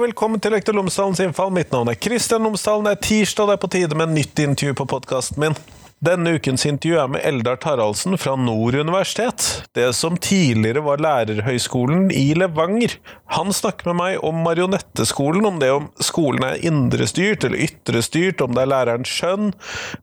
velkommen 0.00 0.40
til 0.42 0.52
Lektor 0.52 0.76
Lomsdalens 0.76 1.20
innfall. 1.24 1.52
Mitt 1.54 1.72
navn 1.72 1.88
er 1.92 1.96
Kristian 2.00 2.44
Lomsdalen. 2.44 2.88
Det 2.88 2.96
er 2.96 3.02
tirsdag, 3.06 3.48
det 3.48 3.56
er 3.56 3.64
på 3.64 3.72
tide 3.72 3.98
med 3.98 4.12
nytt 4.12 4.44
intervju 4.44 4.76
på 4.76 4.86
podkasten 4.96 5.40
min. 5.40 5.58
Denne 6.04 6.34
ukens 6.36 6.66
intervju 6.68 6.98
er 7.00 7.08
med 7.08 7.22
Eldar 7.24 7.56
Taraldsen 7.56 8.18
fra 8.20 8.34
Nord 8.36 8.76
universitet, 8.76 9.46
det 9.72 9.86
som 9.96 10.18
tidligere 10.20 10.82
var 10.84 11.00
Lærerhøgskolen 11.00 12.10
i 12.12 12.34
Levanger. 12.36 12.98
Han 13.32 13.48
snakker 13.56 13.88
med 13.88 13.96
meg 14.02 14.26
om 14.28 14.42
marionetteskolen, 14.44 15.46
om 15.48 15.56
det 15.62 15.70
om 15.72 15.86
skolen 16.04 16.44
er 16.44 16.60
indrestyrt 16.68 17.48
eller 17.48 17.64
ytrestyrt, 17.64 18.44
om 18.44 18.52
det 18.52 18.66
er 18.66 18.70
lærerens 18.74 19.14
skjønn, 19.16 19.54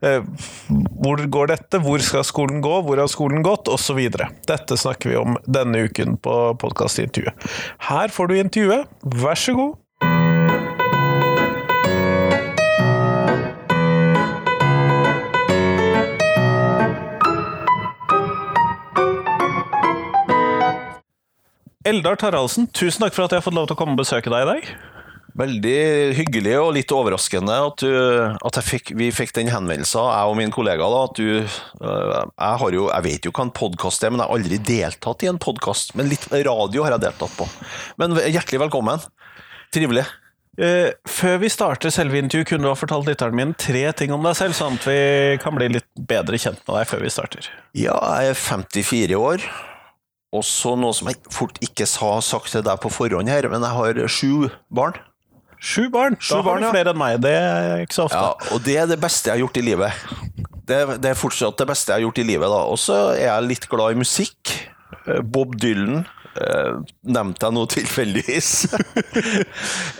eh, 0.01 0.25
hvor 0.97 1.21
går 1.37 1.53
dette, 1.53 1.83
hvor 1.85 2.01
skal 2.01 2.25
skolen 2.25 2.65
gå, 2.65 2.73
hvor 2.87 2.97
har 2.97 3.13
skolen 3.13 3.45
gått, 3.45 3.69
osv. 3.69 4.01
Dette 4.49 4.79
snakker 4.81 5.13
vi 5.13 5.21
om 5.21 5.37
denne 5.45 5.85
uken 5.85 6.17
på 6.17 6.39
podkastintervjuet. 6.65 7.53
Her 7.91 8.09
får 8.17 8.33
du 8.33 8.37
intervjuet, 8.41 8.99
vær 9.21 9.37
så 9.37 9.53
god. 9.61 9.79
Eldar 21.83 22.15
Taraldsen, 22.15 22.69
tusen 22.71 23.03
takk 23.03 23.15
for 23.15 23.25
at 23.25 23.33
jeg 23.33 23.41
har 23.41 23.43
fått 23.43 23.57
lov 23.57 23.65
til 23.67 23.75
å 23.75 23.79
komme 23.79 23.97
og 23.97 23.99
besøke 23.99 24.31
deg 24.31 24.45
i 24.45 24.47
dag. 24.47 24.67
Veldig 25.35 25.79
hyggelig 26.15 26.53
og 26.61 26.69
litt 26.77 26.91
overraskende 26.93 27.55
at, 27.65 27.81
du, 27.83 28.37
at 28.47 28.59
fikk, 28.63 28.93
vi 28.95 29.09
fikk 29.11 29.33
den 29.35 29.49
henvendelsen, 29.51 30.05
jeg 30.05 30.31
og 30.31 30.37
min 30.39 30.53
kollega. 30.53 30.87
da, 30.87 31.01
at 31.09 31.19
du, 31.19 31.41
øh, 31.43 32.13
jeg, 32.21 32.59
har 32.61 32.77
jo, 32.77 32.85
jeg 32.87 33.05
vet 33.07 33.27
jo 33.27 33.33
hva 33.35 33.47
en 33.49 33.55
podkast 33.57 34.05
er, 34.05 34.13
men 34.13 34.23
jeg 34.23 34.29
har 34.29 34.37
aldri 34.37 34.59
deltatt 34.69 35.25
i 35.25 35.31
en 35.33 35.41
podkast. 35.43 35.91
Men 35.99 36.07
litt 36.13 36.29
radio 36.31 36.85
har 36.85 36.95
jeg 36.95 37.03
deltatt 37.03 37.35
på. 37.41 37.49
Men 37.99 38.15
hjertelig 38.21 38.63
velkommen. 38.63 39.03
Trivelig. 39.73 40.05
Eh, 40.61 40.93
før 41.09 41.41
vi 41.41 41.51
starter 41.51 41.91
selve 41.91 42.21
intervjuet, 42.21 42.51
kunne 42.53 42.69
du 42.69 42.71
ha 42.71 42.77
fortalt 42.79 43.09
lytteren 43.09 43.35
min 43.35 43.55
tre 43.59 43.87
ting 43.97 44.13
om 44.15 44.23
deg 44.23 44.37
selv, 44.39 44.55
sånn 44.55 44.79
at 44.79 44.87
vi 44.87 45.01
kan 45.43 45.57
bli 45.57 45.71
litt 45.73 45.89
bedre 45.97 46.39
kjent 46.39 46.63
med 46.63 46.77
deg 46.77 46.89
før 46.93 47.03
vi 47.03 47.13
starter? 47.17 47.51
Ja, 47.75 47.97
jeg 48.21 48.37
er 48.37 48.43
54 48.45 49.19
år. 49.19 49.51
Og 50.33 50.41
så 50.47 50.73
noe 50.79 50.95
som 50.97 51.11
jeg 51.11 51.19
fort 51.33 51.59
ikke 51.61 51.85
har 52.01 52.21
sagt 52.25 52.53
til 52.55 52.63
deg 52.65 52.79
på 52.81 52.89
forhånd 52.93 53.29
her, 53.29 53.45
men 53.51 53.61
jeg 53.61 53.77
har 53.77 53.99
sju 54.09 54.47
barn. 54.73 54.97
Sju 55.63 55.87
barn! 55.93 56.17
Sju 56.19 56.35
da 56.35 56.41
barn, 56.43 56.59
har 56.59 56.65
ja. 56.65 56.71
du 56.71 56.75
flere 56.75 56.91
enn 56.91 56.99
meg. 56.99 57.19
Det 57.23 57.35
er 57.39 57.83
ikke 57.85 57.95
så 57.95 58.07
ofte. 58.09 58.19
Ja, 58.19 58.55
og 58.55 58.65
det 58.65 58.79
er 58.81 58.89
det 58.89 58.99
beste 58.99 59.29
jeg 59.29 59.37
har 59.37 59.43
gjort 59.45 59.59
i 59.61 59.63
livet. 59.63 60.01
Det, 60.67 60.79
det 61.03 61.13
er 61.13 61.19
fortsatt 61.19 61.61
det 61.61 61.69
beste 61.69 61.93
jeg 61.93 62.01
har 62.01 62.07
gjort 62.07 62.19
i 62.19 62.25
livet. 62.27 62.49
da. 62.51 62.59
Og 62.73 62.81
så 62.81 62.97
er 63.13 63.29
jeg 63.29 63.47
litt 63.47 63.69
glad 63.71 63.93
i 63.93 64.01
musikk. 64.01 64.57
Eh, 65.05 65.21
Bob 65.23 65.55
Dylan 65.59 66.01
eh, 66.03 66.81
nevnte 67.15 67.47
jeg 67.47 67.57
nå 67.59 67.65
tilfeldigvis. 67.77 68.51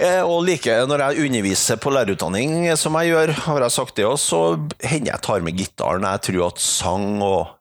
Eh, 0.04 0.20
og 0.26 0.42
like 0.44 0.74
når 0.90 1.04
jeg 1.04 1.28
underviser 1.28 1.78
på 1.80 1.92
lærerutdanning, 1.94 2.66
som 2.80 2.96
jeg 3.00 3.14
gjør, 3.14 3.32
har 3.46 3.64
jeg 3.64 3.76
sagt 3.76 3.96
det 4.00 4.08
også, 4.10 4.26
så 4.26 4.88
hender 4.90 5.14
jeg 5.14 5.24
tar 5.24 5.46
med 5.46 5.60
gitaren. 5.60 6.08
Jeg 6.10 6.24
tror 6.28 6.48
at 6.50 6.64
sang 6.64 7.22
og 7.24 7.54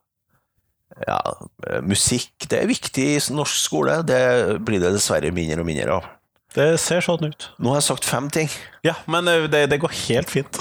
ja, 1.07 1.21
eh, 1.67 1.81
musikk 1.85 2.49
det 2.49 2.61
er 2.61 2.69
viktig 2.69 3.07
i 3.15 3.21
norsk 3.33 3.57
skole. 3.57 4.01
Det 4.07 4.59
blir 4.65 4.83
det 4.83 4.93
dessverre 4.95 5.33
mindre 5.35 5.63
og 5.63 5.69
mindre 5.69 5.97
av. 5.99 6.11
Det 6.53 6.75
ser 6.77 7.01
sånn 7.01 7.31
ut. 7.31 7.47
Nå 7.57 7.71
har 7.73 7.79
jeg 7.79 7.87
sagt 7.87 8.05
fem 8.05 8.27
ting. 8.33 8.49
Ja, 8.85 8.93
men 9.09 9.29
eh, 9.29 9.47
det, 9.49 9.65
det 9.71 9.79
går 9.81 9.93
helt 10.03 10.29
fint. 10.29 10.59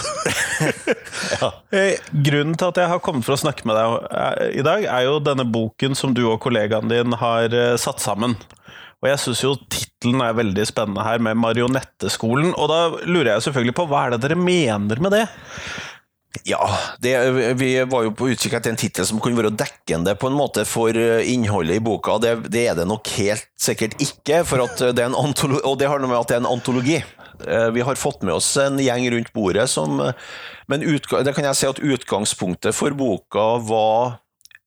ja. 1.37 1.51
Grunnen 2.25 2.57
til 2.57 2.71
at 2.71 2.81
jeg 2.81 2.89
har 2.95 3.03
kommet 3.05 3.27
for 3.27 3.37
å 3.37 3.43
snakke 3.43 3.69
med 3.69 3.77
deg 3.77 4.09
eh, 4.09 4.47
i 4.63 4.65
dag, 4.65 4.87
er 4.89 5.07
jo 5.09 5.21
denne 5.21 5.45
boken 5.45 5.99
som 5.99 6.17
du 6.17 6.25
og 6.31 6.41
kollegaen 6.45 6.89
din 6.93 7.19
har 7.21 7.53
eh, 7.53 7.77
satt 7.81 8.01
sammen. 8.01 8.39
Og 9.03 9.11
jeg 9.11 9.21
syns 9.21 9.45
jo 9.45 9.57
tittelen 9.67 10.23
er 10.25 10.39
veldig 10.39 10.65
spennende 10.71 11.05
her, 11.05 11.21
med 11.21 11.41
Marionetteskolen. 11.43 12.55
Og 12.55 12.73
da 12.73 12.81
lurer 13.05 13.35
jeg 13.35 13.49
selvfølgelig 13.49 13.77
på, 13.77 13.89
hva 13.91 14.07
er 14.07 14.15
det 14.15 14.23
dere 14.25 14.39
mener 14.39 15.03
med 15.03 15.13
det? 15.19 15.27
Ja, 16.45 16.79
det, 16.99 17.13
vi 17.61 17.75
var 17.85 18.07
jo 18.07 18.13
på 18.17 18.31
utkikk 18.33 18.57
etter 18.57 18.73
en 18.73 18.81
tittel 18.81 19.05
som 19.07 19.21
kunne 19.23 19.37
være 19.37 19.53
dekkende 19.53 20.15
på 20.19 20.31
en 20.31 20.37
måte 20.39 20.65
for 20.69 20.97
eh, 20.97 21.29
innholdet 21.29 21.77
i 21.77 21.83
boka. 21.85 22.17
Det, 22.23 22.33
det 22.53 22.65
er 22.71 22.79
det 22.79 22.87
nok 22.89 23.11
helt 23.19 23.45
sikkert 23.61 23.99
ikke, 24.01 24.41
for 24.49 24.65
at 24.65 24.81
det 24.97 25.11
og 25.13 25.77
det 25.79 25.91
noe 25.93 26.09
med 26.09 26.19
at 26.19 26.33
det 26.33 26.39
er 26.39 26.43
en 26.43 26.49
antologi. 26.55 27.03
Eh, 27.45 27.69
Vi 27.77 27.85
har 27.85 28.01
fått 28.01 28.25
med 28.25 28.35
oss 28.39 28.49
en 28.57 28.81
gjeng 28.81 29.11
rundt 29.13 29.33
bordet 29.37 29.69
som 29.71 30.01
Men 30.71 30.83
utga 30.87 31.21
det 31.27 31.35
kan 31.37 31.45
jeg 31.45 31.59
si 31.59 31.69
at 31.69 31.83
utgangspunktet 31.83 32.75
for 32.75 32.97
boka 32.97 33.47
var 33.69 34.17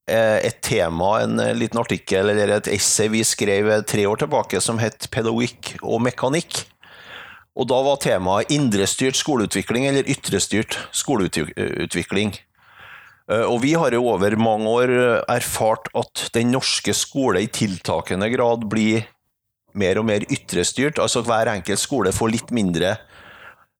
eh, 0.08 0.46
et 0.46 0.62
tema, 0.62 1.16
en 1.24 1.42
liten 1.58 1.82
artikkel 1.82 2.30
eller 2.30 2.60
et 2.60 2.70
essay 2.78 3.10
vi 3.10 3.24
skrev 3.26 3.72
tre 3.90 4.06
år 4.06 4.22
tilbake 4.22 4.62
som 4.62 4.78
het 4.78 5.10
'Pedagogikk 5.10 5.80
og 5.82 6.04
mekanikk'. 6.06 6.66
Og 7.56 7.70
da 7.72 7.78
var 7.86 8.02
temaet 8.04 8.52
indrestyrt 8.52 9.16
skoleutvikling 9.16 9.88
eller 9.88 10.08
ytrestyrt 10.12 10.78
skoleutvikling. 10.92 12.36
Eh, 13.32 13.46
Og 13.48 13.62
vi 13.64 13.74
har 13.74 13.96
jo 13.96 14.06
over 14.12 14.36
mange 14.36 14.68
år 14.68 14.96
erfart 15.32 15.88
at 15.96 16.30
den 16.34 16.52
norske 16.52 16.94
skole 16.94 17.42
i 17.42 17.48
tiltakende 17.48 18.30
grad 18.30 18.68
blir 18.70 19.08
mer 19.74 20.00
og 20.00 20.08
mer 20.08 20.26
ytrestyrt. 20.32 21.00
Altså 21.00 21.24
hver 21.26 21.52
enkelt 21.52 21.80
skole 21.80 22.12
får 22.16 22.32
litt 22.32 22.52
mindre 22.56 22.98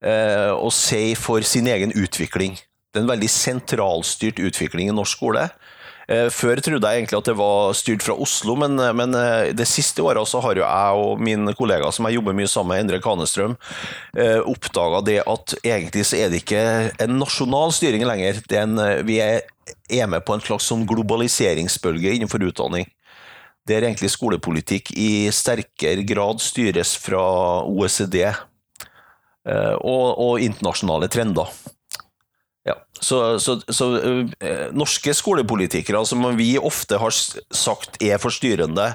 eh, 0.04 0.52
å 0.52 0.72
si 0.74 1.16
for 1.20 1.44
sin 1.48 1.68
egen 1.68 1.94
utvikling. 1.96 2.58
Det 2.92 3.02
er 3.02 3.06
en 3.06 3.12
veldig 3.12 3.32
sentralstyrt 3.32 4.40
utvikling 4.40 4.90
i 4.90 4.96
norsk 4.96 5.18
skole. 5.20 5.50
Eh, 6.08 6.28
Før 6.34 6.62
trodde 6.62 6.90
jeg 6.90 7.02
egentlig 7.02 7.18
at 7.18 7.30
det 7.30 7.38
var 7.40 7.74
styrt 7.78 8.06
fra 8.06 8.16
Oslo, 8.22 8.56
men, 8.62 8.78
men 8.98 9.16
eh, 9.18 9.52
det 9.58 9.68
siste 9.70 10.04
året 10.06 10.30
så 10.30 10.42
har 10.44 10.60
jo 10.60 10.66
jeg 10.66 11.02
og 11.02 11.24
min 11.26 11.50
kollega 11.58 11.90
som 11.94 12.06
jeg 12.08 12.20
jobber 12.20 12.38
mye 12.38 12.50
sammen 12.52 12.76
med, 12.76 12.84
Endre 12.86 13.02
Kanestrøm, 13.02 13.56
eh, 14.18 14.40
oppdaga 14.46 15.02
det 15.06 15.20
at 15.26 15.56
egentlig 15.64 16.06
så 16.06 16.20
er 16.22 16.32
det 16.32 16.44
ikke 16.44 16.64
en 17.02 17.18
nasjonal 17.22 17.74
styring 17.76 18.06
lenger. 18.06 18.42
Er 18.52 18.62
en, 18.64 18.78
eh, 18.82 19.02
vi 19.08 19.20
er, 19.24 19.42
er 19.90 20.12
med 20.12 20.26
på 20.26 20.36
en 20.36 20.46
slags 20.46 20.70
sånn 20.70 20.86
globaliseringsbølge 20.90 22.16
innenfor 22.16 22.46
utdanning. 22.46 22.90
Der 23.66 23.82
egentlig 23.82 24.12
skolepolitikk 24.14 24.92
i 24.94 25.26
sterkere 25.34 26.06
grad 26.06 26.44
styres 26.44 26.94
fra 27.02 27.24
OECD 27.66 28.20
eh, 28.28 29.76
og, 29.82 30.06
og 30.22 30.44
internasjonale 30.46 31.10
trender. 31.10 31.50
Så, 33.02 33.40
så, 33.44 33.58
så 33.68 33.90
eh, 34.40 34.72
norske 34.74 35.14
skolepolitikere, 35.14 36.00
som 36.08 36.24
vi 36.38 36.56
ofte 36.58 37.00
har 37.02 37.14
sagt 37.14 38.00
er 38.04 38.22
forstyrrende, 38.22 38.94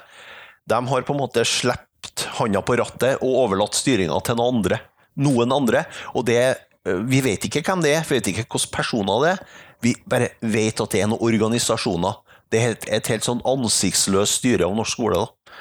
de 0.70 0.80
har 0.88 1.04
på 1.04 1.14
en 1.14 1.20
måte 1.20 1.44
sluppet 1.46 2.26
handa 2.38 2.62
på 2.64 2.78
rattet 2.80 3.20
og 3.20 3.36
overlatt 3.44 3.76
styringa 3.76 4.16
til 4.24 4.38
noen 4.40 4.60
andre. 4.60 4.80
Noen 5.20 5.52
andre. 5.52 5.84
Og 6.14 6.24
det, 6.30 6.40
eh, 6.86 7.02
vi 7.10 7.20
vet 7.24 7.44
ikke 7.44 7.64
hvem 7.66 7.84
det 7.84 7.94
er, 7.98 8.06
vi 8.08 8.18
vet 8.18 8.32
ikke 8.32 8.46
hvilke 8.46 8.72
personer 8.72 9.24
det 9.24 9.34
er. 9.34 9.44
Vi 9.80 9.94
bare 10.08 10.32
vet 10.40 10.80
at 10.80 10.92
det 10.92 11.04
er 11.04 11.10
noen 11.10 11.24
organisasjoner. 11.24 12.20
Det 12.50 12.60
er 12.60 12.74
et, 12.74 12.88
et 12.98 13.12
helt 13.12 13.26
sånn 13.26 13.44
ansiktsløst 13.46 14.40
styre 14.40 14.66
av 14.66 14.74
norsk 14.76 14.96
skole. 14.96 15.20
Da. 15.20 15.56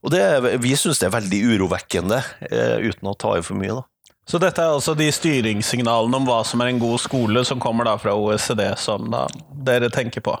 Og 0.00 0.14
det, 0.14 0.22
vi 0.62 0.72
syns 0.78 1.00
det 1.02 1.10
er 1.10 1.16
veldig 1.18 1.40
urovekkende, 1.54 2.22
eh, 2.48 2.76
uten 2.88 3.10
å 3.10 3.18
ta 3.18 3.36
i 3.36 3.44
for 3.44 3.58
mye. 3.60 3.80
da. 3.82 3.89
Så 4.30 4.38
dette 4.38 4.62
er 4.62 4.70
altså 4.76 4.92
de 4.94 5.08
styringssignalene 5.10 6.20
om 6.20 6.26
hva 6.28 6.40
som 6.46 6.60
er 6.62 6.70
en 6.70 6.78
god 6.78 7.00
skole, 7.02 7.42
som 7.48 7.58
kommer 7.62 7.88
da 7.88 7.96
fra 7.98 8.12
OECD, 8.14 8.62
som 8.78 9.08
da 9.10 9.24
dere 9.66 9.88
tenker 9.90 10.22
på? 10.22 10.36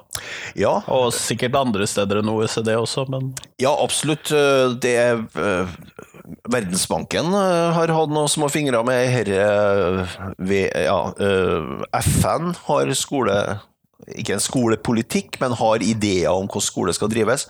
Ja, 0.58 0.76
Og 0.86 1.10
sikkert 1.16 1.58
andre 1.58 1.88
steder 1.90 2.20
enn 2.20 2.30
OECD 2.30 2.70
også, 2.78 3.08
men 3.10 3.32
Ja, 3.58 3.72
absolutt. 3.82 4.30
Eh, 4.30 4.76
Det 4.80 4.94
er 4.96 5.18
eh, 5.34 5.74
Verdensbanken 6.52 7.34
eh, 7.34 7.72
har 7.74 7.90
hatt 7.96 8.14
noen 8.14 8.30
små 8.30 8.48
fingre 8.52 8.84
med 8.86 9.08
herre 9.10 10.06
ved- 10.38 10.70
ja, 10.86 11.00
FN 12.04 12.54
har 12.68 12.94
skole 12.94 13.36
Ikke 14.16 14.34
en 14.38 14.42
skolepolitikk, 14.42 15.40
men 15.42 15.52
har 15.58 15.82
ideer 15.82 16.30
om 16.32 16.46
hvordan 16.48 16.64
skole 16.66 16.94
skal 16.94 17.10
drives. 17.12 17.48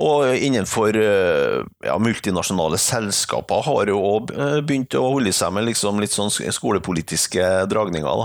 Og 0.00 0.32
innenfor 0.32 0.96
eh, 0.96 1.58
ja, 1.84 1.98
multinasjonale 2.00 2.78
selskaper 2.80 3.66
har 3.66 3.92
jo 3.92 3.98
òg 4.00 4.32
begynt 4.64 4.96
å 4.96 5.04
holde 5.18 5.34
seg 5.36 5.52
med 5.52 5.68
liksom 5.68 6.00
litt 6.00 6.14
sånn 6.14 6.32
skolepolitiske 6.32 7.50
dragninger. 7.68 8.24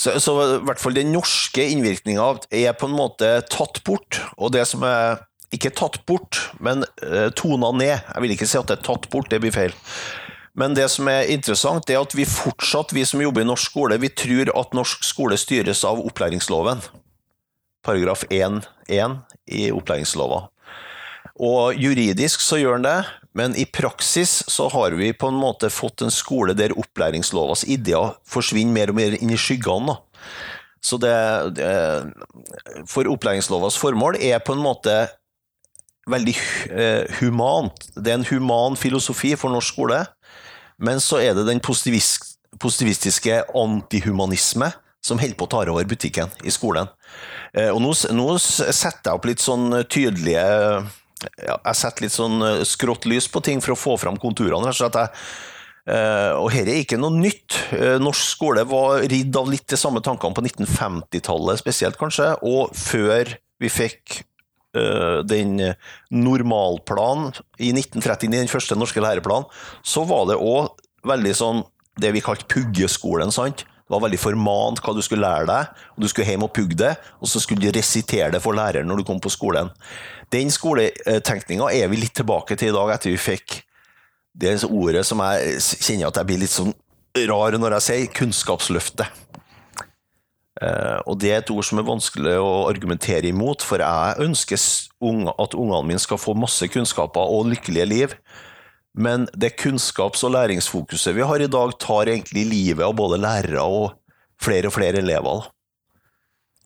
Så, 0.00 0.16
så 0.22 0.38
i 0.46 0.62
hvert 0.64 0.80
fall 0.80 0.96
den 0.96 1.12
norske 1.12 1.68
innvirkninga 1.74 2.30
er 2.48 2.72
på 2.78 2.88
en 2.88 2.96
måte 2.96 3.36
tatt 3.52 3.82
bort. 3.84 4.22
Og 4.38 4.54
det 4.56 4.64
som 4.70 4.86
er 4.88 5.20
ikke 5.54 5.74
tatt 5.76 6.00
bort, 6.08 6.40
men 6.62 6.84
uh, 7.04 7.30
tona 7.36 7.70
ned. 7.76 7.96
Jeg 7.96 8.24
vil 8.24 8.34
ikke 8.34 8.48
si 8.48 8.58
at 8.58 8.70
det 8.70 8.78
er 8.78 8.86
tatt 8.88 9.08
bort, 9.12 9.30
det 9.30 9.40
blir 9.44 9.54
feil. 9.54 9.74
Men 10.54 10.76
det 10.76 10.86
som 10.92 11.08
er 11.10 11.30
interessant, 11.34 11.90
er 11.90 12.02
at 12.02 12.14
vi 12.14 12.26
fortsatt, 12.28 12.94
vi 12.94 13.04
som 13.06 13.22
jobber 13.22 13.42
i 13.42 13.48
norsk 13.48 13.72
skole, 13.72 13.98
vi 14.02 14.12
tror 14.14 14.52
at 14.54 14.74
norsk 14.76 15.02
skole 15.06 15.38
styres 15.40 15.82
av 15.86 16.02
opplæringsloven. 16.02 16.82
Paragraf 17.84 18.22
1-1 18.30 19.18
i 19.50 19.66
opplæringslova. 19.74 20.44
Og 21.42 21.74
juridisk 21.74 22.42
så 22.44 22.60
gjør 22.60 22.78
han 22.78 22.86
det, 22.86 22.98
men 23.34 23.56
i 23.58 23.66
praksis 23.66 24.44
så 24.50 24.68
har 24.70 24.94
vi 24.94 25.10
på 25.16 25.32
en 25.32 25.38
måte 25.40 25.70
fått 25.72 26.04
en 26.04 26.12
skole 26.14 26.54
der 26.54 26.76
opplæringslovas 26.78 27.64
ideer 27.66 28.14
forsvinner 28.30 28.76
mer 28.76 28.92
og 28.92 28.98
mer 29.00 29.16
inn 29.18 29.34
i 29.34 29.40
skyggene. 29.40 29.96
Så 30.84 30.98
det, 31.00 31.14
det 31.56 32.84
For 32.90 33.08
opplæringslovas 33.08 33.78
formål 33.80 34.20
er 34.20 34.38
på 34.44 34.54
en 34.54 34.62
måte 34.62 34.94
veldig 36.06 36.34
eh, 36.70 37.18
humant. 37.18 37.88
Det 37.96 38.12
er 38.12 38.20
en 38.20 38.28
human 38.28 38.76
filosofi 38.76 39.34
for 39.40 39.50
norsk 39.50 39.74
skole. 39.74 40.02
Men 40.78 41.00
så 41.00 41.22
er 41.24 41.34
det 41.34 41.46
den 41.48 41.62
positivist, 41.64 42.36
positivistiske 42.60 43.42
antihumanisme 43.56 44.70
som 45.04 45.20
holder 45.20 45.36
på 45.38 45.46
å 45.48 45.52
ta 45.52 45.62
over 45.68 45.88
butikken 45.88 46.30
i 46.44 46.52
skolen. 46.52 46.88
Eh, 47.56 47.70
og 47.72 47.80
nå, 47.82 47.94
nå 48.14 48.28
setter 48.38 49.10
jeg 49.10 49.16
opp 49.16 49.26
litt 49.28 49.42
sånn 49.42 49.82
tydelige 49.88 50.44
ja, 51.38 51.58
Jeg 51.58 51.80
setter 51.80 52.06
litt 52.06 52.14
sånn 52.14 52.38
skrått 52.68 53.08
lys 53.10 53.26
på 53.32 53.42
ting 53.44 53.62
for 53.64 53.74
å 53.74 53.80
få 53.80 53.98
fram 54.00 54.20
konturene. 54.20 54.66
rett 54.68 54.76
og 54.76 54.80
slett. 54.82 55.02
Jeg, 55.02 55.52
Uh, 55.84 56.32
og 56.40 56.46
her 56.54 56.64
er 56.64 56.80
ikke 56.80 56.96
noe 56.96 57.12
nytt. 57.12 57.58
Uh, 57.74 57.98
norsk 58.00 58.24
skole 58.24 58.62
var 58.68 59.02
ridd 59.10 59.36
av 59.36 59.50
litt 59.52 59.66
de 59.68 59.76
samme 59.76 60.00
tankene 60.04 60.36
på 60.36 60.44
1950-tallet 60.46 61.60
spesielt, 61.60 61.98
kanskje, 62.00 62.30
og 62.40 62.72
før 62.72 63.34
vi 63.60 63.68
fikk 63.68 64.22
uh, 64.78 65.20
den 65.28 65.58
normalplanen 66.08 67.34
i 67.60 67.74
1939, 67.76 68.32
den 68.32 68.52
første 68.52 68.78
norske 68.80 69.04
læreplanen, 69.04 69.50
så 69.84 70.06
var 70.08 70.24
det 70.30 70.40
òg 70.40 70.72
veldig 71.04 71.36
sånn 71.36 71.62
det 72.00 72.14
vi 72.16 72.24
kalte 72.24 72.48
puggeskolen. 72.48 73.28
sant? 73.34 73.66
Det 73.84 73.92
var 73.92 74.00
veldig 74.06 74.20
formant 74.20 74.80
hva 74.80 74.94
du 74.96 75.02
skulle 75.04 75.26
lære 75.26 75.44
deg, 75.50 75.82
og 75.92 76.04
du 76.04 76.08
skulle 76.08 76.28
hjem 76.30 76.46
og 76.46 76.54
pugge 76.56 76.78
det, 76.80 76.94
og 77.20 77.28
så 77.28 77.42
skulle 77.42 77.60
du 77.60 77.74
resitere 77.76 78.30
det 78.32 78.40
for 78.40 78.56
læreren 78.56 78.88
når 78.88 79.02
du 79.02 79.08
kom 79.10 79.20
på 79.20 79.32
skolen. 79.32 79.68
Den 80.32 80.48
skoletenkninga 80.52 81.68
er 81.68 81.90
vi 81.92 82.00
litt 82.00 82.16
tilbake 82.16 82.56
til 82.56 82.72
i 82.72 82.76
dag, 82.76 82.94
etter 82.94 83.12
vi 83.12 83.20
fikk 83.20 83.58
det 84.34 84.56
ordet 84.66 85.04
som 85.06 85.20
jeg 85.22 85.60
kjenner 85.84 86.08
at 86.08 86.18
jeg 86.18 86.28
blir 86.30 86.40
litt 86.42 86.54
sånn 86.54 86.72
rar 87.30 87.54
når 87.60 87.76
jeg 87.76 87.86
sier, 87.86 88.08
kunnskapsløftet. 88.16 89.20
Uh, 90.62 91.02
og 91.10 91.18
Det 91.18 91.32
er 91.32 91.40
et 91.42 91.50
ord 91.50 91.66
som 91.66 91.80
er 91.80 91.86
vanskelig 91.86 92.34
å 92.38 92.66
argumentere 92.70 93.28
imot, 93.30 93.62
for 93.66 93.82
jeg 93.82 94.24
ønsker 94.24 94.56
at 94.56 95.56
ungene 95.58 95.86
mine 95.90 96.02
skal 96.02 96.20
få 96.20 96.34
masse 96.38 96.66
kunnskaper 96.70 97.34
og 97.36 97.50
lykkelige 97.50 97.88
liv. 97.90 98.14
Men 98.94 99.26
det 99.34 99.56
kunnskaps- 99.58 100.22
og 100.24 100.34
læringsfokuset 100.36 101.16
vi 101.16 101.26
har 101.26 101.42
i 101.42 101.50
dag, 101.50 101.74
tar 101.82 102.10
egentlig 102.10 102.46
livet 102.46 102.84
av 102.86 102.94
både 102.94 103.18
lærere 103.18 103.62
og 103.62 103.96
flere 104.42 104.70
og 104.70 104.76
flere 104.76 105.02
elever. 105.02 105.50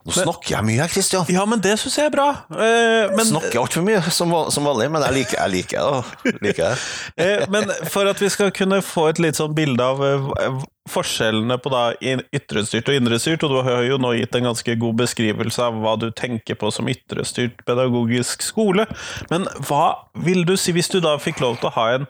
Nå 0.08 0.14
snakker 0.16 0.55
jeg 0.55 0.64
mye, 0.64 0.87
Kristian. 0.88 1.28
Ja, 1.32 1.43
men 1.49 1.60
det 1.60 1.75
syns 1.82 1.99
jeg 2.00 2.08
er 2.08 2.14
bra. 2.14 2.28
Eh, 2.49 3.10
men, 3.12 3.26
snakker 3.28 3.60
altfor 3.60 3.84
mye, 3.84 4.00
som, 4.14 4.32
som, 4.55 4.64
vanlig, 4.64 4.88
men 4.94 5.05
jeg 5.05 5.16
liker, 5.19 5.37
jeg 5.43 5.52
liker 5.52 5.84
det. 5.84 6.32
Liker 6.46 6.64
det. 6.64 6.78
eh, 7.20 7.44
men 7.52 7.69
for 7.93 8.08
at 8.08 8.22
vi 8.22 8.31
skal 8.32 8.52
kunne 8.56 8.81
få 8.84 9.10
et 9.10 9.20
litt 9.20 9.37
sånn 9.37 9.52
bilde 9.56 9.84
av 9.84 10.00
eh, 10.06 10.58
forskjellene 10.88 11.58
på 11.60 11.72
da 11.75 11.82
ytrestyrt 12.00 12.88
og 12.88 12.96
indrestyrt, 12.96 13.44
og 13.44 13.52
du 13.52 13.60
har 13.69 13.84
jo 13.84 14.00
nå 14.00 14.14
gitt 14.16 14.38
en 14.38 14.49
ganske 14.49 14.78
god 14.81 15.00
beskrivelse 15.05 15.69
av 15.69 15.76
hva 15.82 15.99
du 16.00 16.08
tenker 16.16 16.56
på 16.56 16.72
som 16.72 16.88
ytrestyrt 16.88 17.61
pedagogisk 17.69 18.46
skole, 18.46 18.88
men 19.28 19.44
hva 19.69 20.08
vil 20.25 20.46
du 20.49 20.56
si, 20.56 20.72
hvis 20.72 20.88
du 20.94 21.02
da 21.04 21.19
fikk 21.20 21.44
lov 21.44 21.61
til 21.61 21.69
å 21.69 21.76
ha 21.76 21.88
en 21.99 22.08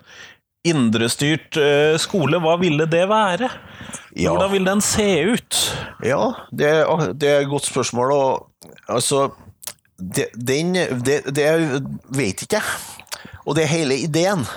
indrestyrt 0.68 1.58
uh, 1.60 1.96
skole, 2.00 2.40
hva 2.42 2.56
ville 2.60 2.86
det 2.90 3.04
være? 3.10 3.50
Ja. 4.18 4.32
Hvordan 4.32 4.52
vil 4.52 4.68
den 4.68 4.84
se 4.84 5.08
ut? 5.32 5.58
Ja, 6.04 6.32
det, 6.50 6.72
det 7.20 7.30
er 7.30 7.42
et 7.42 7.50
godt 7.50 7.68
spørsmål. 7.68 8.12
Og, 8.12 8.72
altså, 8.88 9.28
det, 9.98 10.28
den 10.34 10.74
det, 10.74 11.22
det 11.34 11.50
vet 12.14 12.42
ikke 12.44 12.60
jeg. 12.60 12.78
Og 13.46 13.56
det 13.56 13.64
er 13.64 13.76
hele 13.76 14.00
ideen. 14.08 14.46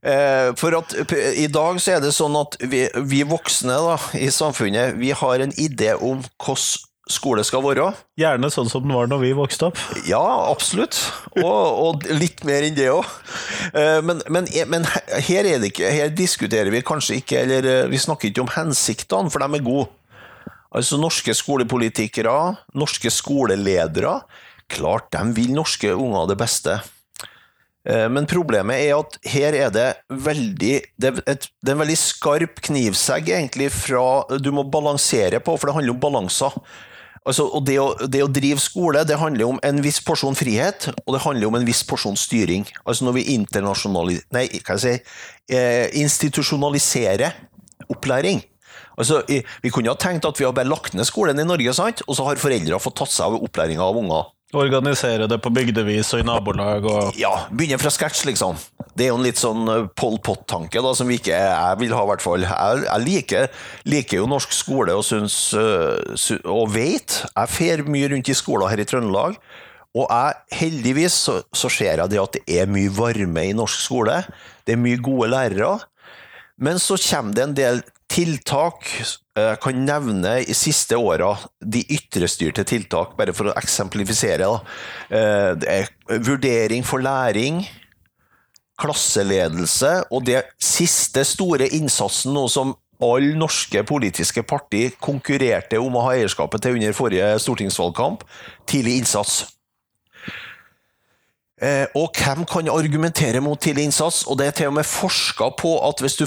Eh, 0.00 0.54
for 0.56 0.72
at 0.78 0.94
i 1.36 1.44
dag 1.52 1.76
så 1.76 1.98
er 1.98 1.98
det 2.00 2.14
sånn 2.16 2.32
at 2.38 2.54
vi, 2.72 2.86
vi 3.04 3.18
voksne 3.28 3.74
da, 3.84 3.98
i 4.16 4.30
samfunnet, 4.32 4.94
vi 4.96 5.10
har 5.12 5.42
en 5.44 5.52
idé 5.60 5.90
om 5.92 6.22
hvordan 6.40 6.89
skole 7.12 7.44
skal 7.46 7.62
være. 7.64 7.90
Gjerne 8.20 8.50
sånn 8.52 8.70
som 8.70 8.84
den 8.84 8.94
var 8.96 9.08
når 9.10 9.22
vi 9.24 9.32
vokste 9.36 9.70
opp. 9.70 9.80
Ja, 10.08 10.22
absolutt. 10.50 10.98
Og, 11.36 11.46
og 11.46 12.06
litt 12.14 12.44
mer 12.48 12.66
enn 12.66 12.76
det 12.76 12.90
òg. 12.92 13.06
Eh, 13.74 14.00
men, 14.06 14.22
men, 14.32 14.48
men, 14.70 14.86
her, 14.88 15.46
er 15.46 15.62
det 15.62 15.72
ikke, 15.72 15.90
her 15.94 16.12
diskuterer 16.14 16.72
vi 16.72 16.82
kanskje 16.86 17.20
ikke 17.20 17.42
Eller 17.44 17.66
eh, 17.68 17.88
vi 17.90 18.00
snakker 18.00 18.30
ikke 18.30 18.44
om 18.44 18.54
hensiktene, 18.54 19.32
for 19.32 19.42
de 19.42 19.58
er 19.58 19.66
gode. 19.66 19.90
Altså 20.70 21.00
Norske 21.02 21.34
skolepolitikere, 21.34 22.36
norske 22.78 23.10
skoleledere, 23.10 24.20
klart 24.70 25.10
de 25.16 25.24
vil 25.34 25.50
norske 25.56 25.90
unger 25.90 26.30
det 26.30 26.38
beste. 26.38 26.78
Eh, 27.88 28.06
men 28.12 28.28
problemet 28.28 28.82
er 28.84 28.98
at 28.98 29.16
her 29.32 29.56
er 29.56 29.70
det 29.72 29.88
veldig 30.12 30.74
Det 31.00 31.08
er, 31.08 31.20
et, 31.32 31.46
det 31.48 31.72
er 31.72 31.78
en 31.78 31.80
veldig 31.80 31.96
skarp 31.96 32.60
knivsegg 32.66 33.30
egentlig 33.32 33.70
fra 33.72 34.36
du 34.36 34.50
må 34.52 34.66
balansere 34.68 35.40
på, 35.40 35.56
for 35.56 35.70
det 35.70 35.78
handler 35.78 35.96
om 35.96 36.02
balanser. 36.02 36.60
Altså, 37.30 37.46
og 37.46 37.62
det 37.68 37.76
å, 37.78 37.92
det 38.10 38.24
å, 38.24 38.30
drive 38.32 38.58
skole 38.58 39.04
det 39.06 39.18
handler 39.20 39.52
om 39.52 39.58
en 39.66 39.78
viss 39.84 40.00
porsjon 40.02 40.34
frihet, 40.34 40.88
og 41.04 41.14
det 41.14 41.22
handler 41.22 41.46
om 41.46 41.58
en 41.60 41.66
viss 41.68 41.84
porsjon 41.86 42.18
styring. 42.18 42.64
Altså 42.82 43.06
Når 43.06 43.20
vi 43.20 43.26
nei, 44.34 44.48
si, 44.82 44.96
eh, 45.54 45.86
institusjonaliserer 46.00 47.38
opplæring 47.90 48.42
altså, 48.98 49.22
Vi 49.28 49.70
kunne 49.70 49.92
ha 49.92 49.98
tenkt 49.98 50.26
at 50.26 50.38
vi 50.40 50.46
har 50.46 50.54
bare 50.56 50.68
lagt 50.68 50.96
ned 50.98 51.06
skolen 51.06 51.38
i 51.38 51.46
Norge, 51.46 51.74
sant? 51.76 52.02
og 52.08 52.18
så 52.18 52.26
har 52.26 52.42
foreldre 52.42 52.74
fått 52.82 52.98
tatt 52.98 53.14
seg 53.14 53.30
av 53.30 53.46
opplæringa 53.46 53.86
av 53.86 54.02
unger. 54.02 54.34
Organisere 54.50 55.28
det 55.30 55.36
på 55.38 55.52
bygdevis 55.54 56.08
og 56.16 56.24
i 56.24 56.26
nabolag 56.26 56.86
og 56.90 57.18
Ja, 57.18 57.46
begynne 57.54 57.78
fra 57.78 57.92
scratch, 57.94 58.24
liksom. 58.26 58.58
Det 58.98 59.06
er 59.06 59.12
jo 59.12 59.18
en 59.20 59.26
litt 59.26 59.38
sånn 59.38 59.68
eh, 59.70 59.86
Pol 59.94 60.18
Pot-tanke 60.18 60.82
som 60.98 61.06
vi 61.06 61.20
ikke 61.20 61.36
jeg 61.36 61.78
vil 61.78 61.94
ha, 61.94 62.02
i 62.02 62.10
hvert 62.10 62.24
fall. 62.24 62.42
Jeg, 62.42 62.80
jeg 62.88 63.04
liker, 63.04 63.46
liker, 63.86 64.18
jo 64.18 64.30
norsk 64.30 64.54
skole 64.56 64.96
og 64.98 65.06
syns 65.06 65.36
eh, 65.54 66.40
Og 66.50 66.72
vet 66.74 67.20
Jeg 67.28 67.52
fer 67.54 67.84
mye 67.86 68.10
rundt 68.10 68.32
i 68.32 68.36
skoler 68.36 68.72
her 68.72 68.82
i 68.82 68.88
Trøndelag. 68.90 69.38
Og 69.94 70.10
jeg, 70.10 70.42
heldigvis 70.58 71.20
så, 71.28 71.38
så 71.54 71.70
ser 71.70 72.02
jeg 72.02 72.10
det 72.10 72.20
at 72.22 72.36
det 72.36 72.58
er 72.62 72.70
mye 72.70 72.90
varme 72.94 73.46
i 73.46 73.54
norsk 73.54 73.86
skole. 73.86 74.20
Det 74.66 74.74
er 74.74 74.82
mye 74.82 74.98
gode 75.02 75.30
lærere. 75.30 75.76
Men 76.60 76.82
så 76.82 76.98
kommer 77.00 77.34
det 77.34 77.46
en 77.46 77.56
del 77.56 77.82
tiltak 78.10 78.88
jeg 79.40 79.58
kan 79.62 79.78
nevne 79.86 80.32
i 80.42 80.54
siste 80.56 80.98
åra 80.98 81.30
de 81.62 81.80
ytrestyrte 81.94 82.64
tiltak, 82.68 83.14
bare 83.16 83.32
for 83.36 83.48
å 83.48 83.56
eksemplifisere. 83.56 84.44
Da. 84.44 84.58
Det 85.56 85.70
er 85.70 86.20
vurdering 86.26 86.84
for 86.84 87.00
læring, 87.00 87.62
klasseledelse 88.80 89.92
og 90.10 90.24
det 90.28 90.42
siste 90.60 91.24
store 91.28 91.68
innsatsen 91.76 92.32
nå 92.36 92.46
som 92.52 92.74
alle 93.00 93.32
norske 93.38 93.80
politiske 93.88 94.42
partier 94.44 94.92
konkurrerte 95.00 95.80
om 95.80 95.96
å 95.96 96.04
ha 96.04 96.14
eierskapet 96.18 96.64
til 96.64 96.76
under 96.76 96.96
forrige 96.96 97.32
stortingsvalgkamp 97.44 98.24
tidlig 98.68 98.98
innsats. 99.00 99.42
Og 101.96 102.16
hvem 102.16 102.46
kan 102.48 102.68
argumentere 102.72 103.40
mot 103.44 103.60
tidlig 103.60 103.88
innsats? 103.88 104.26
Og 104.28 104.40
det 104.40 104.46
er 104.48 104.56
til 104.56 104.72
og 104.72 104.78
med 104.80 104.88
forska 104.88 105.52
på 105.60 105.76
at 105.88 106.00
hvis 106.04 106.16
du 106.20 106.26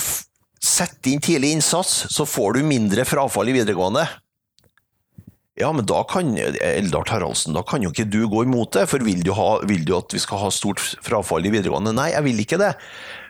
Sett 0.64 1.08
inn 1.12 1.22
tidlig 1.24 1.58
innsats, 1.58 2.06
så 2.14 2.26
får 2.26 2.58
du 2.58 2.68
mindre 2.68 3.04
frafall 3.08 3.52
i 3.52 3.56
videregående. 3.58 4.06
Ja, 5.60 5.70
men 5.76 5.86
da 5.86 6.00
kan 6.10 6.32
Eldar 6.38 7.06
Taraldsen, 7.06 7.54
da 7.54 7.62
kan 7.68 7.84
jo 7.84 7.92
ikke 7.94 8.08
du 8.10 8.24
gå 8.32 8.46
imot 8.48 8.74
det, 8.74 8.88
for 8.90 9.04
vil 9.06 9.22
du, 9.26 9.34
ha, 9.38 9.50
vil 9.70 9.84
du, 9.86 9.92
at 10.00 10.16
vi 10.16 10.22
skal 10.24 10.42
ha 10.42 10.54
stort 10.54 10.82
frafall 11.06 11.46
i 11.46 11.52
videregående? 11.54 11.94
Nei, 11.94 12.10
jeg 12.16 12.26
vil 12.26 12.40
ikke 12.42 12.62
det. 12.62 12.72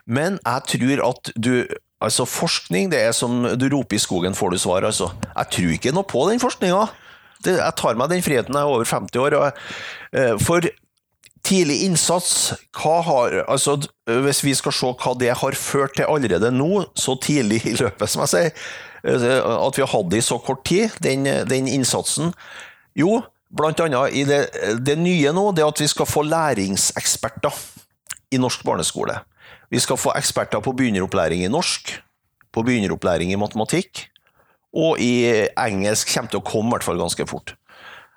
Men 0.05 0.39
jeg 0.43 0.69
tror 0.75 1.07
at 1.13 1.33
du 1.35 1.55
Altså, 2.03 2.25
forskning, 2.27 2.89
det 2.91 2.99
er 2.99 3.13
som 3.15 3.45
du 3.55 3.63
roper 3.71 3.95
i 3.95 4.01
skogen, 4.03 4.33
får 4.35 4.49
du 4.51 4.57
svar, 4.59 4.83
altså. 4.83 5.05
Jeg 5.23 5.47
tror 5.55 5.69
ikke 5.71 5.93
noe 5.95 6.03
på 6.03 6.25
den 6.27 6.41
forskninga. 6.43 6.81
Jeg 7.47 7.75
tar 7.79 7.95
meg 7.95 8.11
den 8.11 8.25
friheten, 8.25 8.57
jeg 8.57 8.59
er 8.59 8.71
over 8.73 8.83
50 8.83 9.21
år. 9.23 9.35
Og, 9.39 9.61
eh, 10.11 10.33
for 10.35 10.67
Tidlig 11.43 11.81
innsats, 11.83 12.53
har, 12.79 13.33
altså, 13.51 13.75
hvis 14.07 14.43
vi 14.45 14.53
skal 14.55 14.75
se 14.75 14.93
hva 15.03 15.13
det 15.19 15.33
har 15.35 15.57
ført 15.59 15.97
til 15.97 16.07
allerede 16.07 16.53
nå, 16.55 16.85
så 16.95 17.17
tidlig 17.19 17.65
i 17.67 17.75
løpet, 17.75 18.09
som 18.09 18.23
jeg 18.23 18.31
sier, 18.31 18.63
eh, 19.03 19.27
at 19.41 19.77
vi 19.77 19.83
har 19.83 19.91
hatt 19.91 20.11
det 20.13 20.21
i 20.23 20.25
så 20.29 20.39
kort 20.39 20.63
tid, 20.67 20.95
den, 21.03 21.27
den 21.49 21.67
innsatsen 21.67 22.31
Jo, 22.95 23.23
annet 23.59 24.13
i 24.13 24.23
det, 24.23 24.39
det, 24.85 24.95
nye 24.97 25.33
nå, 25.33 25.51
det 25.51 25.65
at 25.65 25.81
vi 25.81 25.87
skal 25.89 26.07
få 26.09 26.23
læringseksperter 26.25 27.53
i 28.33 28.39
norsk 28.41 28.63
barneskole. 28.65 29.19
Vi 29.69 29.79
skal 29.81 29.97
få 29.97 30.13
eksperter 30.15 30.61
på 30.61 30.73
begynneropplæring 30.73 31.43
i 31.43 31.51
norsk, 31.51 31.95
på 32.53 32.63
begynneropplæring 32.63 33.33
i 33.33 33.39
matematikk, 33.39 34.07
og 34.73 35.01
i 35.01 35.45
engelsk 35.59 36.09
kommer 36.13 36.31
til 36.33 36.41
å 36.41 36.45
komme 36.45 36.71
i 36.71 36.73
hvert 36.77 36.87
fall 36.87 37.01
ganske 37.01 37.27
fort. 37.29 37.55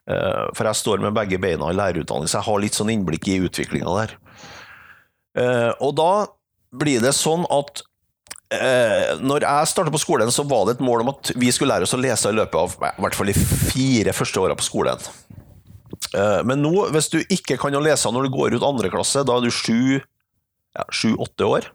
Eh, 0.06 0.46
for 0.54 0.68
jeg 0.68 0.78
står 0.78 1.02
med 1.02 1.14
begge 1.16 1.38
beina 1.42 1.72
i 1.72 1.76
lærerutdanning, 1.76 2.30
så 2.30 2.38
jeg 2.38 2.46
har 2.46 2.62
litt 2.62 2.78
sånn 2.78 2.92
innblikk 2.94 3.26
i 3.30 3.40
utviklinga 3.42 3.94
der. 3.98 4.14
Eh, 5.36 5.72
og 5.82 5.96
da 5.98 6.10
blir 6.76 7.02
det 7.02 7.12
sånn 7.16 7.42
at 7.52 7.82
eh, 8.54 9.16
når 9.18 9.48
jeg 9.48 9.72
starta 9.72 9.94
på 9.94 10.02
skolen, 10.02 10.30
så 10.34 10.46
var 10.46 10.66
det 10.66 10.76
et 10.76 10.86
mål 10.86 11.02
om 11.02 11.12
at 11.16 11.32
vi 11.34 11.50
skulle 11.54 11.74
lære 11.74 11.88
oss 11.88 11.96
å 11.96 12.00
lese 12.00 12.30
i 12.30 12.38
løpet 12.38 12.60
av 12.60 12.76
i 12.92 13.02
hvert 13.02 13.18
fall 13.18 13.32
de 13.32 13.36
fire 13.72 14.14
første 14.14 14.42
åra 14.42 14.58
på 14.58 14.68
skolen. 14.68 15.10
Men 16.46 16.60
nå, 16.62 16.70
hvis 16.94 17.08
du 17.12 17.18
ikke 17.20 17.56
kan 17.60 17.74
å 17.76 17.80
lese 17.82 18.08
når 18.12 18.26
du 18.26 18.34
går 18.34 18.54
ut 18.56 18.64
andre 18.64 18.88
klasse, 18.92 19.22
da 19.26 19.36
er 19.36 19.44
du 19.44 19.52
sju-åtte 19.52 21.44
ja, 21.44 21.48
år, 21.48 21.66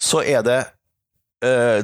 så 0.00 0.20
er 0.20 0.44
det 0.44 0.58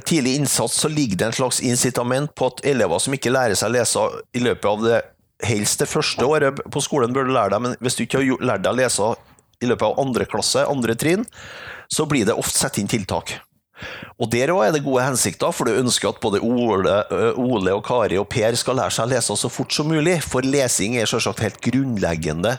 tidlig 0.08 0.34
innsats 0.36 0.76
så 0.82 0.90
ligger 0.92 1.20
det 1.20 1.28
en 1.30 1.36
slags 1.38 1.62
incitament 1.64 2.34
på 2.36 2.50
at 2.50 2.60
elever 2.68 3.00
som 3.00 3.14
ikke 3.16 3.32
lærer 3.32 3.56
seg 3.56 3.70
å 3.70 3.76
lese 3.76 4.04
i 4.36 4.42
løpet 4.44 4.68
av 4.68 4.84
det 4.84 4.98
helst 5.44 5.82
det 5.82 5.88
første 5.90 6.24
året 6.24 6.60
på 6.72 6.82
skolen 6.84 7.12
bør 7.12 7.28
du 7.28 7.34
lære 7.36 7.52
deg, 7.56 7.64
men 7.64 7.74
hvis 7.84 7.98
du 7.98 8.04
ikke 8.06 8.22
har 8.22 8.46
lært 8.52 8.64
deg 8.64 8.72
å 8.72 8.78
lese 8.78 9.10
i 9.60 9.68
løpet 9.68 9.88
av 9.88 10.00
andre 10.00 10.28
klasse, 10.28 10.64
andre 10.68 10.96
trinn, 10.98 11.26
så 11.92 12.06
blir 12.08 12.26
det 12.28 12.36
ofte 12.36 12.58
satt 12.60 12.80
inn 12.80 12.90
tiltak. 12.90 13.38
Og 14.16 14.30
Der 14.32 14.48
òg 14.54 14.62
er 14.64 14.72
det 14.72 14.84
gode 14.86 15.04
hensikter, 15.04 15.52
for 15.52 15.68
du 15.68 15.76
ønsker 15.76 16.08
at 16.08 16.20
både 16.22 16.40
Ole, 16.40 16.96
Ole, 17.36 17.74
og 17.76 17.84
Kari 17.84 18.16
og 18.20 18.28
Per 18.32 18.56
skal 18.56 18.78
lære 18.80 18.94
seg 18.96 19.08
å 19.08 19.12
lese 19.12 19.36
så 19.36 19.50
fort 19.52 19.74
som 19.76 19.90
mulig. 19.92 20.16
For 20.24 20.44
lesing 20.44 20.96
er 20.96 21.08
selvsagt 21.10 21.44
helt 21.44 21.60
grunnleggende 21.64 22.56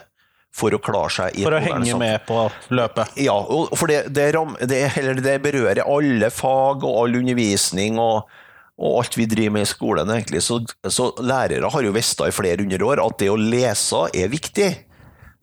for 0.54 0.74
å 0.74 0.80
klare 0.82 1.10
seg 1.12 1.38
i 1.38 1.46
For 1.46 1.58
å 1.58 1.62
henge 1.62 1.98
med 2.00 2.22
på 2.28 2.46
løpet? 2.74 3.18
Ja, 3.20 3.36
for 3.74 3.90
det, 3.90 4.04
det, 4.14 4.30
det, 4.70 4.82
det, 5.24 5.36
berører 5.44 5.82
alle 5.84 6.30
fag 6.34 6.86
og 6.86 7.02
all 7.02 7.18
undervisning 7.20 7.98
og, 8.02 8.30
og 8.78 9.00
alt 9.00 9.16
vi 9.18 9.26
driver 9.26 9.56
med 9.56 9.66
i 9.66 9.70
skolen. 9.70 10.10
egentlig. 10.10 10.42
Så, 10.42 10.60
så 10.88 11.10
lærere 11.18 11.70
har 11.70 11.82
jo 11.82 11.94
visst 11.94 12.20
i 12.22 12.34
flere 12.34 12.62
hundre 12.62 12.84
år 12.86 13.02
at 13.02 13.18
det 13.18 13.30
å 13.32 13.38
lese 13.38 14.04
er 14.14 14.30
viktig. 14.30 14.68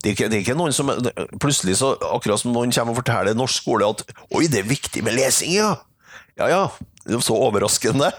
Det 0.03 0.11
er, 0.11 0.13
ikke, 0.13 0.29
det 0.29 0.37
er, 0.37 0.43
ikke, 0.43 0.57
noen 0.59 0.75
som 0.75 0.91
Plutselig, 1.41 1.79
så, 1.79 1.95
akkurat 2.13 2.39
som 2.39 2.53
noen 2.53 2.73
kommer 2.75 2.93
og 2.93 2.99
forteller 2.99 3.37
norsk 3.37 3.63
skole 3.63 3.87
at 3.89 4.03
'oi, 4.29 4.45
det 4.47 4.61
er 4.61 4.69
viktig 4.69 5.03
med 5.03 5.17
lesing', 5.17 5.55
ja'. 5.57 5.75
Ja 6.35 6.49
ja, 6.51 6.63
så 7.23 7.35
overraskende. 7.39 8.11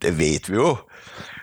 Det 0.00 0.12
vet 0.18 0.50
vi 0.50 0.58
jo. 0.58 0.74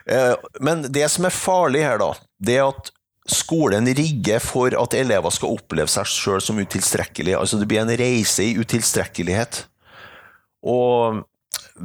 Eh, 0.06 0.36
men 0.62 0.86
det 0.94 1.08
som 1.10 1.26
er 1.26 1.34
farlig 1.34 1.82
her, 1.82 1.98
da, 1.98 2.12
det 2.38 2.60
er 2.60 2.70
at 2.70 2.92
skolen 3.30 3.90
rigger 3.98 4.42
for 4.44 4.74
at 4.78 4.96
elever 4.98 5.34
skal 5.34 5.58
oppleve 5.58 5.90
seg 5.90 6.10
sjøl 6.10 6.42
som 6.46 6.62
utilstrekkelig. 6.62 7.34
Altså 7.38 7.58
det 7.58 7.68
blir 7.70 7.82
en 7.82 7.98
reise 7.98 8.46
i 8.46 8.56
utilstrekkelighet. 8.62 9.66
Og 10.62 11.24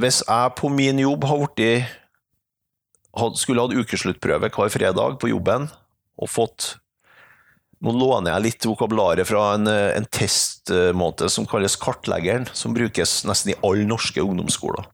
hvis 0.01 0.23
jeg 0.27 0.57
på 0.59 0.71
min 0.73 1.01
jobb 1.03 1.27
blitt 1.57 1.93
skulle 3.41 3.65
hatt 3.65 3.77
ukesluttprøve 3.77 4.51
hver 4.53 4.73
fredag 4.73 5.21
på 5.23 5.33
jobben 5.33 5.71
og 6.21 6.33
fått 6.33 6.77
Nå 7.85 7.93
låner 7.93 8.33
jeg 8.33 8.43
litt 8.47 8.65
vokabularet 8.65 9.29
fra 9.29 9.51
en, 9.53 9.69
en 9.69 10.07
testmåte 10.09 11.27
som 11.29 11.45
kalles 11.45 11.75
Kartleggeren, 11.77 12.47
som 12.57 12.73
brukes 12.73 13.19
nesten 13.29 13.53
i 13.53 13.57
alle 13.61 13.85
norske 13.85 14.23
ungdomsskoler. 14.25 14.87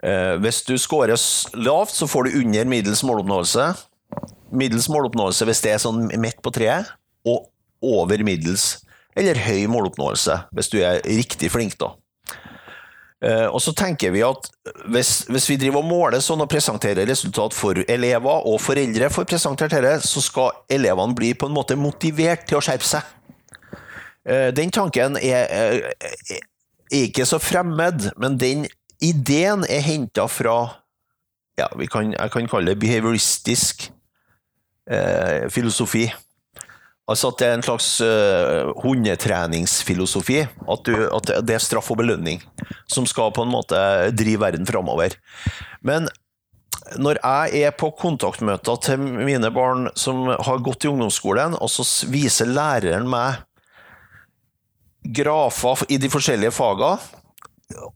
Eh, 0.00 0.40
hvis 0.40 0.62
du 0.64 0.72
scorer 0.80 1.12
lavt, 1.52 1.92
så 1.92 2.08
får 2.08 2.24
du 2.24 2.38
under 2.40 2.72
middels 2.72 3.04
måloppnåelse 3.04 3.68
middels 4.54 4.88
måloppnåelse 4.92 5.46
hvis 5.48 5.62
det 5.64 5.74
er 5.74 5.82
sånn 5.82 6.06
midt 6.20 6.40
på 6.44 6.52
treet, 6.54 6.88
og 7.26 7.48
over 7.84 8.22
middels 8.26 8.78
eller 9.16 9.38
høy 9.46 9.66
måloppnåelse 9.72 10.38
hvis 10.56 10.70
du 10.72 10.80
er 10.80 11.02
riktig 11.04 11.50
flink, 11.52 11.76
da. 11.80 11.92
Eh, 13.26 13.46
og 13.50 13.58
så 13.62 13.72
tenker 13.74 14.12
vi 14.14 14.22
at 14.22 14.46
hvis, 14.92 15.24
hvis, 15.30 15.48
vi 15.50 15.56
driver 15.58 15.80
og 15.80 15.88
måler 15.88 16.22
sånn 16.22 16.44
og 16.44 16.50
presenterer 16.52 17.08
resultat 17.08 17.54
for 17.56 17.80
elever 17.88 18.46
og 18.46 18.60
foreldre 18.62 19.08
for 19.10 19.26
presentert 19.26 19.74
dette, 19.74 19.98
så 20.06 20.22
skal 20.22 20.52
elevene 20.70 21.16
bli 21.16 21.32
på 21.34 21.48
en 21.48 21.56
måte 21.56 21.78
motivert 21.80 22.46
til 22.46 22.60
å 22.60 22.64
skjerpe 22.64 22.86
seg. 22.86 23.14
Eh, 24.26 24.50
den 24.54 24.70
tanken 24.74 25.18
er, 25.18 25.50
er, 25.50 26.44
ikke 26.94 27.26
så 27.26 27.40
fremmed, 27.42 28.12
men 28.20 28.38
den 28.38 28.66
ideen 29.02 29.64
er 29.66 29.82
henta 29.82 30.28
fra 30.30 30.58
ja, 31.58 31.66
kan, 31.90 32.12
jeg 32.12 32.30
kan 32.30 32.48
kalle 32.52 32.74
det 32.74 32.82
behavioristisk 32.84 33.88
eh, 34.92 35.48
filosofi. 35.50 36.04
Altså 37.06 37.30
at 37.30 37.38
det 37.38 37.46
er 37.46 37.56
en 37.56 37.64
slags 37.64 37.88
uh, 38.02 38.72
hundetreningsfilosofi. 38.82 40.40
At, 40.42 40.86
du, 40.88 40.94
at, 41.06 41.32
det 41.46 41.54
er 41.54 41.62
straff 41.62 41.92
og 41.94 42.00
belønning 42.02 42.42
som 42.90 43.06
skal 43.06 43.34
på 43.34 43.44
en 43.46 43.52
måte 43.52 43.78
drive 44.16 44.42
verden 44.42 44.66
framover. 44.66 45.14
Men 45.86 46.10
når 46.98 47.18
jeg 47.22 47.66
er 47.66 47.74
på 47.78 47.92
kontaktmøter 47.98 48.78
til 48.82 49.02
mine 49.02 49.50
barn 49.54 49.88
som 49.98 50.26
har 50.30 50.62
gått 50.66 50.86
i 50.86 50.90
ungdomsskolen, 50.90 51.56
og 51.58 51.70
så 51.70 51.86
viser 52.10 52.50
læreren 52.50 53.08
meg 53.10 53.42
grafer 55.16 55.84
i 55.92 55.98
de 56.02 56.10
forskjellige 56.10 56.54
fagene, 56.54 57.22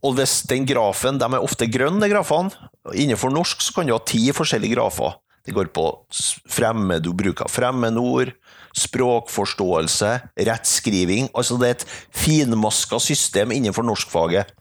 og 0.03 0.17
hvis 0.17 0.41
den 0.49 0.65
grafen, 0.67 1.19
de 1.19 1.27
er 1.27 1.43
ofte 1.43 1.67
grønne, 1.71 2.01
de 2.03 2.11
grafene, 2.11 2.51
innenfor 2.91 3.31
norsk 3.31 3.63
så 3.63 3.77
kan 3.77 3.87
du 3.87 3.95
ha 3.95 4.01
ti 4.03 4.25
forskjellige 4.35 4.75
grafer. 4.75 5.15
Det 5.47 5.55
går 5.55 5.71
på 5.73 5.85
fremmed, 6.51 7.01
du 7.01 7.15
bruker 7.17 7.49
fremmedord, 7.49 8.33
språkforståelse, 8.77 10.11
rettskriving. 10.47 11.29
Altså 11.37 11.59
det 11.61 11.69
er 11.69 11.77
et 11.79 11.87
finmaska 12.15 12.99
system 13.03 13.53
innenfor 13.55 13.85
norskfaget. 13.87 14.51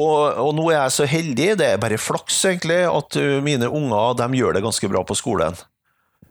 Og, 0.00 0.20
og, 0.32 0.54
nå 0.56 0.70
er 0.70 0.78
jeg 0.78 0.94
så 0.94 1.06
heldig, 1.10 1.48
det 1.60 1.66
er 1.66 1.82
bare 1.82 1.98
flaks 2.00 2.38
egentlig, 2.48 2.78
at 2.88 3.18
mine 3.44 3.68
unger 3.68 4.14
de 4.16 4.38
gjør 4.38 4.56
det 4.56 4.62
ganske 4.64 4.88
bra 4.88 5.02
på 5.04 5.18
skolen. 5.18 5.58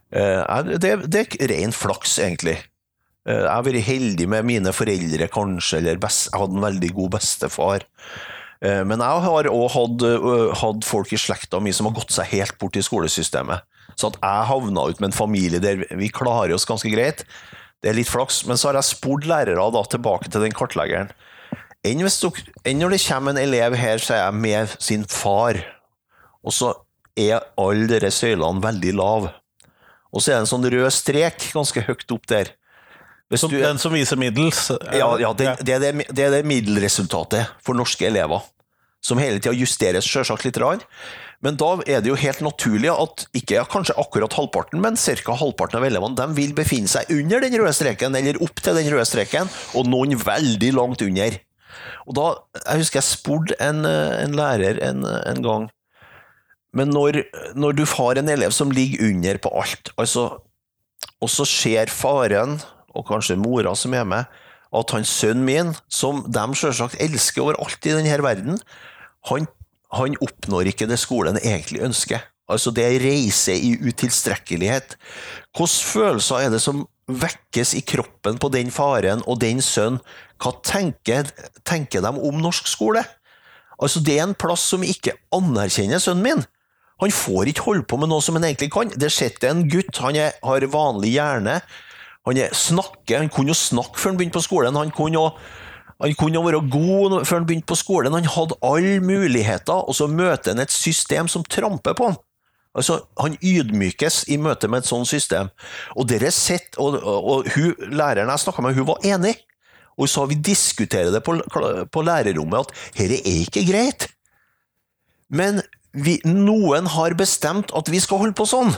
Eh, 0.10 0.74
det, 0.82 0.96
det 1.12 1.26
er 1.26 1.52
ren 1.52 1.76
flaks, 1.76 2.18
egentlig. 2.24 2.58
Eh, 3.28 3.44
jeg 3.44 3.52
har 3.52 3.66
vært 3.66 3.88
heldig 3.88 4.28
med 4.32 4.48
mine 4.48 4.74
foreldre, 4.76 5.30
kanskje, 5.32 5.82
eller 5.82 6.02
best, 6.02 6.30
jeg 6.32 6.42
hadde 6.42 6.58
en 6.58 6.68
veldig 6.68 6.92
god 6.98 7.16
bestefar. 7.20 7.86
Eh, 8.66 8.82
men 8.88 9.04
jeg 9.04 9.26
har 9.26 9.52
òg 9.52 9.68
hatt, 9.76 10.88
folk 10.88 11.14
i 11.14 11.22
slekta 11.22 11.62
mi 11.64 11.76
som 11.76 11.90
har 11.90 11.98
gått 12.00 12.16
seg 12.16 12.32
helt 12.34 12.58
bort 12.62 12.80
i 12.80 12.86
skolesystemet. 12.86 13.68
Så 14.00 14.14
at 14.14 14.20
jeg 14.22 14.50
havna 14.50 14.86
ut 14.88 15.02
med 15.02 15.12
en 15.12 15.18
familie 15.18 15.60
der 15.64 15.84
vi 16.00 16.12
klarer 16.14 16.56
oss 16.56 16.68
ganske 16.70 16.92
greit, 16.94 17.26
det 17.84 17.92
er 17.92 17.98
litt 17.98 18.12
flaks. 18.12 18.46
Men 18.48 18.60
så 18.60 18.70
har 18.70 18.80
jeg 18.80 18.92
spurt 18.94 19.28
lærere 19.28 19.66
da, 19.76 19.84
tilbake 19.92 20.32
til 20.32 20.46
den 20.46 20.56
kartleggeren. 20.56 21.12
Enn, 21.88 22.04
når 22.04 22.96
det 22.96 23.02
kommer 23.06 23.36
en 23.36 23.42
elev 23.42 23.76
her, 23.80 24.02
sier 24.04 24.26
jeg, 24.26 24.36
med 24.36 24.72
sin 24.84 25.06
far, 25.08 25.60
og 26.44 26.56
så 26.56 26.74
er 27.20 27.44
alle 27.60 28.00
disse 28.00 28.24
søylene 28.24 28.64
veldig 28.64 28.96
lave. 29.00 29.34
Og 30.10 30.24
så 30.24 30.32
er 30.32 30.40
det 30.40 30.46
en 30.48 30.54
sånn 30.54 30.68
rød 30.74 30.90
strek 30.94 31.52
ganske 31.54 31.84
høyt 31.86 32.16
opp 32.16 32.28
der. 32.32 32.54
Hvis 33.30 33.46
du, 33.46 33.60
den 33.62 33.78
som 33.78 33.94
viser 33.94 34.18
middels? 34.18 34.72
Ja, 34.90 35.12
ja 35.22 35.34
det, 35.38 35.52
det, 35.62 35.76
er 35.76 35.84
det, 35.84 36.08
det, 36.10 36.24
er 36.26 36.34
det 36.34 36.46
middelresultatet 36.50 37.52
for 37.62 37.78
norske 37.78 38.08
elever. 38.08 38.42
Som 39.06 39.22
hele 39.22 39.38
tida 39.40 39.54
justeres 39.56 40.08
selvsagt 40.10 40.48
litt. 40.48 40.58
Rann. 40.60 40.82
Men 41.46 41.56
da 41.60 41.70
er 41.88 42.02
det 42.04 42.12
jo 42.12 42.20
helt 42.20 42.42
naturlig 42.44 42.90
at 42.92 43.24
ikke 43.38 43.64
kanskje 43.72 43.96
akkurat 44.02 44.36
halvparten, 44.36 44.82
men 44.84 45.00
ca. 45.00 45.36
halvparten 45.40 45.80
av 45.80 45.86
elevene 45.88 46.18
de 46.20 46.28
vil 46.36 46.52
befinne 46.58 46.92
seg 46.92 47.12
under 47.16 47.44
den 47.44 47.56
røde 47.62 47.76
streken, 47.78 48.18
eller 48.20 48.42
opp 48.44 48.60
til 48.60 48.76
den 48.76 48.90
røde 48.92 49.08
streken, 49.08 49.52
og 49.78 49.88
noen 49.88 50.18
veldig 50.20 50.74
langt 50.76 51.04
under. 51.06 51.40
Og 52.10 52.16
da, 52.18 52.28
Jeg 52.66 52.82
husker 52.82 53.00
jeg 53.00 53.08
spurte 53.08 53.56
en, 53.64 53.86
en 53.86 54.36
lærer 54.36 54.82
en, 54.84 55.06
en, 55.06 55.42
gang 55.46 55.68
Men 56.74 56.90
når, 56.90 57.22
når 57.56 57.78
du 57.78 57.84
har 57.86 58.18
en 58.18 58.32
elev 58.34 58.52
som 58.52 58.74
ligger 58.74 59.06
under 59.08 59.38
på 59.38 59.52
alt, 59.62 59.94
altså, 59.98 60.26
og 61.22 61.30
så 61.32 61.46
ser 61.48 61.94
faren 61.94 62.60
og 62.90 63.06
kanskje 63.08 63.38
mora 63.40 63.76
som 63.78 63.94
er 63.94 64.04
med, 64.04 64.26
at 64.76 64.92
han 64.94 65.06
sønnen 65.08 65.46
min, 65.46 65.72
som 65.90 66.24
de 66.28 66.44
selvsagt 66.58 67.00
elsker 67.02 67.46
overalt 67.46 67.86
i 67.86 67.96
denne 67.96 68.20
verden, 68.22 68.60
han, 69.30 69.48
han 69.96 70.18
oppnår 70.22 70.70
ikke 70.72 70.88
det 70.90 71.00
skolen 71.02 71.40
egentlig 71.42 71.82
ønsker. 71.86 72.26
Altså 72.50 72.74
det 72.74 72.86
er 72.86 73.04
reise 73.04 73.54
i 73.54 73.76
utilstrekkelighet. 73.78 74.96
Hvilke 75.58 75.90
følelser 75.92 76.46
er 76.46 76.54
det 76.54 76.62
som 76.64 76.86
vekkes 77.10 77.76
i 77.78 77.84
kroppen 77.86 78.38
på 78.42 78.50
den 78.54 78.72
faren 78.74 79.24
og 79.26 79.40
den 79.42 79.62
sønnen? 79.66 80.02
Hva 80.40 80.54
tenker, 80.64 81.30
tenker 81.68 82.06
de 82.06 82.14
om 82.14 82.38
norsk 82.42 82.70
skole? 82.70 83.04
Altså 83.80 84.02
Det 84.04 84.18
er 84.18 84.26
en 84.28 84.38
plass 84.38 84.66
som 84.72 84.84
ikke 84.84 85.16
anerkjenner 85.36 86.02
sønnen 86.04 86.26
min. 86.26 86.46
Han 87.00 87.14
får 87.16 87.52
ikke 87.52 87.66
holde 87.68 87.86
på 87.88 88.00
med 88.00 88.12
noe 88.12 88.24
som 88.24 88.36
han 88.36 88.48
egentlig 88.48 88.72
kan. 88.74 88.92
Det 88.92 89.12
sitter 89.14 89.54
en 89.54 89.68
gutt, 89.72 90.02
han 90.04 90.18
er, 90.20 90.36
har 90.44 90.66
vanlig 90.72 91.14
hjerne, 91.16 91.60
han 92.28 92.40
snakker, 92.54 93.22
han 93.22 93.32
kunne 93.32 93.54
jo 93.54 93.58
snakke 93.58 93.98
før 93.98 94.12
han 94.12 94.20
begynte 94.20 94.38
på 94.38 94.46
skolen. 94.46 94.78
Han 94.78 94.92
kunne 94.94 95.16
jo 95.16 95.30
han 96.00 96.16
kunne 96.16 96.40
være 96.46 96.62
god 96.72 97.26
før 97.28 97.42
han 97.42 97.46
begynte 97.48 97.68
på 97.68 97.76
skolen. 97.76 98.16
Han 98.16 98.28
hadde 98.32 98.58
alle 98.64 99.00
muligheter, 99.04 99.84
og 99.84 99.96
så 99.96 100.08
møter 100.08 100.54
han 100.54 100.64
et 100.64 100.72
system 100.72 101.28
som 101.28 101.44
tramper 101.44 101.98
på 101.98 102.12
han. 102.12 102.20
Altså, 102.78 103.02
Han 103.20 103.36
ydmykes 103.44 104.24
i 104.30 104.38
møte 104.38 104.70
med 104.70 104.84
et 104.84 104.90
sånt 104.90 105.10
system. 105.10 105.50
Og 105.98 106.08
dere 106.10 106.32
sett, 106.32 106.78
og, 106.78 107.00
og, 107.02 107.30
og 107.34 107.50
hun, 107.56 107.74
Læreren 107.92 108.32
jeg 108.32 108.46
snakka 108.46 108.64
med, 108.64 108.78
hun 108.78 108.88
var 108.88 109.04
enig. 109.04 109.36
Og 109.98 110.06
hun 110.06 110.12
sa 110.14 110.24
vi 110.30 110.40
diskuterer 110.40 111.12
det 111.12 111.24
på, 111.26 111.36
på 111.92 112.06
lærerrommet, 112.06 112.70
at 112.70 113.00
dette 113.02 113.20
er 113.20 113.42
ikke 113.44 113.66
greit. 113.68 114.08
Men 115.30 115.60
vi, 115.92 116.20
noen 116.24 116.88
har 116.94 117.18
bestemt 117.20 117.74
at 117.76 117.92
vi 117.92 118.00
skal 118.00 118.22
holde 118.24 118.38
på 118.38 118.48
sånn. 118.48 118.72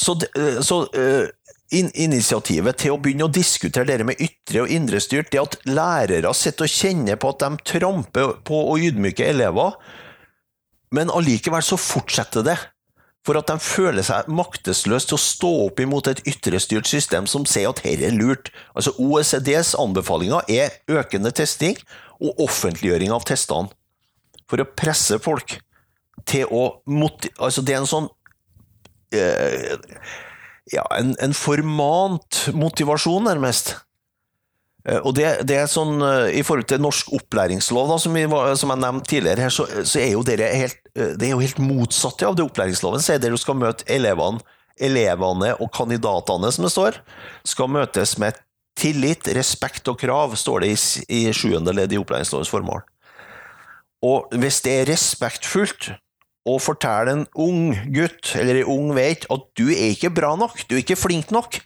Så, 0.00 0.16
så 0.64 0.82
uh, 0.84 1.26
in 1.70 1.90
initiativet 1.94 2.80
til 2.82 2.94
å 2.94 2.98
begynne 3.02 3.28
å 3.28 3.32
diskutere 3.32 3.98
det 4.00 4.06
med 4.06 4.20
ytre 4.22 4.64
og 4.64 4.72
indre 4.74 5.00
styrt, 5.02 5.30
det 5.32 5.42
at 5.42 5.56
lærere 5.68 6.32
sitter 6.34 6.66
og 6.66 6.74
kjenner 6.74 7.20
på 7.20 7.30
at 7.32 7.44
de 7.44 7.70
tramper 7.72 8.34
på 8.46 8.60
å 8.72 8.76
ydmyke 8.80 9.28
elever, 9.30 9.76
men 10.94 11.12
allikevel 11.14 11.62
så 11.62 11.78
fortsetter 11.78 12.46
det. 12.46 12.58
For 13.26 13.36
at 13.36 13.50
de 13.50 13.60
føler 13.60 14.04
seg 14.06 14.30
maktesløse 14.32 15.10
til 15.10 15.18
å 15.18 15.22
stå 15.22 15.50
opp 15.66 15.82
imot 15.82 16.08
et 16.08 16.22
ytrestyrt 16.28 16.88
system 16.88 17.26
som 17.28 17.44
sier 17.46 17.68
at 17.68 17.82
dette 17.84 18.08
er 18.08 18.16
lurt. 18.16 18.48
Altså 18.72 18.94
OECDs 18.96 19.74
anbefalinger 19.78 20.48
er 20.48 20.78
økende 20.88 21.32
testing 21.36 21.76
og 22.16 22.40
offentliggjøring 22.46 23.12
av 23.12 23.26
testene. 23.28 23.68
For 24.48 24.64
å 24.64 24.66
presse 24.66 25.20
folk 25.22 25.58
til 26.26 26.48
å 26.48 26.80
Altså, 26.88 27.62
det 27.62 27.76
er 27.76 27.82
en 27.82 27.90
sånn 27.90 28.08
eh, 29.14 29.76
ja, 30.72 30.84
en, 30.96 31.14
en 31.22 31.36
formant 31.36 32.42
motivasjon, 32.54 33.24
nærmest. 33.26 33.74
Eh, 34.88 35.00
Og 35.04 35.14
det, 35.16 35.26
det 35.48 35.58
er 35.60 35.70
sånn, 35.70 36.00
eh, 36.04 36.38
I 36.40 36.44
forhold 36.46 36.68
til 36.70 36.80
norsk 36.80 37.10
opplæringslov, 37.18 37.90
da, 37.90 37.98
som, 38.00 38.16
vi, 38.16 38.26
som 38.60 38.72
jeg 38.72 38.82
nevnte 38.84 39.10
tidligere, 39.12 39.48
her, 39.48 39.54
så, 39.54 39.66
så 39.84 40.00
er 40.00 40.14
jo 40.14 40.22
dere 40.26 40.52
helt, 40.56 40.78
eh, 40.94 41.16
det 41.18 41.28
er 41.28 41.34
jo 41.34 41.42
helt 41.42 41.60
motsatt 41.62 42.24
av 42.26 42.38
det 42.38 42.46
opplæringsloven 42.46 43.02
sier. 43.04 43.20
Dere 43.22 43.40
skal 43.40 43.58
møte 43.60 43.84
elevene, 43.92 44.40
elevene 44.80 45.52
og 45.60 45.68
kandidatene, 45.76 46.52
som 46.54 46.64
det 46.64 46.72
står, 46.72 47.02
skal 47.44 47.68
møtes 47.68 48.16
med 48.22 48.38
tillit, 48.80 49.28
respekt 49.36 49.90
og 49.92 49.98
krav, 50.00 50.32
står 50.40 50.64
det 50.64 50.70
i, 50.72 50.78
i 51.12 51.20
sjuende 51.36 51.74
ledd 51.76 51.92
i 51.92 51.98
opplæringslovens 52.00 52.52
formål. 52.52 52.80
Og 54.06 54.30
hvis 54.40 54.62
det 54.64 54.78
er 54.78 54.88
respektfullt 54.88 55.90
å 56.48 56.56
fortelle 56.62 57.12
en 57.12 57.24
ung 57.36 57.74
gutt 57.92 58.32
eller 58.38 58.62
en 58.62 58.72
ung 58.72 58.92
veit 58.96 59.26
at 59.32 59.46
du 59.58 59.68
er 59.68 59.92
ikke 59.92 60.12
bra 60.14 60.34
nok, 60.40 60.62
du 60.68 60.76
er 60.76 60.84
ikke 60.84 60.98
flink 60.98 61.32
nok, 61.34 61.58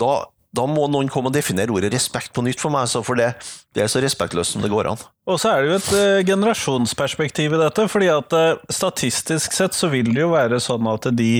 da, 0.00 0.24
da 0.52 0.64
må 0.68 0.88
noen 0.90 1.10
komme 1.12 1.30
og 1.30 1.36
definere 1.36 1.72
ordet 1.74 1.92
respekt 1.94 2.32
på 2.34 2.44
nytt 2.44 2.60
for 2.60 2.74
meg, 2.74 2.88
altså, 2.88 3.04
for 3.06 3.18
det, 3.18 3.30
det 3.76 3.84
er 3.84 3.92
så 3.92 4.02
respektløst 4.02 4.56
som 4.56 4.64
det 4.64 4.72
går 4.72 4.90
an. 4.90 5.04
Og 5.30 5.38
så 5.40 5.52
er 5.52 5.62
det 5.62 5.70
jo 5.70 5.76
et 5.78 5.92
eh, 5.98 6.24
generasjonsperspektiv 6.32 7.54
i 7.54 7.60
dette, 7.62 7.86
fordi 7.92 8.10
at 8.12 8.34
eh, 8.36 8.64
statistisk 8.72 9.54
sett 9.54 9.78
så 9.78 9.92
vil 9.92 10.10
det 10.10 10.24
jo 10.24 10.32
være 10.34 10.58
sånn 10.62 10.88
at 10.90 11.08
de 11.16 11.34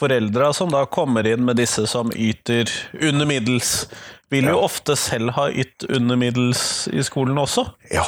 foreldra 0.00 0.50
som 0.56 0.72
da 0.72 0.86
kommer 0.88 1.28
inn 1.28 1.44
med 1.46 1.60
disse 1.60 1.84
som 1.90 2.10
yter 2.16 2.70
under 3.04 3.28
middels, 3.28 3.84
vil 4.32 4.48
jo 4.50 4.60
ofte 4.62 4.94
selv 4.98 5.34
ha 5.36 5.48
ytt 5.50 5.84
under 5.90 6.18
middels 6.18 6.88
i 6.94 7.02
skolen 7.04 7.38
også. 7.40 7.66
Ja. 7.92 8.06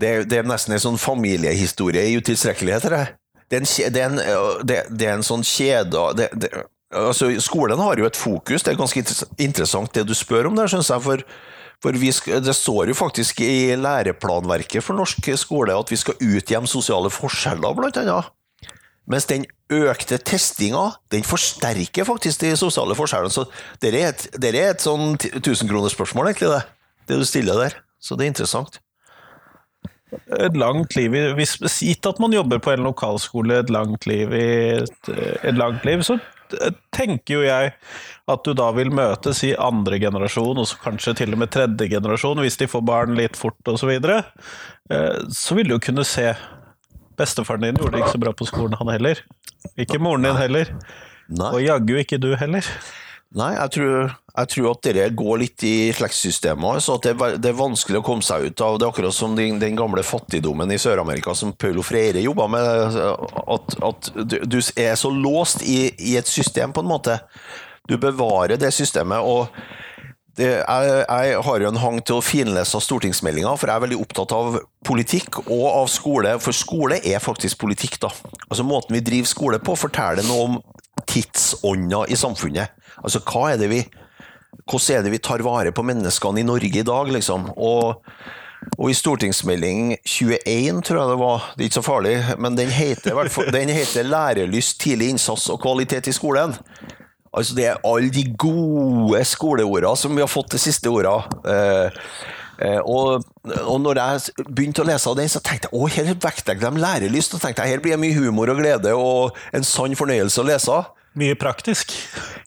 Det, 0.00 0.12
det 0.30 0.40
er 0.40 0.48
nesten 0.48 0.74
en 0.76 0.82
sånn 0.82 1.00
familiehistorie 1.00 2.06
i 2.08 2.16
utilstrekkelighet, 2.20 2.88
det. 2.92 3.06
Det 3.50 3.58
er 3.58 3.90
det 3.90 4.00
er 4.00 4.08
en, 4.08 4.20
det, 4.64 5.06
er 5.06 5.16
en 5.16 5.26
sånn 5.26 5.42
kjede 5.42 6.04
det, 6.14 6.28
det, 6.38 6.50
altså, 6.94 7.32
Skolen 7.42 7.80
har 7.82 7.98
jo 7.98 8.06
et 8.06 8.18
fokus, 8.18 8.62
det 8.62 8.72
er 8.72 8.78
ganske 8.78 9.02
interessant 9.42 9.92
det 9.94 10.06
du 10.06 10.14
spør 10.14 10.50
om 10.50 10.58
der, 10.58 10.70
syns 10.70 10.90
jeg. 10.92 11.02
For, 11.02 11.24
for 11.82 11.98
skal, 12.14 12.42
det 12.44 12.54
står 12.56 12.92
jo 12.92 12.98
faktisk 12.98 13.42
i 13.44 13.74
læreplanverket 13.76 14.86
for 14.86 14.98
norsk 14.98 15.32
skole 15.40 15.74
at 15.76 15.90
vi 15.90 15.98
skal 15.98 16.18
utjevne 16.20 16.70
sosiale 16.70 17.10
forskjeller, 17.12 17.74
blant 17.78 17.98
annet. 18.00 18.30
Mens 19.10 19.26
den 19.26 19.46
økte 19.74 20.20
testinga, 20.22 20.92
den 21.10 21.24
forsterker 21.26 22.06
faktisk 22.06 22.44
de 22.44 22.52
sosiale 22.58 22.94
forskjellene. 22.94 23.32
Så 23.34 23.46
det 23.82 23.90
er 23.90 24.12
et, 24.12 24.28
det 24.38 24.52
er 24.52 24.68
et 24.68 24.84
sånn 24.84 25.16
tusenkronersspørsmål, 25.18 26.30
egentlig, 26.30 26.52
det. 26.54 26.62
Det 27.10 27.18
du 27.18 27.26
stiller 27.26 27.58
der. 27.58 27.74
Så 27.98 28.14
det 28.14 28.28
er 28.28 28.30
interessant. 28.30 28.78
Et 30.38 30.56
langt 30.58 30.96
liv 30.96 31.14
i, 31.14 31.22
hvis 31.38 31.56
Gitt 31.84 32.06
at 32.08 32.20
man 32.22 32.34
jobber 32.34 32.60
på 32.62 32.72
en 32.74 32.86
lokalskole 32.86 33.60
et 33.62 33.70
langt 33.70 34.06
liv 34.10 34.32
i 34.34 34.46
et, 34.80 35.10
et 35.42 35.56
langt 35.56 35.84
liv, 35.86 36.02
så 36.06 36.18
tenker 36.94 37.36
jo 37.36 37.42
jeg 37.44 37.72
at 38.30 38.46
du 38.46 38.52
da 38.58 38.70
vil 38.74 38.92
møtes 38.94 39.42
i 39.46 39.52
andre 39.58 40.00
generasjon, 40.02 40.58
og 40.58 40.68
så 40.68 40.78
kanskje 40.82 41.16
til 41.20 41.34
og 41.34 41.42
med 41.42 41.52
tredje 41.54 41.90
generasjon, 41.90 42.42
hvis 42.44 42.58
de 42.60 42.70
får 42.70 42.86
barn 42.86 43.14
litt 43.18 43.38
fort 43.38 43.58
osv. 43.70 43.82
Så, 43.82 43.90
videre, 43.90 44.22
eh, 44.90 45.20
så 45.34 45.58
vil 45.58 45.70
du 45.70 45.76
jo 45.76 45.84
kunne 45.90 46.06
se 46.06 46.32
Bestefaren 47.20 47.66
din 47.66 47.76
gjorde 47.76 47.98
det 47.98 48.00
ikke 48.00 48.14
så 48.14 48.20
bra 48.22 48.30
på 48.32 48.46
skolen, 48.48 48.74
han 48.80 48.88
heller. 48.88 49.18
Ikke 49.76 49.98
moren 50.00 50.24
din 50.24 50.38
heller. 50.38 50.70
Og 51.50 51.58
jaggu 51.60 51.98
ikke 52.00 52.16
du 52.16 52.30
heller. 52.40 52.64
Nei, 53.38 53.52
jeg 53.54 53.70
tror, 53.76 54.14
jeg 54.34 54.50
tror 54.50 54.68
at 54.72 54.80
dere 54.82 55.04
går 55.14 55.36
litt 55.38 55.62
i 55.62 55.74
slektssystemet. 55.94 56.82
Så 56.82 56.96
det, 57.04 57.12
det 57.38 57.52
er 57.52 57.58
vanskelig 57.60 58.00
å 58.00 58.06
komme 58.06 58.26
seg 58.26 58.48
ut 58.48 58.62
av. 58.66 58.78
Det 58.78 58.88
er 58.88 58.90
akkurat 58.90 59.14
som 59.14 59.36
den, 59.38 59.60
den 59.62 59.78
gamle 59.78 60.02
fattigdommen 60.06 60.72
i 60.74 60.78
Sør-Amerika 60.82 61.34
som 61.38 61.54
Paulo 61.54 61.84
Freire 61.86 62.24
jobba 62.24 62.48
med. 62.50 62.96
At, 63.54 63.76
at 63.86 64.10
du 64.26 64.58
er 64.58 64.98
så 64.98 65.12
låst 65.14 65.62
i, 65.62 65.92
i 66.10 66.16
et 66.18 66.30
system, 66.30 66.74
på 66.74 66.82
en 66.82 66.90
måte. 66.90 67.20
Du 67.86 67.94
bevarer 68.02 68.58
det 68.58 68.72
systemet. 68.74 69.22
og 69.22 69.46
det, 70.38 70.50
jeg, 70.62 70.90
jeg 71.04 71.40
har 71.46 71.62
jo 71.62 71.70
en 71.70 71.80
hang 71.82 72.02
til 72.06 72.18
å 72.18 72.24
finlese 72.24 72.82
stortingsmeldinga, 72.82 73.54
for 73.58 73.70
jeg 73.70 73.78
er 73.78 73.84
veldig 73.86 74.00
opptatt 74.00 74.34
av 74.34 74.58
politikk 74.86 75.42
og 75.44 75.64
av 75.68 75.86
skole. 75.92 76.34
For 76.42 76.56
skole 76.56 76.98
er 76.98 77.22
faktisk 77.22 77.62
politikk, 77.62 78.00
da. 78.02 78.10
Altså 78.48 78.66
Måten 78.66 78.98
vi 78.98 79.06
driver 79.06 79.30
skole 79.30 79.62
på, 79.62 79.78
forteller 79.78 80.26
noe 80.26 80.46
om 80.48 80.60
tidsånda 81.10 82.04
i 82.10 82.18
samfunnet. 82.18 82.79
Altså 83.00 83.22
hva 83.24 83.52
er 83.52 83.60
det 83.60 83.72
vi 83.72 83.82
Hvordan 84.70 84.98
er 84.98 85.02
det 85.02 85.10
vi 85.14 85.18
tar 85.22 85.42
vare 85.42 85.72
på 85.74 85.82
menneskene 85.82 86.42
i 86.42 86.46
Norge 86.46 86.78
i 86.78 86.86
dag, 86.86 87.08
liksom? 87.10 87.48
Og, 87.56 88.02
og 88.76 88.90
i 88.90 88.94
stortingsmelding 88.94 89.96
21, 90.04 90.82
tror 90.86 90.98
jeg 91.00 91.10
det 91.10 91.18
var, 91.18 91.46
det 91.54 91.64
er 91.64 91.70
ikke 91.70 91.78
så 91.78 91.86
farlig, 91.86 92.14
men 92.38 92.58
den 92.58 92.70
heter, 92.70 93.18
den 93.50 93.72
heter 93.72 94.06
'Lærelyst, 94.06 94.80
tidlig 94.80 95.08
innsats 95.14 95.48
og 95.50 95.62
kvalitet 95.62 96.06
i 96.06 96.14
skolen'. 96.14 96.58
Altså 97.32 97.54
Det 97.54 97.66
er 97.66 97.80
alle 97.86 98.10
de 98.10 98.24
gode 98.38 99.24
skoleordene 99.24 99.96
som 99.96 100.14
vi 100.14 100.22
har 100.22 100.30
fått 100.30 100.52
de 100.52 100.58
siste 100.58 100.90
åra. 100.90 101.16
Eh, 101.46 101.98
eh, 102.66 102.80
og, 102.82 103.22
og 103.64 103.80
når 103.80 104.00
jeg 104.02 104.46
begynte 104.50 104.82
å 104.82 104.88
lese 104.88 105.10
av 105.10 105.18
den, 105.18 105.30
så 105.30 105.42
tenkte 105.42 105.70
jeg 105.70 105.78
å, 105.78 105.86
her 105.94 106.14
vektlegger 106.14 106.70
de 106.70 106.82
lærelyst. 106.82 107.34
Og 107.34 107.42
tenkte 107.42 107.62
jeg, 107.62 107.76
her 107.76 107.84
blir 107.84 107.94
det 107.94 108.02
mye 108.02 108.18
humor 108.18 108.50
og 108.50 108.58
glede 108.58 108.94
og 108.94 109.38
en 109.54 109.66
sann 109.66 109.94
fornøyelse 109.98 110.42
å 110.42 110.48
lese. 110.50 110.80
Mye 111.18 111.34
praktisk. 111.34 111.90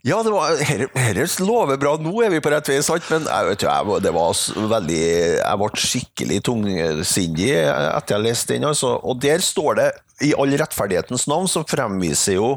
Ja, 0.08 0.22
det 0.24 0.32
var, 0.32 0.56
her, 0.64 0.86
her 0.96 1.18
lover 1.44 1.80
bra. 1.80 1.98
Nå 2.00 2.14
er 2.24 2.32
vi 2.32 2.40
på 2.44 2.52
rett 2.54 2.70
vei, 2.72 2.78
sant? 2.86 3.04
Men 3.12 3.26
jeg, 3.28 3.48
vet, 3.50 3.66
jeg, 3.68 3.98
det 4.06 4.14
var 4.16 4.38
veldig 4.72 5.00
Jeg 5.04 5.60
ble 5.60 5.84
skikkelig 5.84 6.38
tungsindig 6.48 7.50
etter 7.60 8.16
jeg 8.16 8.24
leste 8.24 8.56
den. 8.56 8.68
Altså. 8.70 8.96
Og 9.04 9.20
der 9.24 9.44
står 9.44 9.80
det, 9.82 9.90
i 10.24 10.32
all 10.40 10.56
rettferdighetens 10.60 11.28
navn, 11.28 11.50
så 11.52 11.66
fremviser 11.68 12.38
jo 12.38 12.54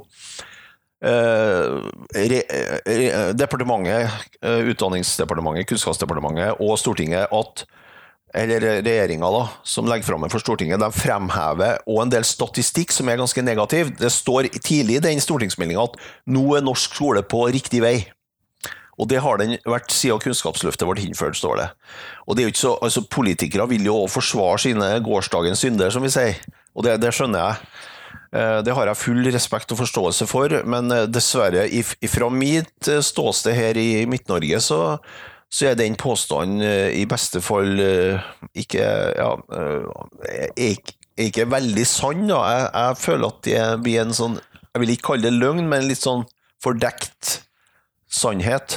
eh, 1.03 1.75
re, 2.15 2.43
re, 2.87 3.09
departementet, 3.35 4.29
eh, 4.43 4.71
Utdanningsdepartementet, 4.71 5.67
Kunnskapsdepartementet 5.73 6.63
og 6.63 6.77
Stortinget 6.79 7.35
at 7.35 7.67
eller 8.35 8.61
regjeringa 8.83 9.29
da, 9.33 9.45
som 9.65 9.87
legger 9.89 10.05
fram 10.09 10.27
for 10.33 10.43
Stortinget, 10.43 10.81
de 10.83 10.89
fremhever 10.93 11.79
og 11.87 12.03
en 12.03 12.11
del 12.13 12.25
statistikk 12.27 12.93
som 12.93 13.09
er 13.09 13.21
ganske 13.21 13.43
negativ. 13.47 13.95
Det 13.97 14.11
står 14.13 14.49
tidlig 14.59 14.99
i 14.99 15.05
den 15.07 15.23
stortingsmeldinga 15.23 15.85
at 15.87 15.97
nå 16.27 16.43
er 16.59 16.65
norsk 16.67 16.99
skole 16.99 17.23
på 17.23 17.47
riktig 17.55 17.81
vei. 17.85 17.97
Og 18.97 19.09
det 19.11 19.19
har 19.21 19.37
den 19.37 19.59
vært 19.69 19.93
siden 19.93 20.21
Kunnskapsløftet 20.25 20.89
ble 20.89 21.03
innført, 21.05 21.37
står 21.37 21.59
det. 21.61 21.67
Og 22.27 22.37
det 22.37 22.43
er 22.43 22.49
jo 22.49 22.53
ikke 22.55 22.63
så, 22.65 22.75
altså 22.83 23.03
Politikere 23.13 23.67
vil 23.69 23.85
jo 23.85 23.99
også 24.07 24.15
forsvare 24.23 24.63
sine 24.63 24.89
gårsdagens 25.05 25.61
synder, 25.67 25.93
som 25.93 26.05
vi 26.07 26.13
sier. 26.15 26.39
Og 26.73 26.85
det, 26.87 26.95
det 27.03 27.13
skjønner 27.13 27.43
jeg. 27.45 27.69
Eh, 28.33 28.63
Det 28.65 28.73
har 28.77 28.89
jeg 28.89 28.97
full 29.03 29.21
respekt 29.33 29.73
og 29.77 29.83
forståelse 29.83 30.27
for, 30.31 30.49
men 30.65 30.89
eh, 30.97 31.05
dessverre, 31.13 31.67
if- 31.69 31.93
fra 32.09 32.31
mitt 32.33 32.89
eh, 32.89 33.03
ståsted 33.05 33.53
her 33.57 33.77
i 33.77 34.07
Midt-Norge, 34.09 34.61
så, 34.65 34.81
så 35.53 35.67
er 35.71 35.75
den 35.79 35.95
påstanden 35.99 36.63
eh, 36.65 36.91
i 36.99 37.07
beste 37.09 37.41
fall 37.45 37.81
eh, 37.81 38.21
ikke 38.59 38.85
ja, 39.17 39.37
eh, 39.55 39.83
er 40.57 40.75
ikke, 41.23 41.51
veldig 41.51 41.87
sann. 41.89 42.29
Da. 42.29 42.39
Jeg, 42.51 42.71
jeg 42.75 42.97
føler 43.03 43.27
at 43.31 43.43
det 43.47 43.81
blir 43.85 44.01
en 44.03 44.15
sånn 44.17 44.37
Jeg 44.37 44.81
vil 44.83 44.91
ikke 44.93 45.09
kalle 45.13 45.25
det 45.25 45.39
løgn, 45.39 45.67
men 45.71 45.89
litt 45.89 46.03
sånn 46.03 46.25
fordekt 46.61 47.23
sannhet. 48.13 48.69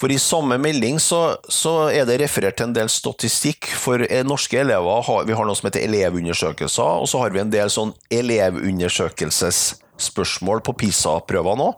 For 0.00 0.08
i 0.14 0.18
samme 0.22 0.58
melding 0.62 0.98
så, 1.02 1.36
så 1.50 1.90
er 1.90 2.04
det 2.08 2.20
referert 2.22 2.56
til 2.56 2.66
en 2.68 2.76
del 2.76 2.88
statistikk 2.88 3.66
for 3.76 3.98
norske 4.24 4.58
elever. 4.62 5.24
Vi 5.28 5.34
har 5.36 5.44
noe 5.44 5.56
som 5.58 5.68
heter 5.68 5.84
elevundersøkelser, 5.84 6.90
og 7.02 7.06
så 7.10 7.16
har 7.20 7.30
vi 7.34 7.42
en 7.42 7.52
del 7.52 7.68
sånn 7.74 7.92
elevundersøkelsesspørsmål 8.14 10.58
på 10.64 10.72
PISA-prøvene 10.84 11.62
nå. 11.66 11.70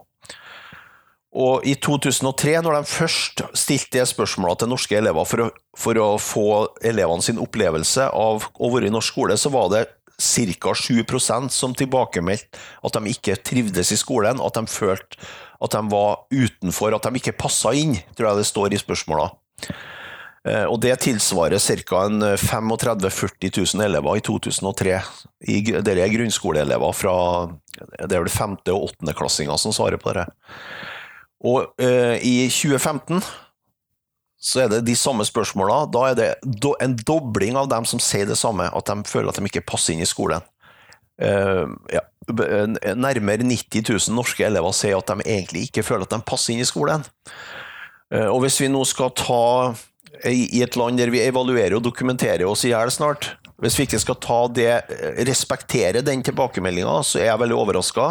Og 1.31 1.63
i 1.63 1.77
2003, 1.79 2.57
når 2.59 2.75
de 2.75 2.91
først 2.91 3.41
stilte 3.55 4.01
det 4.01 4.09
spørsmålet 4.09 4.59
til 4.59 4.71
norske 4.73 4.97
elever 4.99 5.27
for 5.27 5.45
å, 5.45 5.47
for 5.79 5.99
å 6.01 6.09
få 6.19 6.47
elevene 6.83 7.23
sin 7.23 7.39
opplevelse 7.39 8.09
av 8.11 8.49
å 8.51 8.71
være 8.73 8.89
i 8.89 8.91
norsk 8.91 9.13
skole, 9.13 9.37
så 9.39 9.51
var 9.53 9.69
det 9.71 9.85
ca. 10.19 10.73
7% 10.75 11.55
som 11.55 11.73
tilbakemeldte 11.73 12.59
at 12.83 12.97
de 12.97 13.13
ikke 13.13 13.39
trivdes 13.47 13.93
i 13.95 13.97
skolen, 13.97 14.43
at 14.43 14.59
de 14.59 14.67
følte 14.69 15.17
at 15.61 15.71
de 15.77 15.81
var 15.93 16.25
utenfor, 16.33 16.93
at 16.97 17.07
de 17.07 17.21
ikke 17.21 17.37
passa 17.37 17.71
inn, 17.77 17.95
tror 18.17 18.31
jeg 18.31 18.41
det 18.41 18.49
står 18.49 18.73
i 18.73 18.81
spørsmåla. 18.81 19.29
Eh, 20.43 20.65
Og 20.65 20.79
det 20.81 20.95
tilsvarer 21.05 21.61
ca. 21.61 22.05
35 22.09 22.71
000-40 22.75 23.75
000 23.77 23.85
elever 23.85 24.17
i 24.17 24.23
2003. 24.25 24.95
I, 25.47 25.61
dere 25.85 26.05
er 26.05 26.13
grunnskoleelever 26.15 26.97
fra 26.97 27.15
Det 27.77 28.11
er 28.11 28.23
vel 28.23 28.33
femte- 28.33 28.73
og 28.73 28.89
åttendeklassinger 28.89 29.57
som 29.57 29.71
svarer 29.73 30.01
på 30.01 30.13
det. 30.17 30.25
Og 31.41 31.81
eh, 31.81 32.21
i 32.21 32.35
2015 32.49 33.21
så 34.41 34.63
er 34.63 34.71
det 34.71 34.81
de 34.87 34.95
samme 34.97 35.25
spørsmåla. 35.25 35.83
Da 35.93 36.05
er 36.09 36.17
det 36.17 36.29
do, 36.41 36.73
en 36.81 36.95
dobling 36.97 37.57
av 37.59 37.69
dem 37.69 37.85
som 37.89 38.01
sier 38.01 38.25
det 38.29 38.39
samme, 38.39 38.65
at 38.69 38.89
de 38.89 39.09
føler 39.09 39.29
at 39.29 39.37
de 39.37 39.45
ikke 39.49 39.65
passer 39.69 39.93
inn 39.93 40.01
i 40.01 40.09
skolen. 40.09 40.41
Eh, 41.21 41.65
ja, 41.93 42.01
nærmere 42.97 43.45
90 43.45 43.85
000 43.85 44.17
norske 44.17 44.45
elever 44.45 44.73
sier 44.73 44.97
at 44.97 45.13
de 45.13 45.25
egentlig 45.25 45.67
ikke 45.69 45.85
føler 45.85 46.07
at 46.07 46.15
de 46.15 46.25
passer 46.25 46.55
inn 46.55 46.63
i 46.63 46.69
skolen. 46.69 47.05
Eh, 48.13 48.27
og 48.27 48.41
hvis 48.45 48.57
vi 48.63 48.71
nå 48.73 48.81
skal 48.89 49.13
ta 49.17 49.43
i 50.27 50.61
et 50.61 50.75
land 50.77 50.99
der 50.99 51.09
vi 51.09 51.23
evaluerer 51.23 51.77
og 51.77 51.85
dokumenterer 51.85 52.45
oss 52.45 52.65
i 52.67 52.73
hjel 52.73 52.91
snart, 52.93 53.31
hvis 53.61 53.77
vi 53.77 53.85
ikke 53.85 54.01
skal 54.01 54.17
ta 54.21 54.39
det, 54.49 54.71
respektere 55.29 56.01
den 56.05 56.21
tilbakemeldinga, 56.25 56.99
så 57.05 57.21
er 57.21 57.29
jeg 57.29 57.41
veldig 57.41 57.57
overraska. 57.61 58.07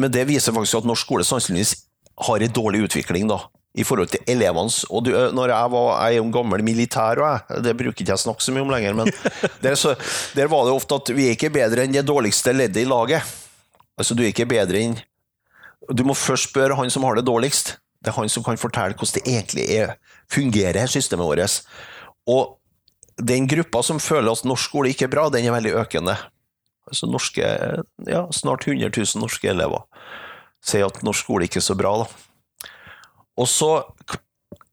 Men 0.00 0.08
det 0.12 0.24
viser 0.24 0.56
faktisk 0.56 0.78
at 0.80 0.88
norsk 0.88 1.04
skole 1.04 1.26
sannsynligvis 1.28 1.74
har 2.16 2.40
en 2.40 2.54
dårlig 2.54 2.84
utvikling 2.86 3.28
da, 3.30 3.40
i 3.74 3.84
forhold 3.86 4.12
til 4.12 4.22
elevenes 4.30 4.82
og 4.86 5.06
du, 5.06 5.12
eh, 5.16 5.32
når 5.34 5.50
jeg, 5.50 5.70
var, 5.74 5.88
jeg 5.92 6.14
er 6.14 6.20
jo 6.20 6.26
en 6.28 6.34
gammel 6.34 6.64
militær, 6.66 7.20
og 7.20 7.26
jeg, 7.26 7.62
det 7.66 7.76
bruker 7.78 8.04
ikke 8.04 8.14
jeg 8.14 8.24
snakke 8.24 8.44
så 8.44 8.54
mye 8.54 8.66
om 8.66 8.74
lenger, 8.74 8.98
men 8.98 9.10
der, 9.64 9.78
så, 9.78 9.94
der 10.36 10.50
var 10.52 10.68
det 10.68 10.76
ofte 10.76 11.00
at 11.00 11.14
vi 11.14 11.28
er 11.28 11.38
ikke 11.38 11.52
bedre 11.54 11.86
enn 11.86 11.96
det 11.96 12.06
dårligste 12.06 12.54
leddet 12.54 12.84
i 12.84 12.88
laget. 12.88 13.34
Altså, 13.98 14.14
du 14.14 14.24
er 14.24 14.32
ikke 14.32 14.48
bedre 14.50 14.80
enn 14.80 14.96
Du 15.94 16.02
må 16.06 16.14
først 16.16 16.48
spørre 16.48 16.74
han 16.78 16.90
som 16.90 17.04
har 17.04 17.18
det 17.18 17.26
dårligst. 17.28 17.74
Det 18.00 18.08
er 18.08 18.16
han 18.16 18.30
som 18.32 18.44
kan 18.44 18.56
fortelle 18.56 18.96
hvordan 18.96 19.18
det 19.18 19.24
egentlig 19.28 19.64
er, 19.74 19.96
fungerer, 20.32 20.86
systemet 20.88 21.26
vårt. 21.28 21.58
Og 22.26 22.56
den 23.20 23.46
gruppa 23.46 23.82
som 23.84 24.00
føler 24.00 24.32
at 24.32 24.46
norsk 24.48 24.70
skole 24.70 24.94
ikke 24.94 25.06
er 25.06 25.12
bra, 25.12 25.26
den 25.28 25.44
er 25.44 25.52
veldig 25.52 25.74
økende. 25.82 26.16
Altså 26.88 27.08
norske, 27.08 27.50
ja, 28.08 28.22
snart 28.32 28.64
100 28.66 28.88
000 28.96 29.20
norske 29.20 29.50
elever 29.52 29.84
sier 30.64 30.86
at 30.88 31.02
norsk 31.04 31.26
skole 31.26 31.44
ikke 31.48 31.60
er 31.60 31.66
så 31.68 31.76
bra. 31.78 31.94
Da. 32.04 32.68
Og 33.42 33.48
så 33.50 33.72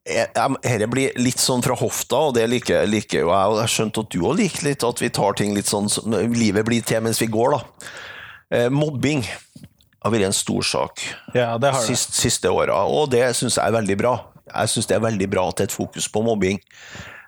Dette 0.01 0.87
blir 0.89 1.13
litt 1.21 1.37
sånn 1.39 1.61
fra 1.61 1.75
hofta, 1.77 2.17
og 2.27 2.33
det 2.33 2.47
liker, 2.49 2.87
liker 2.89 3.21
jo 3.21 3.27
jeg. 3.29 3.51
Og 3.51 3.57
jeg 3.59 3.61
har 3.61 3.69
skjønt 3.75 3.99
at 4.01 4.09
du 4.09 4.23
òg 4.25 4.39
liker 4.39 4.65
litt 4.65 4.83
at 4.87 5.01
vi 5.03 5.09
tar 5.13 5.35
ting 5.37 5.53
litt 5.55 5.69
sånn 5.69 5.89
som 5.93 6.15
livet 6.33 6.65
blir 6.65 6.81
til 6.89 7.03
mens 7.05 7.21
vi 7.21 7.27
går, 7.31 7.53
da. 7.53 7.91
Eh, 8.51 8.69
mobbing 8.73 9.21
har 10.01 10.11
vært 10.11 10.25
en 10.25 10.33
stor 10.35 10.65
sak 10.65 11.03
Ja, 11.37 11.53
det 11.61 11.69
har 11.71 11.77
det. 11.77 11.85
sist, 11.85 12.17
siste 12.17 12.49
åra, 12.49 12.81
og 12.89 13.11
det 13.13 13.21
syns 13.37 13.59
jeg 13.59 13.63
er 13.69 13.77
veldig 13.77 13.97
bra. 14.01 14.15
Jeg 14.49 14.73
syns 14.73 14.89
det 14.89 14.97
er 14.97 15.05
veldig 15.05 15.29
bra 15.31 15.45
at 15.51 15.61
det 15.61 15.67
er 15.67 15.69
et 15.69 15.77
fokus 15.77 16.09
på 16.11 16.23
mobbing. 16.25 16.57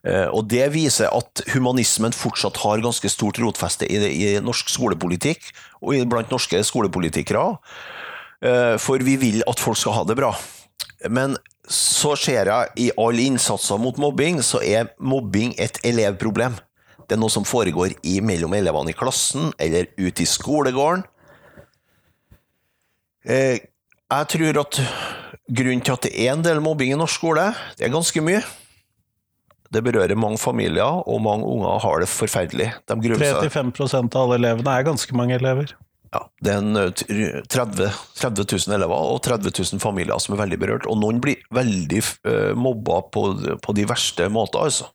Eh, 0.03 0.25
Og 0.33 0.49
det 0.49 0.65
viser 0.73 1.13
at 1.13 1.43
humanismen 1.53 2.11
fortsatt 2.11 2.57
har 2.65 2.81
ganske 2.83 3.07
stort 3.07 3.37
rotfeste 3.39 3.85
i, 3.87 3.99
det, 4.01 4.09
i 4.17 4.33
norsk 4.43 4.67
skolepolitikk, 4.73 5.45
og 5.83 5.93
i- 5.93 6.03
blant 6.09 6.33
norske 6.33 6.57
skolepolitikere. 6.65 7.59
Eh, 8.43 8.75
For 8.81 8.99
vi 8.99 9.15
vil 9.21 9.43
at 9.47 9.59
folk 9.61 9.79
skal 9.79 9.95
ha 9.99 10.03
det 10.09 10.17
bra. 10.19 10.33
Men 11.09 11.37
så 11.69 12.13
ser 12.19 12.49
jeg 12.51 12.71
i 12.79 12.89
alle 12.99 13.23
innsatser 13.29 13.79
mot 13.79 13.97
mobbing, 14.01 14.41
så 14.43 14.59
er 14.63 14.89
mobbing 14.99 15.53
et 15.61 15.79
elevproblem. 15.87 16.57
Det 17.07 17.15
er 17.15 17.21
noe 17.21 17.31
som 17.31 17.45
foregår 17.47 17.95
i, 18.07 18.17
mellom 18.23 18.53
elevene 18.55 18.91
i 18.91 18.97
klassen, 18.97 19.51
eller 19.59 19.87
ute 19.99 20.23
i 20.23 20.27
skolegården. 20.27 21.05
Eh, 23.25 23.59
Jeg 24.13 24.27
tror 24.29 24.59
at 24.61 24.77
grunnen 25.49 25.81
til 25.81 25.93
at 25.95 26.03
det 26.05 26.11
er 26.21 26.33
en 26.35 26.43
del 26.45 26.59
mobbing 26.61 26.91
i 26.93 26.97
norsk 26.99 27.17
skole, 27.17 27.47
det 27.79 27.87
er 27.87 27.93
ganske 27.93 28.21
mye. 28.21 28.43
Det 29.73 29.81
berører 29.81 30.13
mange 30.19 30.37
familier, 30.37 30.99
og 31.09 31.21
mange 31.25 31.47
unger 31.49 31.79
har 31.81 32.03
det 32.03 32.09
forferdelig. 32.11 32.67
De 32.85 32.97
gruer 33.01 33.23
seg. 33.23 33.49
3-5 33.49 34.11
av 34.13 34.21
alle 34.27 34.37
elevene 34.37 34.75
er 34.75 34.85
ganske 34.85 35.15
mange 35.17 35.39
elever. 35.39 35.73
Ja, 36.13 36.27
det 36.45 36.51
er 36.53 36.59
en, 36.61 36.75
eh, 36.77 37.39
30, 37.49 37.87
30 38.21 38.45
000 38.67 38.75
elever 38.77 39.13
og 39.13 39.23
30 39.25 39.49
000 39.49 39.81
familier 39.81 40.21
som 40.21 40.35
er 40.35 40.43
veldig 40.43 40.59
berørt. 40.61 40.89
Og 40.89 40.99
noen 41.01 41.21
blir 41.23 41.41
veldig 41.53 42.03
uh, 42.29 42.51
mobba 42.53 43.01
på, 43.09 43.23
på 43.63 43.75
de 43.77 43.87
verste 43.89 44.29
måter, 44.29 44.61
altså. 44.61 44.91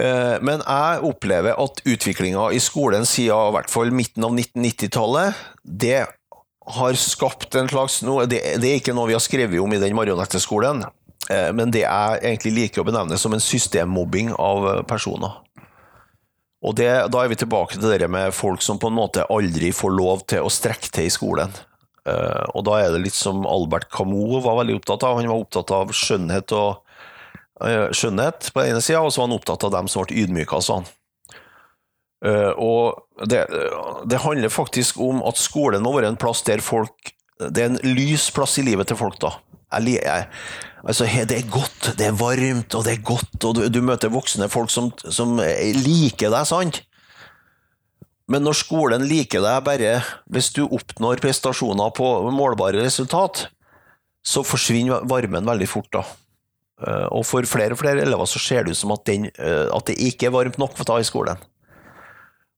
Eh, 0.00 0.38
men 0.40 0.62
jeg 0.64 1.04
opplever 1.04 1.58
at 1.60 1.82
utviklinga 1.84 2.48
i 2.56 2.60
skolen 2.64 3.04
siden 3.08 3.50
i 3.50 3.54
hvert 3.56 3.72
fall 3.72 3.92
midten 3.92 4.24
av 4.24 4.32
1990-tallet, 4.32 5.42
det 5.62 6.06
har 6.72 6.96
skapt 6.96 7.58
en 7.58 7.68
slags 7.68 7.98
det, 8.30 8.38
det 8.62 8.68
er 8.70 8.78
ikke 8.78 8.94
noe 8.96 9.10
vi 9.10 9.16
har 9.16 9.24
skrevet 9.24 9.60
om 9.60 9.72
i 9.74 9.80
den 9.82 9.96
marionetteskolen, 9.98 10.84
eh, 11.28 11.50
men 11.52 11.74
det 11.74 11.84
er 11.84 12.22
egentlig 12.22 12.54
like 12.56 12.80
å 12.80 12.86
benevne 12.88 13.18
som 13.20 13.36
en 13.36 13.42
systemmobbing 13.42 14.32
av 14.38 14.68
eh, 14.70 14.82
personer. 14.88 15.42
Og 16.62 16.76
det, 16.78 16.88
Da 17.10 17.22
er 17.22 17.32
vi 17.32 17.38
tilbake 17.40 17.78
til 17.78 17.98
det 17.98 18.08
med 18.10 18.34
folk 18.34 18.62
som 18.62 18.78
på 18.78 18.90
en 18.90 18.98
måte 18.98 19.26
aldri 19.30 19.72
får 19.74 19.94
lov 19.96 20.24
til 20.30 20.46
å 20.46 20.52
strekke 20.52 20.92
til 20.94 21.08
i 21.08 21.12
skolen. 21.12 21.54
Uh, 22.06 22.46
og 22.54 22.64
Da 22.66 22.78
er 22.82 22.94
det 22.94 23.02
litt 23.04 23.18
som 23.18 23.44
Albert 23.46 23.90
Camus 23.90 24.44
var 24.44 24.60
veldig 24.60 24.78
opptatt 24.78 25.04
av. 25.06 25.18
Han 25.18 25.30
var 25.30 25.42
opptatt 25.42 25.74
av 25.74 25.90
skjønnhet 25.94 26.54
og 26.54 26.82
uh, 27.62 27.90
skjønnhet 27.90 28.50
på 28.50 28.62
den 28.62 28.74
ene 28.76 28.82
sida, 28.82 29.02
og 29.02 29.10
så 29.10 29.22
var 29.22 29.30
han 29.30 29.38
opptatt 29.40 29.66
av 29.66 29.74
dem 29.74 29.90
som 29.90 30.06
ble 30.06 30.22
ydmyka, 30.22 30.62
sa 30.62 30.80
han. 30.80 30.90
Eh, 32.22 32.52
og 32.54 33.26
det, 33.26 33.42
det 34.06 34.20
handler 34.22 34.52
faktisk 34.52 35.00
om 35.02 35.24
at 35.26 35.40
skolen 35.42 35.82
må 35.82 35.94
være 35.96 36.12
en 36.12 36.20
plass 36.20 36.44
der 36.46 36.62
folk 36.62 37.10
Det 37.42 37.58
er 37.58 37.72
en 37.72 37.80
lys 37.82 38.28
plass 38.30 38.54
i 38.60 38.62
livet 38.62 38.86
til 38.86 38.98
folk, 39.00 39.16
da. 39.18 39.32
Altså, 40.82 41.06
det 41.06 41.36
er 41.36 41.50
godt, 41.50 41.92
det 41.98 42.08
er 42.08 42.16
varmt, 42.18 42.74
og 42.74 42.84
det 42.84 42.96
er 42.96 43.04
godt, 43.06 43.36
og 43.46 43.54
du, 43.54 43.60
du 43.70 43.80
møter 43.86 44.10
voksne 44.10 44.48
folk 44.50 44.70
som, 44.70 44.90
som 45.06 45.36
liker 45.38 46.32
deg, 46.32 46.46
sant? 46.48 46.82
Men 48.30 48.44
når 48.46 48.56
skolen 48.58 49.04
liker 49.06 49.42
deg 49.44 49.64
bare 49.66 49.92
hvis 50.32 50.50
du 50.56 50.64
oppnår 50.64 51.20
prestasjoner 51.22 51.92
på 51.94 52.08
målbare 52.34 52.82
resultat, 52.82 53.46
så 54.22 54.44
forsvinner 54.46 55.06
varmen 55.10 55.46
veldig 55.46 55.68
fort, 55.70 55.90
da. 55.94 56.04
Eh, 56.82 57.06
Og 57.10 57.24
for 57.26 57.46
flere 57.46 57.74
og 57.74 57.80
flere 57.82 58.04
elever 58.04 58.28
så 58.30 58.42
ser 58.42 58.64
det 58.64 58.74
ut 58.74 58.78
som 58.78 58.94
at, 58.94 59.04
den, 59.06 59.26
eh, 59.34 59.66
at 59.74 59.86
det 59.90 59.98
ikke 59.98 60.30
er 60.30 60.36
varmt 60.36 60.58
nok 60.62 60.76
for 60.76 60.86
å 60.86 60.90
ta 60.92 61.00
i 61.02 61.06
skolen. 61.06 61.38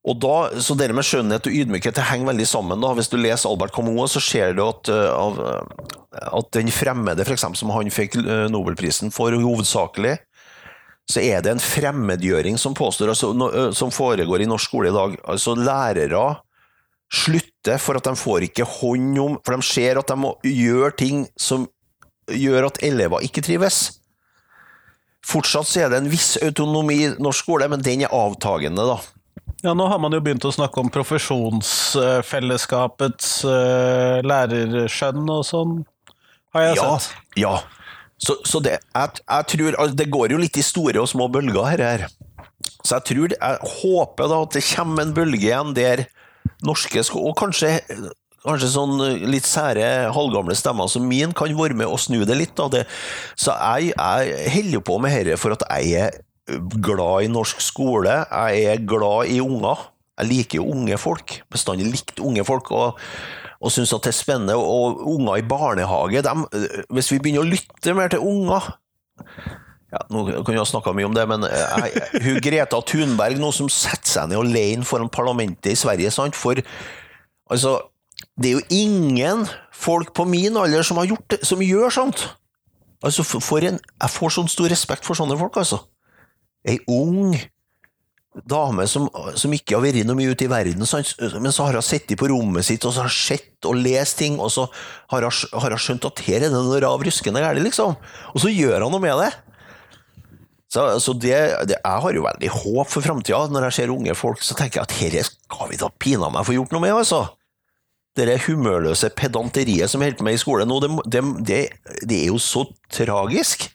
Og 0.05 0.19
da, 0.21 0.61
så 0.61 0.77
det 0.77 0.91
med 0.93 1.07
skjønnhet 1.07 1.47
og 1.49 1.55
ydmykhet 1.57 1.97
det 1.97 2.05
henger 2.11 2.29
veldig 2.35 2.47
sammen. 2.49 2.83
da. 2.83 2.93
Hvis 2.97 3.09
du 3.09 3.17
leser 3.17 3.49
Albert 3.49 3.73
Camus, 3.73 4.13
så 4.13 4.21
ser 4.21 4.53
du 4.53 4.61
at, 4.67 4.89
eh, 4.93 5.09
eh, 5.09 6.29
at 6.29 6.51
den 6.53 6.69
fremmede, 6.69 7.25
for 7.25 7.33
eksempel, 7.33 7.57
som 7.57 7.73
han 7.73 7.91
fikk 7.91 8.19
eh, 8.21 8.47
Nobelprisen 8.53 9.11
for 9.15 9.33
hovedsakelig, 9.33 10.19
så 11.09 11.21
er 11.21 11.41
det 11.45 11.53
en 11.53 11.61
fremmedgjøring 11.61 12.59
som, 12.61 12.77
påstår, 12.77 13.13
altså, 13.13 13.33
som 13.77 13.91
foregår 13.93 14.45
i 14.45 14.49
norsk 14.49 14.71
skole 14.71 14.93
i 14.93 14.97
dag. 14.97 15.17
Altså 15.29 15.57
Lærere 15.57 16.41
slutter 17.13 17.81
for 17.81 17.97
at 17.97 18.05
de 18.09 18.17
får 18.17 18.49
ikke 18.49 18.65
hånd 18.65 19.19
om 19.21 19.37
For 19.45 19.55
de 19.55 19.67
ser 19.69 20.01
at 20.01 20.09
de 20.09 20.17
må 20.19 20.33
gjøre 20.43 20.97
ting 20.97 21.27
som 21.37 21.69
gjør 22.33 22.71
at 22.71 22.81
elever 22.85 23.25
ikke 23.25 23.45
trives. 23.45 24.01
Fortsatt 25.25 25.69
så 25.69 25.85
er 25.85 25.93
det 25.93 26.01
en 26.01 26.13
viss 26.13 26.35
autonomi 26.45 26.97
i 27.05 27.13
norsk 27.21 27.45
skole, 27.45 27.69
men 27.69 27.85
den 27.85 28.05
er 28.05 28.13
avtagende, 28.13 28.85
da. 28.89 28.99
Ja, 29.65 29.73
Nå 29.75 29.87
har 29.89 29.99
man 30.03 30.13
jo 30.13 30.21
begynt 30.21 30.45
å 30.45 30.51
snakke 30.53 30.81
om 30.83 30.91
profesjonsfellesskapets 30.93 33.45
uh, 33.49 34.21
lærerskjønn 34.27 35.31
og 35.33 35.45
sånn, 35.49 35.79
har 36.55 36.63
jeg 36.69 36.77
Ja, 36.79 36.99
sett. 36.99 37.15
ja. 37.41 37.55
Så, 38.25 38.33
så 38.47 38.61
det, 38.63 38.77
jeg, 38.95 39.09
jeg 39.25 39.45
tror, 39.53 39.75
altså, 39.81 39.97
det 39.99 40.11
går 40.13 40.29
jo 40.35 40.39
litt 40.43 40.57
i 40.61 40.65
store 40.65 41.01
og 41.03 41.09
små 41.11 41.25
bølger 41.33 41.65
her. 41.67 41.81
her. 41.85 42.01
Så 42.85 42.91
jeg 42.99 43.05
tror, 43.11 43.29
jeg 43.35 43.59
håper 43.81 44.25
da 44.31 44.37
at 44.45 44.53
det 44.57 44.65
kommer 44.69 45.03
en 45.03 45.15
bølge 45.17 45.47
igjen 45.49 45.71
der 45.77 45.99
norske 46.65 47.03
sko- 47.05 47.25
og 47.31 47.35
kanskje, 47.41 47.71
kanskje 48.45 48.69
sånn 48.75 48.95
litt 49.33 49.47
sære 49.49 49.87
halvgamle 50.15 50.55
stemmer 50.57 50.87
som 50.93 51.09
min 51.09 51.33
kan 51.37 51.57
være 51.59 51.75
med 51.81 51.89
og 51.91 51.99
snu 52.05 52.21
det 52.29 52.37
litt. 52.39 52.55
Da. 52.61 52.65
Det, 52.73 52.83
så 53.41 53.51
jeg, 53.57 53.85
jeg 53.97 54.23
holder 54.59 54.81
på 54.87 54.95
med 55.03 55.11
dette 55.25 55.41
for 55.41 55.51
at 55.57 55.63
jeg 55.81 55.87
er 56.07 56.11
glad 56.85 57.25
i 57.25 57.33
norsk 57.33 57.63
skole, 57.65 58.21
jeg 58.29 58.67
er 58.71 58.85
glad 58.87 59.33
i 59.33 59.41
unger. 59.45 59.89
Jeg 60.21 60.31
liker 60.31 60.61
jo 60.61 60.69
unge 60.71 60.99
folk, 61.01 61.41
bestandig 61.51 61.89
likt 61.91 62.21
unge 62.23 62.45
folk. 62.47 62.71
og 62.71 63.01
og 63.65 63.73
syns 63.73 63.95
at 63.97 64.05
det 64.05 64.13
er 64.13 64.19
spennende. 64.19 64.57
Og 64.59 65.01
unger 65.15 65.41
i 65.41 65.47
barnehage 65.49 66.21
de, 66.25 66.33
Hvis 66.93 67.13
vi 67.13 67.21
begynner 67.23 67.45
å 67.45 67.49
lytte 67.49 67.95
mer 67.97 68.13
til 68.13 68.25
unger 68.25 68.67
ja, 69.95 70.03
Nå 70.11 70.25
kan 70.43 70.53
vi 70.53 70.61
ha 70.61 70.67
snakka 70.69 70.93
mye 70.97 71.09
om 71.09 71.15
det, 71.17 71.25
men 71.31 71.47
jeg, 71.47 72.05
hun 72.25 72.41
Greta 72.43 72.81
Thunberg 72.83 73.39
nå 73.39 73.53
som 73.55 73.71
setter 73.71 74.11
seg 74.11 74.31
ned 74.31 74.41
alene 74.41 74.87
foran 74.89 75.13
parlamentet 75.13 75.71
i 75.71 75.79
Sverige, 75.79 76.11
sant? 76.11 76.35
for 76.35 76.59
altså, 77.47 77.77
det 78.35 78.51
er 78.51 78.57
jo 78.57 78.65
ingen 78.75 79.45
folk 79.71 80.11
på 80.19 80.27
min 80.27 80.59
alder 80.59 80.83
som 80.83 80.99
har 80.99 81.07
gjort 81.13 81.29
det, 81.31 81.39
som 81.47 81.63
gjør 81.63 81.95
sånt. 81.95 82.25
Altså, 83.07 83.23
for 83.23 83.63
en, 83.69 83.79
jeg 83.79 84.15
får 84.17 84.35
sånn 84.35 84.51
stor 84.51 84.73
respekt 84.73 85.07
for 85.07 85.15
sånne 85.15 85.39
folk, 85.39 85.61
altså. 85.63 85.85
Ei 86.65 86.79
ung 86.89 87.35
dame 88.35 88.87
som, 88.91 89.07
som 89.39 89.53
ikke 89.55 89.77
har 89.77 89.85
vært 89.85 90.07
noe 90.09 90.19
mye 90.19 90.33
ute 90.35 90.47
i 90.47 90.51
verden, 90.51 90.83
men 90.83 91.55
så 91.55 91.67
har 91.69 91.79
hun 91.79 91.87
sittet 91.87 92.19
på 92.19 92.29
rommet 92.33 92.67
sitt 92.67 92.83
og 92.83 92.95
så 92.95 93.05
har 93.05 93.11
hun 93.13 93.15
sett 93.15 93.69
og 93.69 93.79
lest 93.79 94.19
ting, 94.19 94.41
og 94.43 94.51
så 94.51 94.67
har 95.13 95.27
hun, 95.29 95.79
skjønt 95.79 96.09
at 96.09 96.23
her 96.27 96.43
er 96.43 96.51
det 96.51 96.55
noe 96.57 96.81
rav 96.83 97.05
ruskende 97.05 97.43
galt, 97.45 97.63
liksom. 97.63 97.95
Og 98.35 98.43
så 98.43 98.51
gjør 98.51 98.87
hun 98.87 98.97
noe 98.97 99.05
med 99.05 99.23
det. 99.23 99.31
Så, 100.75 100.83
så 100.99 101.15
det, 101.15 101.37
det, 101.71 101.77
Jeg 101.79 102.03
har 102.03 102.17
jo 102.17 102.25
veldig 102.25 102.51
håp 102.51 102.91
for 102.91 103.05
framtida. 103.05 103.45
Når 103.47 103.69
jeg 103.69 103.77
ser 103.77 103.93
unge 103.95 104.17
folk, 104.19 104.43
så 104.43 104.57
tenker 104.59 104.81
jeg 104.81 104.89
at 104.89 104.97
dette 104.99 105.29
skal 105.29 105.71
vi 105.71 105.79
da 105.79 105.87
pinadø 106.03 106.43
få 106.43 106.57
gjort 106.57 106.75
noe 106.75 106.83
med, 106.83 106.97
altså. 106.99 107.23
Det 108.19 108.41
humørløse 108.47 109.11
pedanteriet 109.15 109.91
som 109.91 110.03
holder 110.03 110.19
på 110.19 110.27
med 110.27 110.37
i 110.37 110.43
skolen 110.43 110.71
nå, 110.71 110.81
det, 110.83 111.23
det, 111.47 111.63
det 112.03 112.19
er 112.19 112.29
jo 112.33 112.43
så 112.43 112.67
tragisk. 112.91 113.69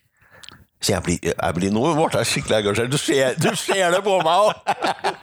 Så 0.80 0.94
jeg 0.94 1.04
blir, 1.04 1.18
jeg 1.28 1.56
blir 1.58 1.74
nå 1.76 1.82
ble 1.92 2.22
jeg 2.22 2.28
skikkelig 2.30 2.58
engasjert. 2.62 2.92
Du 2.94 2.98
ser, 3.02 3.34
du 3.36 3.50
ser 3.60 3.92
det 3.92 4.00
på 4.06 4.14
meg 4.24 4.46
òg! 4.48 4.54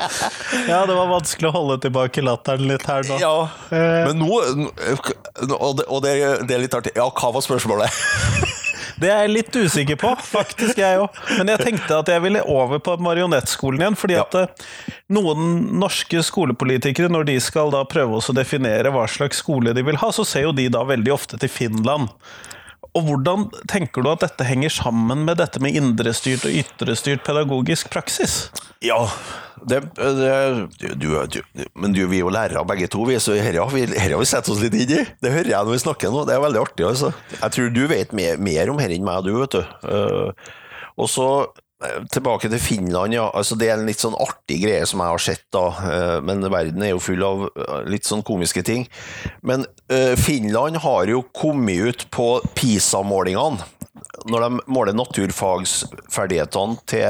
Ja, 0.71 0.83
det 0.88 0.95
var 0.97 1.09
vanskelig 1.09 1.49
å 1.49 1.55
holde 1.55 1.79
tilbake 1.87 2.23
latteren 2.25 2.66
litt 2.69 2.85
her 2.88 3.07
nå. 3.09 3.16
Ja, 3.23 3.35
Eh. 3.73 4.07
men 4.09 4.21
nå 4.21 4.29
Og, 4.37 5.73
det, 5.79 5.87
og 5.88 6.03
det, 6.05 6.12
det 6.49 6.55
er 6.57 6.61
litt 6.62 6.77
artig. 6.77 6.92
Ja, 6.97 7.09
hva 7.09 7.33
var 7.35 7.45
spørsmålet? 7.45 7.97
Det 8.97 9.11
er 9.12 9.27
jeg 9.27 9.33
litt 9.35 9.57
usikker 9.61 9.99
på, 10.01 10.09
faktisk 10.25 10.79
jeg 10.81 10.97
òg. 11.03 11.19
Men 11.37 11.51
jeg 11.53 11.61
tenkte 11.66 11.99
at 11.99 12.09
jeg 12.09 12.23
ville 12.25 12.40
over 12.49 12.81
på 12.81 12.95
marionettskolen 13.05 13.83
igjen. 13.83 13.99
fordi 14.01 14.16
at 14.16 14.37
eh, 14.40 14.71
noen 15.12 15.66
norske 15.83 16.23
skolepolitikere, 16.25 17.11
når 17.12 17.27
de 17.29 17.35
skal 17.45 17.73
da 17.75 17.83
prøve 17.85 18.16
å 18.16 18.37
definere 18.37 18.92
hva 18.95 19.05
slags 19.11 19.42
skole 19.45 19.75
de 19.77 19.85
vil 19.85 20.01
ha, 20.01 20.09
så 20.16 20.25
ser 20.25 20.47
jo 20.49 20.55
de 20.57 20.71
da 20.73 20.81
veldig 20.88 21.12
ofte 21.12 21.37
til 21.42 21.53
Finland. 21.53 22.09
Og 22.96 23.04
Hvordan 23.04 23.48
tenker 23.68 24.04
du 24.04 24.09
at 24.09 24.22
dette 24.24 24.46
henger 24.48 24.72
sammen 24.72 25.26
med 25.26 25.37
dette 25.40 25.61
med 25.61 25.76
indrestyrt 25.76 26.46
og 26.48 26.54
ytrestyrt 26.62 27.26
pedagogisk 27.26 27.90
praksis? 27.92 28.46
Ja, 28.85 29.02
det, 29.68 29.82
det 29.96 30.94
du, 31.00 31.11
du, 31.28 31.40
Men 31.76 31.92
du, 31.96 32.02
vi 32.09 32.20
er 32.20 32.24
jo 32.24 32.32
lærere 32.32 32.64
begge 32.68 32.88
to, 32.92 33.04
vi, 33.09 33.18
så 33.20 33.37
dette 33.37 33.61
har, 33.61 33.72
vi, 33.72 33.85
her 33.96 34.16
vi 34.22 34.28
sett 34.28 34.48
oss 34.52 34.62
litt 34.62 34.76
inn 34.76 34.94
i. 35.00 35.02
Det 35.20 35.32
hører 35.35 35.52
jeg 35.52 35.68
når 35.68 35.76
vi 35.76 35.82
snakker 35.85 36.12
nå. 36.14 36.24
Det 36.28 36.37
er 36.37 36.44
veldig 36.44 36.62
artig. 36.62 36.88
altså. 36.88 37.12
Jeg 37.37 37.56
tror 37.56 37.74
du 37.76 37.85
vet 37.92 38.16
mer, 38.16 38.40
mer 38.40 38.72
om 38.72 38.80
dette 38.80 38.96
enn 38.96 39.06
meg, 39.06 39.26
du, 39.26 39.35
vet 39.42 39.59
du. 39.59 39.62
Uh, 39.85 40.56
og 40.96 41.12
så 41.12 41.28
Tilbake 42.09 42.49
til 42.49 42.61
Finland, 42.62 43.12
ja. 43.12 43.27
Altså, 43.37 43.57
det 43.61 43.69
er 43.69 43.77
en 43.77 43.89
litt 43.89 44.01
sånn 44.01 44.17
artig 44.17 44.62
greie 44.62 44.87
som 44.89 45.03
jeg 45.03 45.12
har 45.12 45.23
sett, 45.23 45.45
da. 45.53 45.65
Uh, 45.77 46.19
men 46.25 46.41
verden 46.49 46.85
er 46.85 46.95
jo 46.95 47.03
full 47.05 47.25
av 47.27 47.47
litt 47.85 48.09
sånn 48.09 48.25
komiske 48.25 48.65
ting. 48.65 48.87
Men 49.45 49.67
uh, 49.93 50.15
Finland 50.17 50.81
har 50.87 51.12
jo 51.12 51.21
kommet 51.37 51.85
ut 51.85 52.07
på 52.15 52.31
PISA-målingene. 52.57 53.61
Når 54.27 54.47
de 54.47 54.62
måler 54.73 54.97
naturfagsferdighetene 54.97 56.81
til 56.89 57.05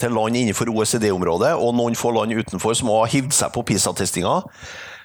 til 0.00 0.14
land 0.16 0.36
innenfor 0.36 0.70
OECD-området, 0.72 1.54
og 1.60 1.74
noen 1.76 1.98
få 1.98 2.14
land 2.16 2.32
utenfor 2.32 2.76
som 2.78 2.92
har 2.94 3.10
hivd 3.12 3.34
seg 3.36 3.52
på 3.54 3.64
PISA-testinga, 3.68 4.38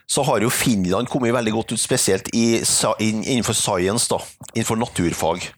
så 0.08 0.24
har 0.28 0.44
jo 0.44 0.54
Finland 0.54 1.10
kommet 1.10 1.34
veldig 1.34 1.54
godt 1.56 1.74
ut, 1.74 1.82
spesielt 1.82 2.30
i, 2.38 2.62
innenfor 3.02 3.58
science, 3.58 4.08
da, 4.12 4.22
innenfor 4.54 4.80
naturfag. 4.80 5.50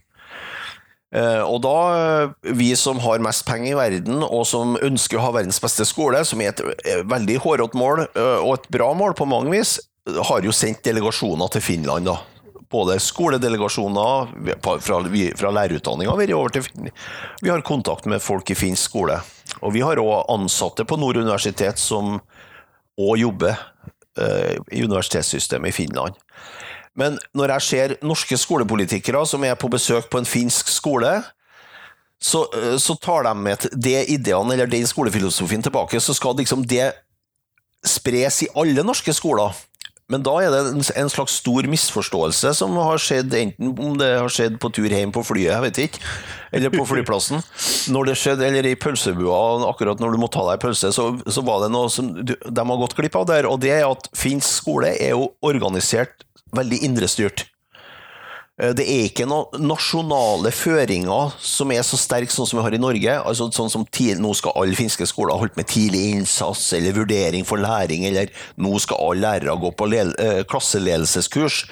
Eh, 1.16 1.42
og 1.42 1.62
da, 1.64 1.76
eh, 1.96 2.54
vi 2.58 2.74
som 2.76 3.00
har 3.00 3.24
mest 3.24 3.46
penger 3.48 3.72
i 3.72 3.78
verden, 3.80 4.24
og 4.24 4.44
som 4.48 4.76
ønsker 4.84 5.20
å 5.20 5.28
ha 5.28 5.36
verdens 5.40 5.62
beste 5.64 5.88
skole, 5.88 6.24
som 6.28 6.42
er 6.44 6.52
et 6.52 6.64
eh, 6.84 7.04
veldig 7.08 7.38
hårete 7.46 7.80
mål, 7.80 8.08
og 8.44 8.54
et 8.58 8.68
bra 8.74 8.92
mål 8.98 9.16
på 9.16 9.28
mange 9.30 9.54
vis, 9.54 9.78
har 10.08 10.44
jo 10.44 10.56
sendt 10.56 10.84
delegasjoner 10.88 11.52
til 11.52 11.64
Finland. 11.64 12.12
da 12.12 12.20
både 12.68 12.98
skoledelegasjoner 13.00 14.58
fra, 14.60 14.74
fra 15.40 15.52
lærerutdanninga 15.56 16.12
Vi 17.40 17.50
har 17.50 17.62
kontakt 17.62 18.06
med 18.06 18.20
folk 18.20 18.52
i 18.52 18.56
finsk 18.60 18.90
skole. 18.90 19.22
Og 19.62 19.72
vi 19.72 19.80
har 19.80 19.96
òg 19.96 20.26
ansatte 20.28 20.84
på 20.84 20.98
Nord 21.00 21.16
universitet 21.16 21.80
som 21.80 22.20
òg 23.00 23.18
jobber 23.22 23.56
i 24.18 24.84
universitetssystemet 24.84 25.70
i 25.70 25.72
Finland. 25.72 26.20
Men 26.98 27.20
når 27.38 27.56
jeg 27.56 27.68
ser 27.68 27.96
norske 28.06 28.38
skolepolitikere 28.40 29.22
som 29.30 29.44
er 29.46 29.58
på 29.60 29.70
besøk 29.72 30.10
på 30.12 30.22
en 30.22 30.30
finsk 30.30 30.72
skole, 30.74 31.20
så, 32.18 32.48
uh, 32.50 32.76
så 32.82 32.98
tar 32.98 33.28
de 33.28 33.36
med 33.38 33.70
det 33.78 34.08
ideene 34.10 34.56
eller 34.56 34.70
den 34.70 34.88
skolefilosofien 34.90 35.64
tilbake, 35.64 36.02
så 36.02 36.16
skal 36.18 36.38
liksom 36.40 36.66
det 36.66 36.90
spres 37.86 38.42
i 38.44 38.52
alle 38.58 38.84
norske 38.84 39.14
skoler. 39.14 39.54
Men 40.08 40.24
da 40.24 40.38
er 40.40 40.54
det 40.54 40.92
en 40.96 41.10
slags 41.12 41.34
stor 41.42 41.68
misforståelse 41.68 42.54
som 42.56 42.78
har 42.80 43.00
skjedd, 43.04 43.34
enten 43.36 43.74
om 43.76 43.98
det 44.00 44.08
har 44.16 44.32
skjedd 44.32 44.56
på 44.64 44.70
tur 44.72 44.88
hjem 44.88 45.12
på 45.12 45.24
flyet, 45.28 45.50
jeg 45.52 45.64
vet 45.66 45.80
ikke, 45.84 46.00
eller 46.56 46.72
på 46.72 46.86
flyplassen. 46.88 47.44
Når 47.94 48.08
det 48.08 48.16
skjedde, 48.22 48.46
eller 48.48 48.70
i 48.70 48.78
pølsebua, 48.80 49.36
akkurat 49.68 50.00
når 50.00 50.16
du 50.16 50.22
må 50.22 50.30
ta 50.32 50.46
deg 50.48 50.64
pølse, 50.64 50.94
så, 50.96 51.10
så 51.28 51.44
var 51.44 51.66
det 51.66 51.74
noe 51.76 51.92
som 51.92 52.14
de 52.16 52.32
har 52.72 52.80
gått 52.80 52.96
glipp 52.96 53.20
av 53.20 53.28
der. 53.28 53.48
Og 53.52 53.60
det 53.64 53.74
er 53.76 53.84
at 53.88 54.08
finsk 54.16 54.48
skole 54.48 54.94
er 54.96 55.12
jo 55.12 55.30
organisert 55.44 56.24
veldig 56.56 56.84
indrestyrt. 56.88 57.46
Eh, 58.62 58.74
det 58.78 58.86
er 58.90 59.06
ikke 59.08 59.28
noen 59.30 59.68
nasjonale 59.70 60.52
føringer 60.56 61.36
som 61.44 61.72
er 61.74 61.84
så 61.86 62.00
sterke 62.00 62.34
sånn 62.34 62.50
som 62.50 62.60
vi 62.60 62.66
har 62.66 62.74
i 62.74 62.82
Norge. 62.82 63.20
altså 63.20 63.50
sånn 63.54 63.70
som 63.70 63.86
Nå 63.88 64.34
skal 64.34 64.56
alle 64.56 64.76
finske 64.76 65.06
skoler 65.06 65.34
ha 65.34 65.40
holdt 65.40 65.58
med 65.58 65.68
tidlig 65.68 66.16
innsats 66.16 66.74
eller 66.74 66.94
vurdering 66.94 67.46
for 67.46 67.58
læring, 67.58 68.06
eller 68.06 68.30
nå 68.58 68.80
skal 68.80 68.98
alle 68.98 69.22
lærere 69.22 69.60
gå 69.60 69.72
på 69.72 69.92
eh, 69.94 70.44
klasseledelseskurs. 70.44 71.66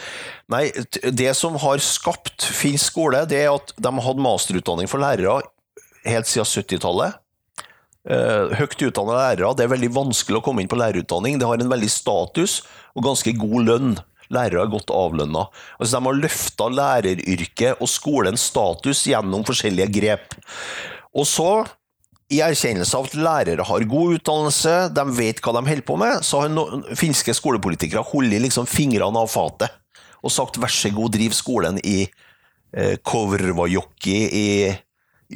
Nei, 0.48 0.72
det 1.12 1.34
som 1.36 1.56
har 1.56 1.78
skapt 1.80 2.44
finsk 2.44 2.92
skole, 2.92 3.26
det 3.26 3.46
er 3.46 3.54
at 3.56 3.74
de 3.78 3.90
har 3.90 4.06
hatt 4.06 4.22
masterutdanning 4.22 4.88
for 4.88 5.02
lærere 5.02 5.42
helt 6.06 6.28
siden 6.30 6.46
70-tallet. 6.46 7.22
Uh, 8.06 8.54
høyt 8.54 8.78
utdannede 8.86 9.18
lærere. 9.18 9.54
Det 9.58 9.64
er 9.66 9.72
veldig 9.72 9.90
vanskelig 9.96 10.38
å 10.38 10.44
komme 10.46 10.62
inn 10.62 10.70
på 10.70 10.78
lærerutdanning. 10.78 11.40
Det 11.42 11.48
har 11.50 11.58
en 11.58 11.72
veldig 11.72 11.90
status 11.90 12.60
og 12.94 13.08
ganske 13.08 13.34
god 13.34 13.66
lønn. 13.66 13.96
Lærere 14.34 14.64
er 14.64 14.72
godt 14.74 14.94
avlønna. 14.94 15.46
Altså, 15.80 15.98
de 15.98 16.06
har 16.08 16.20
løfta 16.20 16.70
læreryrket 16.74 17.82
og 17.82 17.90
skolens 17.92 18.48
status 18.52 19.06
gjennom 19.10 19.46
forskjellige 19.48 19.92
grep. 20.00 20.36
Og 21.16 21.28
så, 21.30 21.50
i 22.34 22.42
erkjennelse 22.42 22.98
av 22.98 23.08
at 23.10 23.18
lærere 23.20 23.66
har 23.70 23.90
god 23.90 24.18
utdannelse, 24.18 24.76
de 24.96 25.06
vet 25.18 25.42
hva 25.46 25.54
de 25.56 25.66
holder 25.70 25.88
på 25.88 25.98
med, 26.02 26.26
så 26.26 26.44
har 26.44 26.54
noen 26.54 26.86
finske 26.98 27.36
skolepolitikere 27.38 28.06
holdt 28.12 28.40
liksom 28.48 28.70
fingrene 28.70 29.22
av 29.22 29.30
fatet 29.32 29.82
og 30.26 30.34
sagt 30.34 30.58
vær 30.58 30.74
så 30.74 30.90
god, 30.90 31.14
driv 31.14 31.36
skolen 31.38 31.78
i 31.86 32.00
eh, 32.74 32.96
Kovrvajoki 33.06 34.18
i 34.26 34.48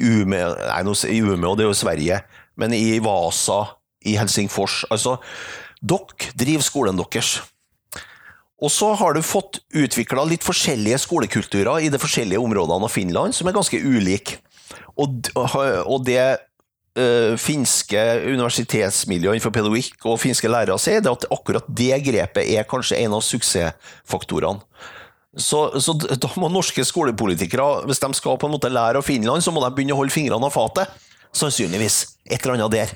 Ume, 0.00 0.38
nei, 0.38 0.82
no, 0.86 0.94
Ume, 0.94 1.46
og 1.48 1.56
det 1.58 1.64
er 1.64 1.70
jo 1.70 1.78
Sverige, 1.78 2.20
men 2.58 2.74
i 2.76 3.00
Vasa, 3.02 3.64
i 4.06 4.14
Helsingfors. 4.18 4.84
Altså, 4.90 5.16
dere 5.82 6.34
driver 6.38 6.66
skolen 6.66 7.00
deres. 7.00 7.40
Og 8.60 8.68
så 8.72 8.92
har 9.00 9.16
du 9.16 9.22
fått 9.24 9.62
utvikla 9.72 10.26
litt 10.28 10.44
forskjellige 10.44 11.00
skolekulturer 11.06 11.86
i 11.86 11.90
de 11.92 12.00
forskjellige 12.00 12.42
områdene 12.42 12.86
av 12.86 12.92
Finland, 12.92 13.36
som 13.36 13.48
er 13.48 13.56
ganske 13.56 13.80
ulike. 13.80 14.40
Og, 15.00 15.30
og 15.32 16.04
det 16.04 16.20
uh, 17.00 17.34
finske 17.40 18.04
universitetsmiljøet 18.26 19.38
innenfor 19.38 19.54
pedagogikk 19.56 20.04
og 20.04 20.20
finske 20.20 20.50
lærere 20.50 20.76
sier, 20.82 21.00
det 21.00 21.08
er 21.08 21.16
at 21.16 21.28
akkurat 21.32 21.68
det 21.68 22.02
grepet 22.04 22.52
er 22.52 22.68
kanskje 22.68 23.00
en 23.00 23.16
av 23.16 23.24
suksessfaktorene. 23.24 24.60
Så, 25.38 25.78
så, 25.78 25.94
da 25.94 26.28
må 26.42 26.48
norske 26.50 26.82
skolepolitikere, 26.82 27.86
hvis 27.86 28.02
de 28.02 28.08
skal 28.18 28.34
på 28.40 28.48
en 28.48 28.56
måte 28.56 28.72
lære 28.72 28.98
av 28.98 29.06
Finland, 29.06 29.44
så 29.46 29.54
må 29.54 29.62
de 29.62 29.70
begynne 29.76 29.94
å 29.94 30.00
holde 30.00 30.14
fingrene 30.14 30.48
av 30.48 30.52
fatet. 30.52 30.90
Sannsynligvis. 31.36 32.02
Et 32.30 32.40
eller 32.42 32.56
annet 32.58 32.74
der. 32.74 32.94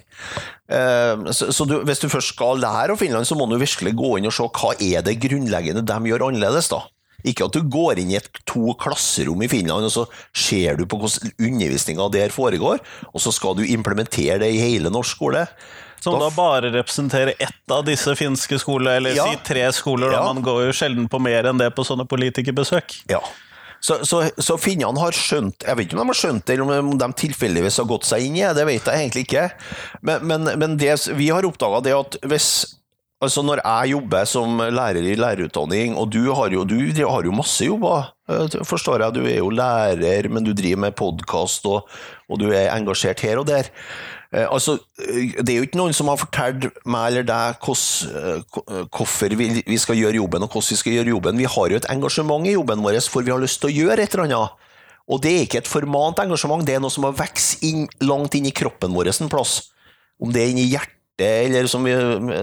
Eh, 0.74 1.30
så, 1.32 1.50
så 1.54 1.66
du, 1.68 1.76
hvis 1.86 2.02
du 2.02 2.08
først 2.10 2.34
skal 2.34 2.60
lære 2.62 2.94
av 2.94 3.00
Finland, 3.00 3.28
så 3.28 3.36
må 3.38 3.46
du 3.50 3.56
virkelig 3.60 3.94
gå 3.98 4.16
inn 4.18 4.30
og 4.30 4.34
se 4.34 4.46
hva 4.46 4.74
er 4.78 5.04
det 5.06 5.20
grunnleggende 5.22 5.84
de 5.86 6.10
gjør 6.10 6.28
annerledes. 6.28 6.70
da. 6.72 6.82
Ikke 7.24 7.46
at 7.48 7.56
du 7.56 7.62
går 7.72 8.02
inn 8.02 8.12
i 8.12 8.18
et 8.18 8.28
to 8.48 8.74
klasserom 8.80 9.40
i 9.44 9.48
Finland 9.48 9.86
og 9.88 9.92
så 9.94 10.04
ser 10.36 10.76
du 10.76 10.84
på 10.84 10.98
hvordan 11.00 11.32
undervisninga 11.40 12.10
der 12.12 12.34
foregår, 12.34 12.82
og 13.12 13.22
så 13.22 13.32
skal 13.32 13.56
du 13.56 13.64
implementere 13.64 14.42
det 14.42 14.50
i 14.52 14.60
hele 14.60 14.92
norsk 14.92 15.16
skole. 15.16 15.46
Som 16.04 16.18
da, 16.18 16.26
da 16.26 16.34
bare 16.36 16.68
representerer 16.74 17.32
ett 17.40 17.72
av 17.72 17.86
disse 17.86 18.12
finske 18.18 18.58
skolene, 18.60 18.98
eller 18.98 19.16
ja, 19.16 19.24
si 19.24 19.40
tre 19.46 19.64
skoler. 19.72 20.12
Ja. 20.12 20.20
Man 20.28 20.44
går 20.44 20.66
jo 20.66 20.76
sjelden 20.76 21.08
på 21.08 21.20
mer 21.22 21.48
enn 21.48 21.60
det 21.62 21.70
på 21.72 21.86
sånne 21.88 22.04
politikerbesøk. 22.10 22.98
Ja, 23.08 23.22
så, 23.84 23.98
så, 24.08 24.22
så 24.40 24.56
finnene 24.60 25.00
har 25.02 25.12
skjønt 25.12 25.66
Jeg 25.66 25.76
vet 25.76 25.88
ikke 25.88 25.98
om 25.98 26.06
de 26.06 26.12
har 26.14 26.16
skjønt 26.16 26.46
det, 26.48 26.54
eller 26.56 26.78
om 26.80 26.94
de 27.00 27.08
tilfeldigvis 27.20 27.76
har 27.82 27.90
gått 27.90 28.08
seg 28.08 28.24
inn 28.24 28.38
i 28.38 28.46
det, 28.46 28.54
det 28.56 28.64
vet 28.70 28.88
jeg 28.88 29.02
egentlig 29.02 29.26
ikke. 29.26 29.44
Men, 30.00 30.24
men, 30.30 30.48
men 30.62 30.78
det 30.80 30.96
vi 31.18 31.28
har 31.34 31.44
oppdaga, 31.44 31.82
er 31.90 32.00
at 32.00 32.18
hvis 32.24 32.48
Altså 33.24 33.40
Når 33.46 33.62
jeg 33.62 33.92
jobber 33.94 34.26
som 34.28 34.58
lærer 34.58 35.06
i 35.06 35.14
lærerutdanning, 35.16 35.94
og 35.96 36.10
du 36.12 36.26
har 36.34 36.52
jo, 36.52 36.64
du 36.68 36.76
har 37.08 37.24
jo 37.24 37.32
masse 37.32 37.64
jobber, 37.64 38.10
eh, 38.28 38.56
forstår 38.68 39.00
jeg. 39.00 39.14
Du 39.16 39.22
er 39.24 39.38
jo 39.38 39.52
lærer, 39.54 40.28
men 40.28 40.44
du 40.44 40.52
driver 40.52 40.82
med 40.82 40.96
podkast, 40.98 41.64
og, 41.70 41.88
og, 42.28 42.40
du 42.42 42.50
er 42.50 42.74
engasjert 42.74 43.22
her 43.24 43.40
og 43.40 43.46
der. 43.48 43.70
Eh, 44.32 44.46
altså, 44.46 44.78
eh, 44.98 45.34
det 45.40 45.52
er 45.52 45.58
jo 45.58 45.66
ikke 45.68 45.80
noen 45.80 45.96
som 45.96 46.10
har 46.10 46.20
fortalt 46.20 46.68
meg 46.88 47.10
eller 47.10 47.26
deg 47.28 47.60
hvorfor 48.94 49.36
vi 49.38 49.78
skal 49.80 49.98
gjøre 50.00 50.20
jobben, 50.20 50.46
og 50.46 50.54
hvordan 50.54 50.74
vi 50.74 50.80
skal 50.80 50.96
gjøre 50.98 51.14
jobben. 51.14 51.40
Vi 51.40 51.50
har 51.56 51.70
jo 51.70 51.80
et 51.80 51.90
engasjement 51.92 52.48
i 52.48 52.56
jobben 52.56 52.84
vår, 52.84 53.00
for 53.10 53.26
vi 53.26 53.34
har 53.34 53.42
lyst 53.42 53.60
til 53.62 53.72
å 53.72 53.76
gjøre 53.84 54.04
et 54.04 54.16
eller 54.16 54.28
annet. 54.28 54.60
Og 55.04 55.20
det 55.20 55.34
er 55.34 55.44
ikke 55.44 55.60
et 55.60 55.68
formant 55.68 56.18
engasjement, 56.22 56.64
det 56.64 56.78
er 56.78 56.82
noe 56.82 56.92
som 56.92 57.04
har 57.04 57.16
vokst 57.18 57.64
langt 58.00 58.34
inn 58.38 58.48
i 58.48 58.54
kroppen 58.56 58.94
vår 58.96 59.12
en 59.12 59.32
plass. 59.32 59.58
Om 60.22 60.32
det 60.32 60.40
er 60.42 60.54
inni 60.54 60.70
hjertet 60.70 60.92
eller 61.22 61.66
som 61.70 61.84
vi, 61.84 61.92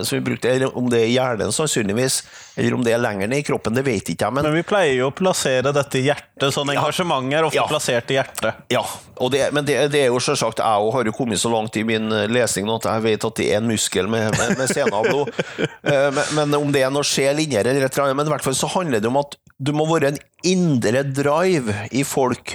som 0.05 0.15
vi, 0.15 0.21
brukte, 0.21 0.49
eller 0.49 0.77
om 0.77 0.85
det 0.91 1.01
er 1.01 1.09
hjernen 1.11 1.51
sannsynligvis, 1.51 2.21
eller 2.55 2.77
om 2.77 2.85
det 2.85 2.93
er 2.95 3.01
lenger 3.03 3.27
ned 3.27 3.41
i 3.41 3.47
kroppen, 3.47 3.75
det 3.75 3.83
vet 3.83 4.13
ikke 4.13 4.29
jeg. 4.29 4.35
Men, 4.37 4.47
men 4.47 4.55
vi 4.55 4.63
pleier 4.67 4.93
jo 4.95 5.09
å 5.09 5.15
plassere 5.15 5.73
dette 5.75 5.99
i 5.99 6.05
hjertet, 6.05 6.47
sånn 6.55 6.71
engasjement 6.71 7.33
er 7.35 7.49
ofte 7.49 7.59
ja, 7.59 7.65
plassert 7.67 8.13
i 8.13 8.19
hjertet. 8.19 8.63
Ja, 8.71 8.85
det, 9.33 9.43
men 9.55 9.67
det, 9.67 9.75
det, 9.91 10.05
er 10.05 10.09
jo 10.09 10.21
selvsagt 10.23 10.61
Jeg 10.63 10.93
har 10.95 11.09
jo 11.09 11.13
kommet 11.13 11.41
så 11.41 11.51
langt 11.51 11.75
i 11.77 11.83
min 11.85 12.09
lesing 12.31 12.51
lesning 12.51 12.67
nå 12.67 12.77
at 12.79 12.87
jeg 12.89 13.05
vet 13.05 13.27
at 13.27 13.39
det 13.39 13.47
er 13.49 13.59
en 13.59 13.69
muskel 13.69 14.09
med, 14.11 14.31
med, 14.37 14.57
med 14.59 14.71
seneavblod. 14.71 15.31
Eh, 15.81 16.07
men, 16.13 16.27
men 16.37 16.53
om 16.59 16.69
det 16.73 16.83
er 16.85 16.91
noe 16.93 17.05
sjel 17.05 17.39
inni 17.41 17.57
her, 17.57 17.65
eller 17.65 17.87
et 17.87 17.95
eller 17.95 18.11
annet, 18.11 18.17
men 18.19 18.27
i 18.29 18.31
hvert 18.35 18.43
fall 18.45 18.55
så 18.57 18.67
handler 18.69 19.01
det 19.01 19.09
om 19.09 19.17
at 19.17 19.33
du 19.57 19.71
må 19.73 19.87
være 19.89 20.11
en 20.11 20.19
indre 20.45 21.01
drive 21.07 21.73
i 21.89 22.03
folk 22.05 22.53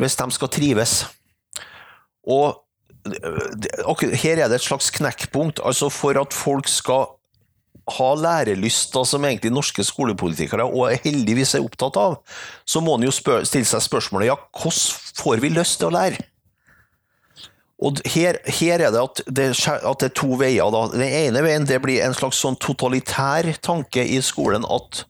hvis 0.00 0.16
de 0.16 0.26
skal 0.32 0.50
trives. 0.52 0.94
Og 2.24 2.62
her 3.06 4.36
er 4.36 4.48
det 4.48 4.58
et 4.58 4.66
slags 4.66 4.90
knekkpunkt. 4.90 5.60
altså 5.64 5.88
For 5.88 6.18
at 6.20 6.34
folk 6.36 6.68
skal 6.68 7.08
ha 7.90 8.08
lærelyst, 8.14 8.92
da, 8.94 9.04
som 9.04 9.24
egentlig 9.24 9.52
norske 9.52 9.84
skolepolitikere 9.84 10.66
og 10.66 10.92
heldigvis 11.04 11.56
er 11.56 11.64
opptatt 11.64 11.96
av, 11.98 12.18
så 12.68 12.82
må 12.84 12.96
en 12.96 13.08
jo 13.08 13.14
stille 13.14 13.66
seg 13.66 13.82
spørsmålet 13.82 14.30
ja, 14.30 14.36
hvordan 14.54 15.16
får 15.18 15.42
vi 15.42 15.52
lyst 15.54 15.80
til 15.80 15.90
å 15.90 15.96
lære? 15.96 16.20
Og 17.80 17.96
her, 18.12 18.36
her 18.44 18.82
er 18.84 18.92
det 18.92 19.00
at, 19.00 19.22
det 19.24 19.46
at 19.72 20.02
det 20.02 20.10
er 20.10 20.16
to 20.18 20.34
veier. 20.36 20.68
Da. 20.68 20.82
Den 20.92 21.14
ene 21.16 21.40
veien 21.46 21.64
det 21.64 21.78
blir 21.80 22.02
en 22.04 22.16
slags 22.16 22.40
sånn 22.42 22.58
totalitær 22.60 23.48
tanke 23.64 24.04
i 24.04 24.20
skolen 24.24 24.66
at 24.68 25.06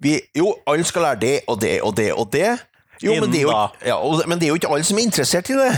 vi, 0.00 0.14
jo, 0.38 0.54
alle 0.70 0.86
skal 0.88 1.04
lære 1.04 1.20
det 1.20 1.36
og 1.50 1.60
det 1.60 1.74
og 1.84 1.92
det 1.98 2.08
og 2.14 2.30
det. 2.32 2.54
Jo, 3.02 3.14
men 3.20 3.30
det, 3.30 3.42
jo, 3.44 3.52
ja, 3.86 3.98
men 4.26 4.40
det 4.40 4.48
er 4.48 4.54
jo 4.54 4.58
ikke 4.58 4.70
alle 4.72 4.86
som 4.86 4.98
er 4.98 5.06
interessert 5.06 5.50
i 5.52 5.58
det. 5.58 5.72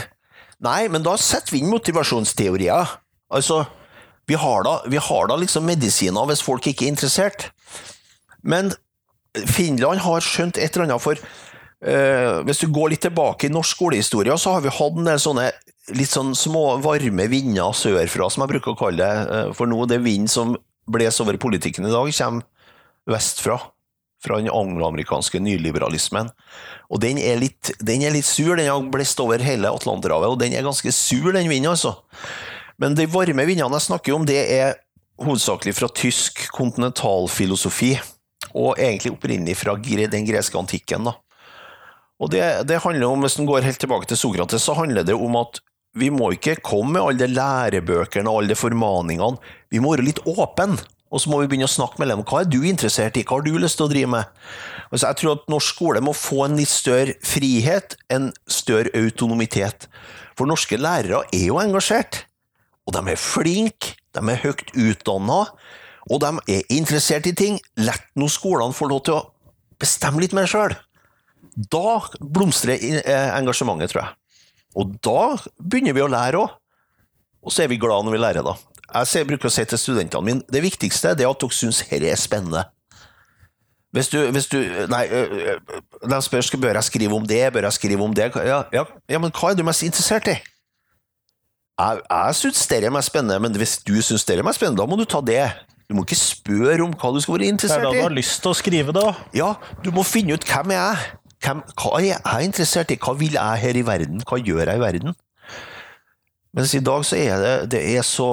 Nei, 0.64 0.88
men 0.92 1.05
da 1.05 1.16
setter 1.20 1.55
vi 1.55 1.62
inn 1.62 1.73
motivasjonsteorier. 1.73 2.96
Altså, 3.33 3.62
vi 4.29 4.37
har 4.38 4.64
da, 4.66 4.77
vi 4.90 5.01
har 5.01 5.31
da 5.31 5.38
liksom 5.40 5.64
medisiner 5.66 6.29
hvis 6.29 6.44
folk 6.44 6.68
ikke 6.68 6.87
er 6.87 6.92
interessert. 6.92 7.49
Men 8.42 8.73
Finland 9.49 10.03
har 10.05 10.25
skjønt 10.25 10.59
et 10.59 10.75
eller 10.75 10.88
annet, 10.88 11.03
for 11.03 11.16
uh, 11.16 12.40
hvis 12.46 12.62
du 12.62 12.68
går 12.73 12.92
litt 12.92 13.05
tilbake 13.07 13.49
i 13.49 13.53
norsk 13.53 13.79
skolehistorie, 13.79 14.37
så 14.38 14.57
har 14.57 14.64
vi 14.64 14.75
hatt 14.75 15.01
en 15.01 15.11
del 15.11 15.23
sånne 15.23 15.49
litt 15.96 16.12
sånn 16.12 16.35
små, 16.38 16.77
varme 16.85 17.27
vinder 17.33 17.75
sørfra, 17.75 18.29
som 18.31 18.44
jeg 18.44 18.53
bruker 18.53 18.75
å 18.75 18.81
kalle 18.85 19.01
det. 19.01 19.27
Uh, 19.31 19.53
for 19.57 19.70
nå 19.70 19.81
det 19.90 20.03
vind 20.05 20.31
som 20.31 20.55
blåser 20.90 21.25
over 21.25 21.40
politikken 21.40 21.88
i 21.88 21.94
dag, 21.94 22.11
kommer 22.20 22.46
vestfra. 23.11 23.59
Fra 24.20 24.37
den 24.37 24.50
angloamerikanske 24.52 25.40
nyliberalismen. 25.40 26.28
Og 26.92 27.00
den 27.00 27.18
er, 27.22 27.38
litt, 27.40 27.72
den 27.80 28.04
er 28.04 28.12
litt 28.12 28.28
sur, 28.28 28.52
den 28.59 28.68
har 28.68 28.90
blåst 28.92 29.20
over 29.22 29.40
hele 29.44 29.70
Atlanterhavet, 29.70 30.35
og 30.35 30.40
den 30.42 30.52
er 30.56 30.66
ganske 30.66 30.92
sur, 30.92 31.30
den 31.33 31.48
vinden, 31.48 31.70
altså. 31.72 31.94
Men 32.80 32.96
de 32.96 33.09
varme 33.12 33.46
vindene 33.48 33.78
jeg 33.78 33.87
snakker 33.88 34.16
om, 34.16 34.26
det 34.28 34.40
er 34.52 34.76
hovedsakelig 35.20 35.74
fra 35.76 35.88
tysk 35.92 36.46
kontinentalfilosofi, 36.56 37.94
og 38.56 38.78
egentlig 38.80 39.12
opprinnelig 39.14 39.56
fra 39.61 39.76
den 39.76 40.28
greske 40.28 40.59
antikken. 40.59 41.09
Da. 41.09 41.16
Og 42.20 42.30
det, 42.33 42.44
det, 42.68 42.80
handler 42.85 43.09
om, 43.09 43.20
Hvis 43.24 43.38
en 43.38 43.48
går 43.48 43.64
helt 43.64 43.80
tilbake 43.80 44.09
til 44.09 44.16
Sokrates, 44.20 44.62
så 44.62 44.74
handler 44.76 45.04
det 45.04 45.14
om 45.14 45.37
at 45.40 45.61
vi 45.98 46.11
må 46.11 46.30
ikke 46.37 46.61
komme 46.62 46.94
med 46.94 47.02
alle 47.02 47.26
de 47.26 47.35
lærebøkene 47.35 48.30
og 48.30 48.40
alle 48.40 48.52
de 48.52 48.59
formaningene. 48.59 49.40
Vi 49.70 49.80
må 49.83 49.94
være 49.94 50.06
litt 50.06 50.20
åpne, 50.28 50.78
og 51.11 51.18
så 51.18 51.31
må 51.31 51.40
vi 51.40 51.49
begynne 51.51 51.66
å 51.66 51.70
snakke 51.70 51.99
med 51.99 52.11
dem. 52.12 52.23
Hva 52.23 52.44
er 52.44 52.51
du 52.51 52.61
interessert 52.62 53.18
i? 53.18 53.25
Hva 53.27 53.40
har 53.40 53.46
du 53.46 53.57
lyst 53.59 53.81
til 53.81 53.88
å 53.88 53.90
drive 53.90 54.11
med? 54.12 54.29
Altså, 54.90 55.09
jeg 55.09 55.18
tror 55.20 55.33
at 55.35 55.49
norsk 55.51 55.75
skole 55.75 56.03
må 56.07 56.14
få 56.14 56.44
en 56.46 56.59
litt 56.59 56.70
større 56.70 57.16
frihet, 57.27 57.96
en 58.14 58.31
større 58.51 58.92
autonomitet. 58.99 59.88
For 60.38 60.51
norske 60.51 60.79
lærere 60.79 61.25
er 61.35 61.49
jo 61.49 61.59
engasjert. 61.62 62.25
Og 62.87 62.94
de 62.94 63.03
er 63.12 63.20
flinke, 63.20 63.96
de 64.14 64.23
er 64.33 64.40
høyt 64.44 64.70
utdanna, 64.75 65.42
og 66.11 66.23
de 66.23 66.31
er 66.55 66.73
interessert 66.75 67.27
i 67.29 67.35
ting. 67.37 67.59
La 67.83 67.94
nå 68.18 68.31
skolene 68.31 68.75
få 68.75 68.88
lov 68.90 69.05
til 69.07 69.18
å 69.18 69.27
bestemme 69.83 70.23
litt 70.23 70.35
mer 70.37 70.49
sjøl. 70.51 70.75
Da 71.70 72.01
blomstrer 72.23 72.79
eh, 72.79 73.29
engasjementet, 73.35 73.92
tror 73.92 74.05
jeg. 74.05 74.16
Og 74.79 74.94
da 75.03 75.35
begynner 75.59 75.96
vi 75.96 76.07
å 76.07 76.11
lære 76.11 76.40
òg. 76.40 76.57
Og 77.40 77.55
så 77.55 77.64
er 77.64 77.70
vi 77.73 77.81
glad 77.81 78.05
når 78.05 78.14
vi 78.14 78.20
lærer, 78.20 78.44
da. 78.44 78.53
Jeg 78.94 79.26
bruker 79.29 79.50
å 79.50 79.53
si 79.55 79.64
til 79.68 79.79
studentene 79.79 80.26
mine 80.26 80.46
det 80.50 80.62
viktigste 80.64 81.12
er 81.12 81.26
at 81.29 81.42
dere 81.42 81.55
syns 81.55 81.83
dette 81.87 82.11
er 82.11 82.18
spennende. 82.18 82.64
Hvis 83.90 84.09
du, 84.09 84.18
hvis 84.31 84.46
du 84.46 84.59
Nei, 84.90 85.03
de 85.11 86.18
spør 86.22 86.44
skal 86.46 86.61
bør 86.62 86.79
jeg 86.79 86.87
skrive 86.87 87.16
om 87.16 87.26
det, 87.26 87.42
bør 87.53 87.66
jeg 87.66 87.79
skrive 87.79 88.05
om 88.05 88.14
det. 88.14 88.31
Ja, 88.46 88.62
ja, 88.72 88.85
ja 89.11 89.18
men 89.18 89.35
hva 89.35 89.50
er 89.50 89.59
du 89.59 89.64
mest 89.66 89.83
interessert 89.87 90.31
i? 90.31 90.37
Jeg, 91.81 92.03
jeg 92.05 92.37
syns 92.38 92.66
det 92.70 92.85
er 92.85 92.94
mest 92.94 93.11
spennende, 93.11 93.40
men 93.42 93.57
hvis 93.57 93.79
du 93.83 93.96
syns 94.05 94.26
det 94.29 94.38
er 94.38 94.46
mest 94.46 94.61
spennende, 94.61 94.83
da 94.83 94.87
må 94.90 94.98
du 95.00 95.07
ta 95.09 95.22
det. 95.24 95.42
Du 95.90 95.96
må 95.98 96.05
ikke 96.07 96.20
spørre 96.20 96.85
om 96.85 96.92
hva 96.94 97.11
du 97.11 97.18
skal 97.22 97.35
være 97.35 97.48
interessert 97.50 97.81
i. 97.81 97.83
Det 97.83 97.88
er 97.88 97.96
da 97.96 98.05
du 98.05 98.07
har 98.07 98.14
lyst 98.14 98.44
til 98.44 98.53
å 98.53 98.59
skrive 98.59 98.94
det 98.94 99.03
òg. 99.03 99.24
Ja, 99.35 99.55
du 99.83 99.90
må 99.94 100.05
finne 100.07 100.37
ut 100.38 100.46
hvem 100.46 100.74
jeg 100.76 100.83
er. 100.85 101.09
Hvem, 101.40 101.62
hva 101.81 101.90
er 101.98 102.07
jeg 102.12 102.50
interessert 102.50 102.92
i? 102.94 102.98
Hva 103.00 103.16
vil 103.18 103.35
jeg 103.35 103.62
her 103.64 103.79
i 103.81 103.83
verden? 103.87 104.22
Hva 104.29 104.38
gjør 104.38 104.68
jeg 104.68 104.79
i 104.79 104.85
verden? 104.85 105.16
Mens 106.55 106.74
i 106.79 106.83
dag 106.83 107.05
så 107.07 107.18
er 107.18 107.42
det 107.42 107.55
Det 107.72 107.81
er 107.96 108.07
så 108.07 108.29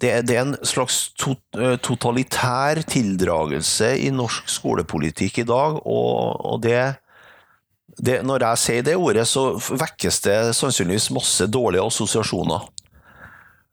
Det, 0.00 0.14
det 0.28 0.36
er 0.36 0.46
en 0.46 0.56
slags 0.64 1.10
to, 1.20 1.34
eh, 1.58 1.76
totalitær 1.84 2.80
tildragelse 2.88 3.92
i 4.00 4.08
norsk 4.14 4.48
skolepolitikk 4.48 5.42
i 5.42 5.48
dag, 5.48 5.80
og, 5.84 6.40
og 6.40 6.60
det 6.64 6.80
det, 8.00 8.20
når 8.24 8.44
jeg 8.46 8.60
sier 8.62 8.84
det 8.86 8.96
ordet, 8.96 9.26
så 9.28 9.50
vekkes 9.58 10.22
det 10.24 10.36
sannsynligvis 10.56 11.10
masse 11.12 11.44
dårlige 11.52 11.84
assosiasjoner. 11.84 12.68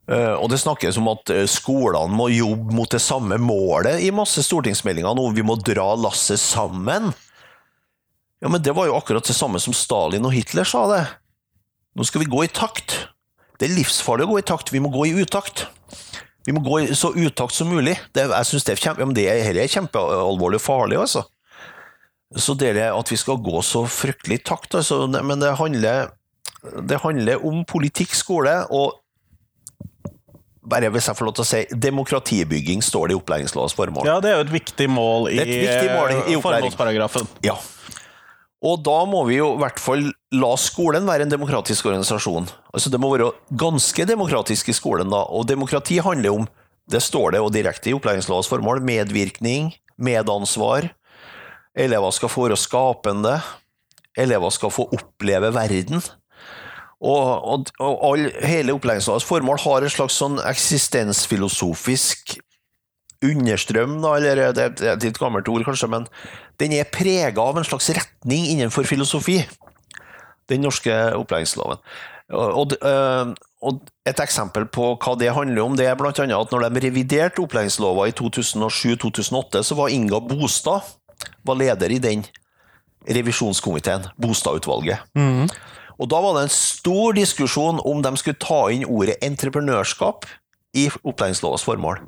Uh, 0.07 0.39
og 0.39 0.47
det 0.51 0.61
snakkes 0.61 0.97
om 1.01 1.09
at 1.11 1.31
eh, 1.35 1.43
skolene 1.51 2.15
må 2.15 2.29
jobbe 2.31 2.75
mot 2.75 2.87
det 2.87 3.01
samme 3.03 3.35
målet 3.43 3.99
i 4.05 4.13
masse 4.15 4.39
stortingsmeldinger 4.45 5.15
nå. 5.17 5.25
Vi 5.35 5.43
må 5.43 5.57
dra 5.59 5.89
lasset 5.99 6.39
sammen. 6.39 7.11
Ja, 8.39 8.47
men 8.47 8.63
det 8.63 8.71
var 8.77 8.87
jo 8.87 8.95
akkurat 8.95 9.27
det 9.27 9.35
samme 9.35 9.59
som 9.59 9.75
Stalin 9.75 10.23
og 10.27 10.31
Hitler 10.31 10.67
sa 10.67 10.85
det. 10.93 11.01
Nå 11.97 12.07
skal 12.07 12.23
vi 12.23 12.31
gå 12.31 12.45
i 12.45 12.51
takt. 12.51 12.95
Det 13.59 13.67
er 13.67 13.75
livsfarlig 13.75 14.27
å 14.27 14.31
gå 14.31 14.39
i 14.39 14.47
takt. 14.47 14.71
Vi 14.71 14.79
må 14.79 14.93
gå 14.93 15.09
i 15.09 15.15
utakt. 15.19 15.65
Vi 16.47 16.53
må 16.55 16.61
gå 16.63 16.77
i 16.85 16.95
så 16.95 17.11
utakt 17.11 17.55
som 17.57 17.67
mulig. 17.67 17.97
Det, 18.15 18.23
jeg 18.31 18.47
synes 18.47 18.63
det 18.63 18.77
er, 18.77 18.79
kjempe, 18.79 19.07
det 19.17 19.25
er 19.27 19.73
kjempealvorlig 19.73 20.61
og 20.61 20.63
farlig, 20.63 20.99
altså. 21.01 21.25
Så 22.35 22.55
det 22.59 22.71
at 22.79 23.11
vi 23.11 23.17
skal 23.19 23.39
gå 23.43 23.59
så 23.63 23.83
fryktelig 23.87 24.41
takt, 24.47 24.75
altså, 24.75 25.05
men 25.11 25.43
det 25.43 25.53
handler, 25.59 26.13
det 26.87 27.01
handler 27.03 27.43
om 27.47 27.65
politikk, 27.67 28.15
skole, 28.15 28.55
og 28.71 28.95
bare 30.67 30.89
hvis 30.91 31.07
jeg 31.07 31.19
får 31.19 31.29
lov 31.29 31.35
til 31.37 31.43
å 31.43 31.47
si, 31.47 31.61
demokratibygging 31.87 32.83
står 32.83 33.09
det 33.09 33.15
i 33.15 33.19
opplæringslovens 33.19 33.75
formål. 33.75 34.07
Ja, 34.07 34.17
det 34.23 34.31
er 34.31 34.39
jo 34.39 34.47
et 34.47 34.55
viktig 34.55 34.87
mål 34.91 35.29
i, 35.31 35.39
viktig 35.39 35.91
mål 35.93 36.15
i 36.31 36.39
formålsparagrafen. 36.43 37.27
Ja. 37.47 37.55
Og 38.65 38.81
da 38.81 38.97
må 39.05 39.21
vi 39.27 39.37
jo 39.37 39.51
i 39.53 39.61
hvert 39.61 39.79
fall 39.81 40.07
la 40.33 40.51
skolen 40.57 41.05
være 41.05 41.27
en 41.27 41.33
demokratisk 41.33 41.85
organisasjon. 41.91 42.47
Altså 42.73 42.89
Det 42.89 42.99
må 42.99 43.11
være 43.13 43.31
ganske 43.53 44.05
demokratisk 44.09 44.69
i 44.69 44.77
skolen, 44.77 45.11
da. 45.13 45.23
Og 45.29 45.45
demokrati 45.49 45.99
handler 46.01 46.41
om, 46.41 46.47
det 46.89 47.03
står 47.03 47.35
det 47.35 47.41
jo 47.43 47.51
direkte 47.53 47.91
i 47.91 47.93
opplæringslovens 47.93 48.49
formål, 48.49 48.81
medvirkning, 48.81 49.73
medansvar, 49.97 50.89
Elever 51.77 52.11
skal 52.11 52.31
få 52.31 52.47
være 52.47 52.57
skapende. 52.57 53.35
Elever 54.17 54.49
skal 54.49 54.73
få 54.73 54.87
oppleve 54.93 55.53
verden. 55.53 56.01
Og, 56.97 57.45
og, 57.45 57.67
og 57.79 58.05
all, 58.07 58.31
hele 58.41 58.73
opplæringslovens 58.73 59.27
formål 59.27 59.61
har 59.61 59.85
et 59.85 59.93
slags 59.93 60.17
sånn 60.17 60.39
eksistensfilosofisk 60.41 62.39
understrøm, 63.25 63.95
da, 64.01 64.15
eller 64.17 64.41
det, 64.53 64.65
det 64.77 64.89
er 64.89 64.95
et 64.95 65.05
litt 65.05 65.17
gammelt 65.21 65.47
ord 65.49 65.63
kanskje, 65.65 65.89
men 65.89 66.03
den 66.61 66.73
er 66.77 66.89
prega 66.89 67.43
av 67.43 67.59
en 67.59 67.67
slags 67.67 67.89
retning 67.93 68.47
innenfor 68.53 68.87
filosofi, 68.89 69.41
den 70.49 70.63
norske 70.65 70.93
opplæringsloven. 71.17 71.81
Og, 72.33 72.73
og, 73.63 73.83
Et 74.07 74.19
eksempel 74.19 74.65
på 74.71 74.93
hva 74.95 75.13
det 75.19 75.33
handler 75.35 75.63
om, 75.63 75.75
det 75.75 75.87
er 75.87 75.95
bl.a. 75.99 76.11
at 76.11 76.51
når 76.51 76.69
de 76.69 76.83
reviderte 76.85 77.41
opplæringslova 77.43 78.07
i 78.07 78.15
2007-2008, 78.15 79.63
så 79.63 79.75
var 79.75 79.91
Inga 79.91 80.19
Bostad 80.23 80.85
var 81.43 81.57
leder 81.59 81.91
i 81.91 81.99
den 81.99 82.23
revisjonskomiteen, 83.07 84.07
Bostadutvalget. 84.19 85.03
Mm. 85.15 85.49
Og 85.97 86.09
Da 86.09 86.21
var 86.21 86.37
det 86.37 86.43
en 86.47 86.53
stor 86.53 87.15
diskusjon 87.17 87.81
om 87.83 88.01
de 88.03 88.13
skulle 88.17 88.39
ta 88.39 88.67
inn 88.71 88.85
ordet 88.85 89.17
entreprenørskap 89.23 90.27
i 90.77 90.87
opplæringslovas 91.03 91.65
formål. 91.65 92.03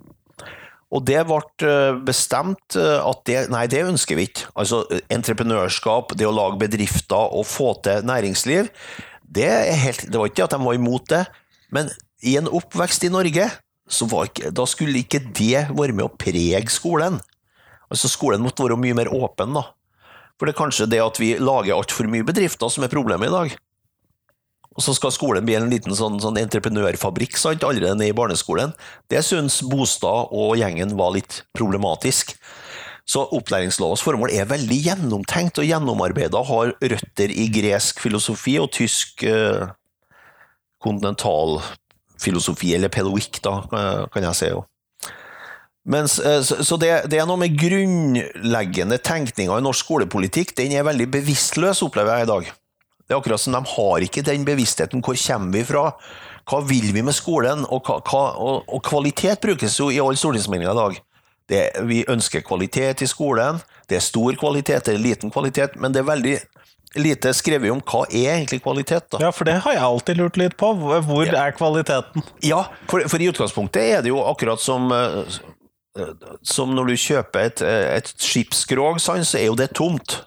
Og 0.89 1.04
det 1.06 1.19
ble 1.30 1.39
eh, 1.67 1.99
bestemt 2.06 2.78
eh, 2.80 2.97
at 2.97 3.21
det, 3.30 3.43
nei, 3.54 3.67
det 3.69 3.86
ønsker 3.86 4.17
vi 4.17 4.25
ikke. 4.30 4.49
Altså 4.58 4.82
entreprenørskap, 5.13 6.15
det 6.17 6.25
å 6.25 6.34
lage 6.34 6.62
bedrifter 6.63 7.36
og 7.38 7.45
få 7.45 7.75
til 7.86 8.06
næringsliv, 8.10 8.71
det, 9.30 9.49
helt, 9.84 10.08
det 10.10 10.17
var 10.17 10.32
ikke 10.32 10.47
at 10.47 10.56
de 10.56 10.62
var 10.63 10.78
imot 10.78 11.10
det, 11.12 11.23
men 11.75 11.91
i 12.25 12.34
en 12.39 12.49
oppvekst 12.49 13.06
i 13.06 13.12
Norge, 13.13 13.45
ikke, 13.89 14.49
da 14.54 14.65
skulle 14.69 15.02
ikke 15.02 15.21
det 15.38 15.67
være 15.69 15.93
med 15.93 16.08
å 16.08 16.13
prege 16.17 16.62
skolen. 16.73 17.19
Altså 17.89 18.10
Skolen 18.10 18.41
måtte 18.41 18.65
være 18.65 18.78
mye 18.82 18.97
mer 18.97 19.10
åpen. 19.13 19.54
da. 19.54 19.69
For 20.38 20.45
det 20.45 20.54
er 20.54 20.62
kanskje 20.62 20.89
det 20.89 21.02
at 21.04 21.18
vi 21.22 21.34
lager 21.41 21.76
altfor 21.76 22.09
mye 22.09 22.26
bedrifter 22.26 22.70
som 22.72 22.86
er 22.86 22.91
problemet 22.91 23.30
i 23.30 23.34
dag. 23.34 23.55
Og 24.80 24.84
så 24.86 24.93
skal 24.95 25.11
skolen 25.11 25.43
bli 25.43 25.57
en 25.59 25.67
liten 25.67 25.91
sånn, 25.91 26.21
sånn 26.23 26.39
entreprenørfabrikk 26.39 27.36
sant, 27.36 27.65
allerede 27.67 28.05
i 28.07 28.15
barneskolen. 28.15 28.71
Det 29.11 29.19
syns 29.27 29.59
Bostad 29.67 30.32
og 30.32 30.55
gjengen 30.55 30.95
var 30.95 31.11
litt 31.17 31.41
problematisk. 31.57 32.32
Så 33.09 33.25
opplæringslovens 33.36 34.05
formål 34.05 34.32
er 34.38 34.47
veldig 34.47 34.77
gjennomtenkt 34.86 35.59
og 35.59 35.67
gjennomarbeida, 35.67 36.45
har 36.47 36.71
røtter 36.80 37.34
i 37.34 37.49
gresk 37.51 37.99
filosofi 37.99 38.55
og 38.61 38.69
tysk 38.71 39.25
eh, 39.27 39.65
kontinentalfilosofi, 40.80 42.71
eller 42.77 42.93
pedoikk, 42.93 43.41
da, 43.43 43.55
eh, 43.65 44.03
kan 44.13 44.30
jeg 44.30 44.39
si. 44.39 44.51
Jo. 44.53 44.63
Mens, 45.89 46.19
eh, 46.23 46.39
så 46.45 46.80
det, 46.80 46.93
det, 47.11 47.19
er 47.19 47.27
noe 47.27 47.41
med 47.41 47.57
grunnleggende 47.59 49.01
tenkninga 49.03 49.59
i 49.59 49.65
norsk 49.67 49.89
skolepolitikk. 49.89 50.55
Den 50.55 50.77
er 50.77 50.88
veldig 50.88 51.09
bevisstløs, 51.17 51.84
opplever 51.84 52.21
jeg 52.21 52.30
i 52.30 52.32
dag. 52.32 52.53
Det 53.10 53.16
er 53.16 53.20
akkurat 53.20 53.41
som 53.41 53.55
de 53.57 53.64
har 53.66 54.05
ikke 54.05 54.22
den 54.22 54.45
bevisstheten. 54.45 55.01
Hvor 55.01 55.18
kommer 55.18 55.57
vi 55.57 55.64
fra? 55.66 55.88
hva 56.49 56.62
vil 56.66 56.93
vi 56.95 57.03
med 57.05 57.14
skolen? 57.14 57.66
Og, 57.70 57.86
hva, 57.86 58.24
og, 58.38 58.64
og 58.70 58.82
kvalitet 58.86 59.41
brukes 59.43 59.78
jo 59.80 59.89
i 59.93 59.99
alle 60.01 60.18
stortingsmeldinger 60.20 60.74
i 60.74 60.80
dag. 60.80 61.01
Det, 61.49 61.60
vi 61.89 62.03
ønsker 62.10 62.45
kvalitet 62.45 63.03
i 63.05 63.10
skolen. 63.10 63.60
Det 63.89 63.97
er 63.97 64.05
stor 64.05 64.38
kvalitet, 64.38 64.86
det 64.86 64.95
er 64.95 65.01
liten 65.01 65.34
kvalitet, 65.34 65.78
men 65.82 65.93
det 65.93 66.03
er 66.03 66.10
veldig 66.10 66.36
lite 66.97 67.34
skrevet 67.38 67.70
om 67.74 67.82
hva 67.86 68.03
er 68.10 68.39
egentlig 68.39 68.62
kvalitet. 68.66 69.10
da. 69.14 69.22
Ja, 69.28 69.32
for 69.34 69.49
det 69.49 69.60
har 69.66 69.76
jeg 69.78 69.86
alltid 69.86 70.18
lurt 70.22 70.38
litt 70.41 70.57
på. 70.57 70.72
Hvor 70.78 71.26
Ja. 71.26 71.45
er 71.45 71.57
kvaliteten? 71.57 72.26
Ja, 72.45 72.64
for, 72.89 73.05
for 73.10 73.22
i 73.22 73.30
utgangspunktet 73.30 73.82
er 73.97 74.01
det 74.05 74.14
jo 74.14 74.22
akkurat 74.26 74.62
som 74.62 74.89
eh, 74.93 75.39
som 76.45 76.74
når 76.78 76.91
du 76.93 76.95
kjøper 77.01 77.49
et, 77.49 77.62
eh, 77.66 77.97
et 77.97 78.14
skipsskrog, 78.18 79.01
så 79.01 79.18
er 79.38 79.49
jo 79.49 79.57
det 79.57 79.72
tomt. 79.78 80.22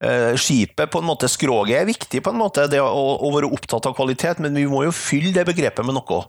Eh, 0.00 0.32
Skipet, 0.40 0.88
på 0.88 0.98
en 1.02 1.08
måte, 1.10 1.28
skroget 1.28 1.76
er 1.76 1.88
viktig, 1.88 2.22
på 2.24 2.32
en 2.32 2.40
måte, 2.40 2.64
det 2.72 2.80
å, 2.80 2.88
å 3.20 3.32
være 3.34 3.50
opptatt 3.52 3.84
av 3.90 3.96
kvalitet, 3.98 4.40
men 4.40 4.56
vi 4.56 4.64
må 4.70 4.86
jo 4.86 4.94
fylle 4.96 5.34
det 5.36 5.44
begrepet 5.50 5.84
med 5.84 5.98
noe. 5.98 6.22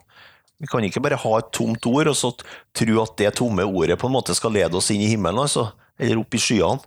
Vi 0.62 0.68
kan 0.70 0.84
ikke 0.84 1.02
bare 1.02 1.18
ha 1.18 1.38
et 1.40 1.52
tomt 1.56 1.88
ord 1.90 2.12
og 2.12 2.18
så 2.20 2.34
tro 2.78 2.98
at 3.02 3.16
det 3.18 3.32
tomme 3.40 3.64
ordet 3.66 3.98
på 3.98 4.10
en 4.10 4.14
måte 4.14 4.36
skal 4.38 4.54
lede 4.54 4.76
oss 4.78 4.92
inn 4.94 5.02
i 5.02 5.10
himmelen, 5.14 5.40
altså, 5.48 5.70
eller 5.98 6.20
opp 6.20 6.36
i 6.36 6.42
skyene. 6.44 6.84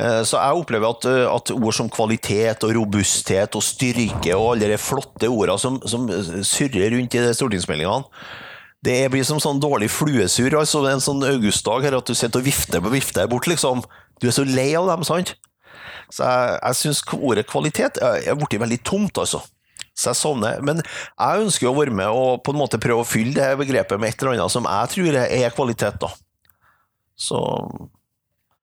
Eh, 0.00 0.22
Så 0.24 0.40
jeg 0.40 0.62
opplever 0.62 0.88
at, 0.88 1.04
eh, 1.10 1.26
at 1.28 1.52
ord 1.52 1.76
som 1.76 1.92
kvalitet 1.92 2.64
og 2.64 2.72
robusthet 2.78 3.60
og 3.60 3.62
styrke 3.62 4.32
og 4.38 4.54
alle 4.54 4.72
de 4.72 4.80
flotte 4.80 5.28
ordene 5.28 5.60
som, 5.60 5.76
som 5.84 6.08
surrer 6.08 6.96
rundt 6.96 7.14
i 7.14 7.26
stortingsmeldingene, 7.36 8.08
det 8.80 9.10
blir 9.12 9.26
som 9.28 9.36
sånn 9.36 9.60
dårlig 9.60 9.90
fluesur 9.92 10.56
altså 10.56 10.80
en 10.88 11.04
sånn 11.04 11.20
augustdag 11.28 11.84
her, 11.84 11.98
at 11.98 12.08
du 12.08 12.16
sitter 12.16 12.40
og 12.40 12.48
vifter 12.48 12.80
på 12.80 12.94
vifter 12.94 13.28
bort, 13.28 13.44
liksom. 13.50 13.84
Du 14.16 14.30
er 14.30 14.32
så 14.32 14.46
lei 14.48 14.70
av 14.78 14.88
dem, 14.88 15.04
sant? 15.04 15.34
Så 16.10 16.26
jeg, 16.26 16.58
jeg 16.58 16.78
syns 16.80 17.02
ordet 17.14 17.46
kvalitet 17.50 18.00
er 18.02 18.38
blitt 18.38 18.60
veldig 18.60 18.80
tomt, 18.86 19.20
altså. 19.22 19.42
Så 20.00 20.12
jeg 20.12 20.20
savner 20.20 20.62
Men 20.64 20.80
jeg 20.80 21.44
ønsker 21.44 21.66
jo 21.66 21.72
å 21.74 21.78
være 21.78 21.94
med 21.94 22.08
og 22.14 22.42
på 22.46 22.54
en 22.54 22.60
måte 22.60 22.80
prøve 22.80 23.04
å 23.04 23.08
fylle 23.08 23.34
det 23.36 23.58
begrepet 23.60 24.00
med 24.00 24.12
et 24.12 24.22
eller 24.22 24.38
annet 24.38 24.54
som 24.54 24.68
jeg 24.68 24.92
tror 24.94 25.18
er 25.22 25.56
kvalitet, 25.56 26.00
da. 26.02 26.12
Så 27.20 27.40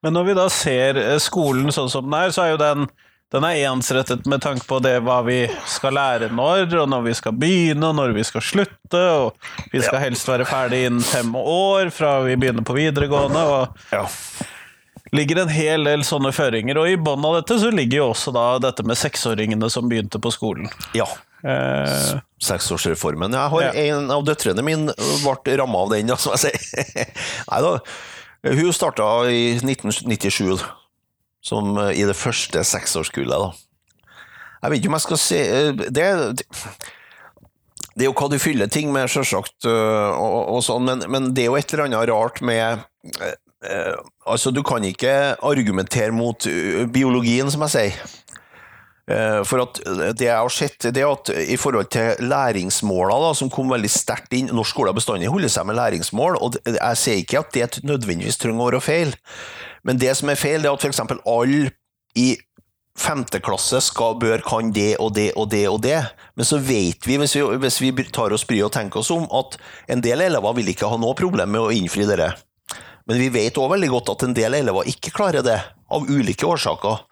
Men 0.04 0.16
når 0.18 0.30
vi 0.30 0.38
da 0.38 0.48
ser 0.54 1.02
eh, 1.02 1.20
skolen 1.22 1.74
sånn 1.74 1.92
som 1.92 2.08
den 2.08 2.18
er, 2.18 2.34
så 2.34 2.46
er 2.46 2.56
jo 2.56 2.64
den 2.64 2.90
den 3.28 3.44
er 3.44 3.58
ensrettet 3.68 4.24
med 4.32 4.40
tanke 4.40 4.64
på 4.64 4.78
det 4.80 5.02
hva 5.04 5.18
vi 5.28 5.42
skal 5.68 5.98
lære 5.98 6.30
når, 6.32 6.70
og 6.80 6.86
når 6.88 7.02
vi 7.10 7.16
skal 7.18 7.34
begynne, 7.36 7.90
og 7.90 7.98
når 7.98 8.14
vi 8.16 8.24
skal 8.24 8.44
slutte. 8.46 9.02
og 9.02 9.74
Vi 9.74 9.82
skal 9.84 10.00
helst 10.00 10.30
være 10.32 10.48
ferdig 10.48 10.86
innen 10.88 11.04
fem 11.04 11.36
år 11.36 11.92
fra 11.92 12.22
vi 12.24 12.38
begynner 12.40 12.64
på 12.64 12.78
videregående. 12.78 13.42
og 13.44 13.92
ja. 13.92 14.06
Ligger 15.16 15.44
en 15.44 15.52
hel 15.54 15.84
del 15.88 16.04
sånne 16.08 16.32
føringer. 16.36 16.78
Og 16.82 16.90
i 16.92 16.98
bånn 17.00 17.24
av 17.28 17.38
dette 17.40 17.60
så 17.62 17.72
ligger 17.74 18.02
jo 18.02 18.10
også 18.12 18.34
da 18.36 18.46
dette 18.64 18.84
med 18.88 19.00
seksåringene 19.00 19.70
som 19.74 19.88
begynte 19.90 20.20
på 20.24 20.34
skolen. 20.36 20.70
ja. 20.98 21.08
Eh, 21.46 22.18
Seksårsreformen. 22.42 23.32
Jeg 23.32 23.50
har 23.54 23.62
Ja. 23.62 23.72
En 23.94 24.10
av 24.12 24.24
døtrene 24.26 24.64
mine 24.66 24.94
ble 24.98 25.58
ramma 25.62 25.84
av 25.86 25.92
den, 25.94 26.10
som 26.18 26.34
jeg 26.36 26.50
sier. 26.50 27.12
Nei 27.52 27.60
da. 27.62 27.72
Hun 28.58 28.74
starta 28.74 29.06
i 29.30 29.54
1997 29.62 30.58
som 31.46 31.78
eh, 31.78 31.94
i 32.02 32.04
det 32.10 32.18
første 32.18 32.64
seksårskullet. 32.66 33.38
da. 33.38 33.52
Jeg 34.64 34.72
vet 34.74 34.82
ikke 34.82 34.90
om 34.92 34.98
jeg 34.98 35.06
skal 35.06 35.22
si 35.22 35.38
eh, 35.38 35.72
Det, 35.78 36.08
det 37.94 38.04
er 38.04 38.10
jo 38.10 38.16
hva 38.18 38.30
du 38.34 38.40
fyller 38.42 38.68
ting 38.74 38.90
med, 38.94 39.06
sjølsagt, 39.10 39.62
øh, 39.70 40.10
og, 40.18 40.40
og 40.58 40.64
sånn, 40.66 40.90
men, 40.90 41.06
men 41.10 41.30
det 41.38 41.46
er 41.46 41.52
jo 41.52 41.58
et 41.62 41.74
eller 41.74 41.86
annet 41.86 42.10
rart 42.10 42.42
med 42.42 42.82
øh, 43.66 43.98
Altså, 44.28 44.52
du 44.52 44.62
kan 44.64 44.84
ikke 44.84 45.36
argumentere 45.42 46.12
mot 46.12 46.48
biologien, 46.94 47.50
som 47.52 47.64
jeg 47.66 47.76
sier. 47.76 48.18
Eh, 49.08 49.42
For 49.48 49.64
at 49.64 49.80
det 50.20 50.26
jeg 50.28 50.36
har 50.36 50.52
sett, 50.52 50.90
det 50.92 51.00
er 51.00 51.14
at 51.14 51.32
i 51.32 51.56
forhold 51.60 51.88
til 51.96 52.28
læringsmåla, 52.28 53.16
da, 53.24 53.30
som 53.40 53.52
kom 53.52 53.72
veldig 53.72 53.92
sterkt 53.92 54.36
inn 54.36 54.52
Norsk 54.52 54.76
skole 54.76 54.92
har 54.92 54.98
bestandig 54.98 55.32
holdt 55.32 55.54
seg 55.54 55.68
med 55.68 55.80
læringsmål, 55.80 56.36
og 56.44 56.58
jeg 56.66 57.00
sier 57.00 57.22
ikke 57.22 57.40
at 57.40 57.54
det 57.56 57.86
nødvendigvis 57.88 58.40
trenger 58.42 58.66
å 58.66 58.68
være 58.68 58.84
feil, 58.84 59.16
men 59.88 60.02
det 60.02 60.12
som 60.20 60.28
er 60.28 60.40
feil, 60.40 60.60
det 60.60 60.68
er 60.68 60.76
at 60.76 60.84
f.eks. 60.84 61.00
alle 61.24 61.72
i 62.20 62.34
femte 62.98 63.40
klasse 63.46 63.80
skal, 63.86 64.18
bør 64.20 64.42
kan 64.44 64.74
det 64.76 64.98
og 65.00 65.14
det 65.16 65.30
og 65.38 65.52
det 65.54 65.64
og 65.70 65.80
det, 65.86 66.02
men 66.36 66.50
så 66.50 66.60
vet 66.60 67.08
vi, 67.08 67.16
hvis 67.22 67.38
vi, 67.38 67.46
hvis 67.64 67.80
vi 67.86 67.94
tar 68.12 68.36
oss 68.36 68.44
bryet 68.50 68.68
og 68.68 68.74
tenker 68.76 69.00
oss 69.00 69.14
om, 69.14 69.30
at 69.32 69.56
en 69.94 70.04
del 70.04 70.26
elever 70.26 70.58
vil 70.58 70.74
ikke 70.74 70.90
ha 70.92 71.00
noe 71.00 71.16
problem 71.16 71.56
med 71.56 71.64
å 71.64 71.72
innfri 71.72 72.10
dere. 72.10 72.34
Men 73.08 73.20
vi 73.22 73.30
vet 73.32 73.58
også 73.58 73.74
veldig 73.76 73.90
godt 73.94 74.14
at 74.16 74.26
en 74.28 74.36
del 74.36 74.58
elever 74.60 74.90
ikke 74.92 75.14
klarer 75.16 75.46
det, 75.46 75.60
av 75.88 76.04
ulike 76.12 76.44
årsaker. 76.44 77.04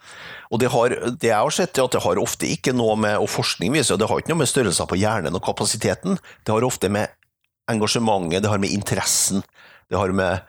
Og 0.52 0.60
det, 0.62 0.68
har, 0.74 0.94
det 1.16 1.30
jeg 1.30 1.38
har 1.40 1.54
sett, 1.56 1.78
er 1.78 1.88
at 1.88 1.96
det 1.96 2.04
har 2.04 2.20
ofte 2.22 2.50
ikke 2.52 2.74
noe 2.76 2.98
med, 3.00 3.16
og 3.18 3.32
forskning 3.32 3.74
viser 3.74 3.98
det 4.00 4.10
har 4.10 4.20
ikke 4.22 4.34
noe 4.34 4.44
med 4.44 4.52
størrelser 4.52 4.90
på 4.90 5.00
hjernen 5.00 5.36
og 5.36 5.44
kapasiteten, 5.46 6.20
det 6.44 6.54
har 6.54 6.68
ofte 6.68 6.92
med 6.92 7.16
engasjementet, 7.72 8.44
det 8.44 8.52
har 8.52 8.62
med 8.62 8.76
interessen, 8.76 9.42
det 9.90 9.98
har 9.98 10.14
med 10.14 10.44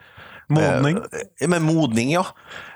modning. 0.53 0.99
Eh, 1.41 1.49
Med 1.49 1.63
modning, 1.63 2.13
ja. 2.13 2.25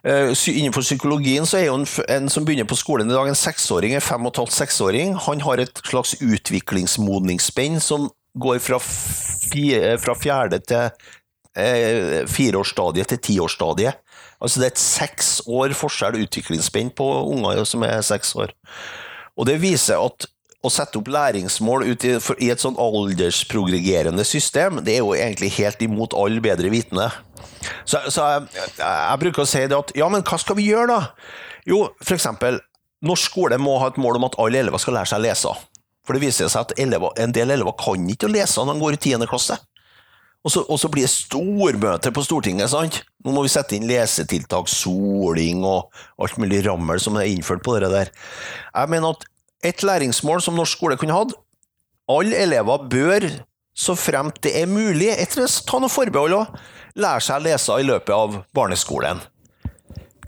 Eh, 0.03 0.33
Innenfor 0.55 0.83
psykologien 0.83 1.47
så 1.47 1.59
er 1.61 1.67
jo 1.69 1.77
en, 1.83 1.87
en 2.09 2.31
som 2.33 2.47
begynner 2.47 2.67
på 2.71 2.79
skolen 2.79 3.11
i 3.11 3.15
dag, 3.15 3.29
en 3.29 3.39
seksåring, 3.39 3.95
en 3.95 4.03
fem 4.05 4.25
og 4.27 4.33
et 4.33 4.43
halvt 4.43 4.57
seksåring, 4.57 5.15
han 5.27 5.45
har 5.45 5.63
et 5.63 5.83
slags 5.87 6.17
utviklingsmodningsspenn 6.23 7.81
som 7.85 8.09
går 8.39 8.59
fra, 8.63 8.79
fie, 8.81 9.97
fra 9.99 10.15
fjerde 10.19 10.61
til 10.63 10.91
eh, 11.59 12.27
fireårsstadiet 12.31 13.13
til 13.13 13.23
tiårsstadiet. 13.29 14.01
Altså 14.41 14.61
det 14.61 14.71
er 14.71 14.75
et 14.75 14.83
seks 14.83 15.31
år 15.51 15.75
forskjell 15.77 16.21
utviklingsspenn 16.25 16.93
på 16.97 17.07
unger 17.35 17.65
som 17.69 17.85
er 17.87 18.01
seks 18.07 18.35
år. 18.39 18.55
Og 19.37 19.49
det 19.49 19.61
viser 19.63 20.01
at 20.01 20.29
å 20.61 20.69
sette 20.73 20.99
opp 21.01 21.09
læringsmål 21.09 21.87
i, 21.89 21.95
i 22.45 22.51
et 22.53 22.61
sånn 22.61 22.77
aldersprogregerende 22.81 24.25
system, 24.29 24.83
det 24.85 24.99
er 24.99 25.01
jo 25.01 25.15
egentlig 25.17 25.55
helt 25.57 25.81
imot 25.85 26.17
all 26.17 26.37
bedre 26.45 26.69
vitende. 26.73 27.09
Så, 27.89 28.03
så 28.13 28.27
jeg, 28.35 28.67
jeg 28.77 29.21
bruker 29.23 29.45
å 29.45 29.49
si 29.49 29.63
det 29.65 29.77
at 29.77 29.95
ja, 29.97 30.09
men 30.13 30.25
hva 30.27 30.41
skal 30.41 30.59
vi 30.59 30.69
gjøre 30.69 30.91
da? 30.93 31.01
Jo, 31.69 31.87
for 32.03 32.17
eksempel, 32.17 32.61
norsk 33.05 33.33
skole 33.33 33.57
må 33.61 33.79
ha 33.81 33.89
et 33.89 34.01
mål 34.01 34.21
om 34.21 34.29
at 34.29 34.37
alle 34.41 34.61
elever 34.61 34.81
skal 34.83 34.99
lære 34.99 35.13
seg 35.13 35.23
å 35.23 35.27
lese. 35.29 35.55
For 36.05 36.17
det 36.17 36.25
viser 36.25 36.53
seg 36.53 36.69
at 36.69 36.77
elever, 36.81 37.13
en 37.21 37.33
del 37.37 37.53
elever 37.55 37.77
kan 37.81 38.09
ikke 38.13 38.29
å 38.29 38.33
lese 38.33 38.65
når 38.65 38.77
de 38.77 38.85
går 38.85 38.97
i 38.97 39.01
10. 39.01 39.29
klasse. 39.31 39.57
Og 40.41 40.53
så, 40.53 40.63
og 40.73 40.79
så 40.81 40.89
blir 40.89 41.05
det 41.05 41.13
stormøte 41.13 42.13
på 42.17 42.23
Stortinget, 42.25 42.71
sant? 42.73 43.03
Nå 43.21 43.35
må 43.37 43.43
vi 43.45 43.53
sette 43.53 43.77
inn 43.77 43.89
lesetiltak, 43.89 44.71
soling 44.73 45.61
og 45.69 45.91
alt 46.21 46.39
mulig 46.41 46.63
rammel 46.65 47.01
som 47.03 47.19
er 47.21 47.29
innført 47.29 47.61
på 47.67 47.77
det 47.77 47.91
der. 47.93 48.13
Jeg 48.73 48.93
mener 48.93 49.13
at 49.13 49.27
et 49.69 49.85
læringsmål 49.85 50.41
som 50.41 50.57
norsk 50.57 50.79
skole 50.79 50.97
kunne 50.97 51.19
hatt, 51.19 51.35
alle 52.11 52.39
elever 52.41 52.87
bør, 52.91 53.27
så 53.77 53.95
fremt 53.97 54.41
det 54.45 54.55
er 54.63 54.71
mulig, 54.71 55.11
etter 55.13 55.45
ta 55.69 55.79
noen 55.79 55.93
forbehold 55.93 56.39
òg, 56.39 56.57
lære 57.01 57.27
seg 57.27 57.37
å 57.37 57.45
lese 57.45 57.77
i 57.77 57.87
løpet 57.87 58.17
av 58.17 58.41
barneskolen. 58.57 59.21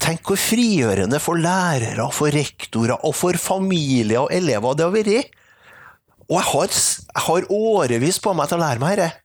Tenk 0.03 0.27
hvor 0.27 0.41
frigjørende 0.41 1.21
for 1.23 1.41
lærere, 1.41 2.05
for 2.13 2.35
rektorer 2.35 3.01
og 3.07 3.15
for 3.17 3.39
familier 3.41 4.27
og 4.27 4.33
elever 4.35 4.77
det 4.77 4.87
har 4.87 4.95
vært. 4.95 5.35
Og 6.29 6.37
jeg 6.39 6.49
har, 6.53 6.79
jeg 7.17 7.27
har 7.27 7.51
årevis 7.57 8.19
på 8.23 8.33
meg 8.37 8.51
til 8.51 8.61
å 8.61 8.65
lære 8.67 8.83
meg 8.83 8.99
dette. 9.01 9.23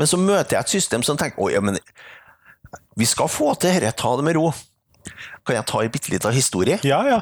Men 0.00 0.08
så 0.08 0.18
møter 0.20 0.56
jeg 0.56 0.64
et 0.64 0.74
system 0.76 1.04
som 1.06 1.18
tenker 1.20 1.52
ja, 1.52 1.60
men 1.60 1.78
vi 2.96 3.08
skal 3.08 3.30
få 3.30 3.52
til 3.60 3.76
dette, 3.76 3.96
ta 4.00 4.12
det 4.18 4.26
med 4.26 4.36
ro. 4.38 4.50
Kan 5.42 5.56
jeg 5.58 5.66
ta 5.66 5.80
en 5.82 5.92
bitte 5.92 6.12
liten 6.12 6.34
historie? 6.34 6.78
Ja, 6.86 7.00
ja. 7.08 7.20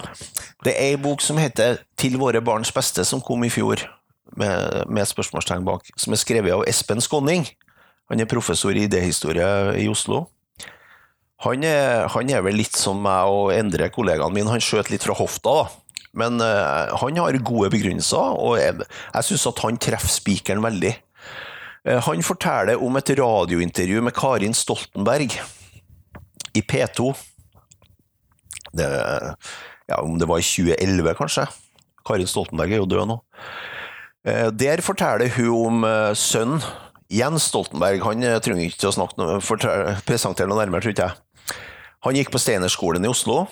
Det 0.65 0.75
er 0.75 0.93
ei 0.93 0.99
bok 1.01 1.23
som 1.25 1.39
heter 1.41 1.79
Til 1.97 2.19
våre 2.21 2.43
barns 2.45 2.73
beste, 2.75 3.05
som 3.09 3.23
kom 3.25 3.45
i 3.45 3.53
fjor, 3.53 3.81
med, 4.37 4.85
med 4.89 5.09
spørsmålstegn 5.09 5.65
bak, 5.67 5.89
som 5.99 6.15
er 6.15 6.21
skrevet 6.21 6.55
av 6.55 6.67
Espen 6.69 7.01
Skåning. 7.03 7.49
Han 8.11 8.21
er 8.21 8.29
professor 8.31 8.77
i 8.77 8.85
idéhistorie 8.87 9.79
i 9.81 9.89
Oslo. 9.91 10.27
Han 11.47 11.65
er, 11.65 12.07
han 12.13 12.31
er 12.31 12.43
vel 12.45 12.59
litt 12.61 12.77
som 12.77 12.99
meg 13.01 13.33
og 13.33 13.53
Endre, 13.55 13.89
kollegaen 13.93 14.35
min, 14.37 14.51
han 14.51 14.61
skjøt 14.61 14.91
litt 14.93 15.07
fra 15.07 15.17
hofta, 15.17 15.63
da. 15.63 16.01
Men 16.21 16.43
uh, 16.43 16.91
han 17.01 17.21
har 17.23 17.39
gode 17.47 17.71
begrunnelser, 17.73 18.35
og 18.35 18.59
jeg, 18.59 18.83
jeg 19.15 19.29
syns 19.29 19.47
at 19.49 19.63
han 19.65 19.79
treffer 19.81 20.11
spikeren 20.11 20.65
veldig. 20.65 20.93
Eh, 21.89 22.01
han 22.05 22.23
forteller 22.25 22.83
om 22.83 22.97
et 23.01 23.13
radiointervju 23.17 24.03
med 24.05 24.15
Karin 24.17 24.55
Stoltenberg 24.57 25.33
i 26.55 26.63
P2 26.63 27.15
det, 28.77 28.87
ja, 29.89 29.97
om 30.03 30.19
det 30.19 30.29
var 30.31 30.39
i 30.39 30.47
2011, 30.47 31.15
kanskje. 31.19 31.47
Karin 32.07 32.29
Stoltenberg 32.29 32.77
er 32.77 32.83
jo 32.83 32.91
død 32.91 33.09
nå. 33.11 33.17
Eh, 34.29 34.51
Der 34.51 34.83
forteller 34.85 35.33
hun 35.39 35.51
om 35.57 35.85
eh, 35.89 36.13
sønnen 36.15 36.63
Jens 37.11 37.49
Stoltenberg. 37.51 38.05
Han 38.07 38.23
trenger 38.45 38.69
ikke 38.69 38.91
å 38.91 38.95
snakke 38.95 39.41
presentere 40.07 40.47
noe 40.47 40.61
nærmere, 40.61 40.85
tror 40.85 40.95
ikke 40.95 41.09
jeg. 41.09 41.57
Han 42.07 42.17
gikk 42.17 42.31
på 42.33 42.41
Steinerskolen 42.41 43.05
i 43.05 43.11
Oslo, 43.11 43.43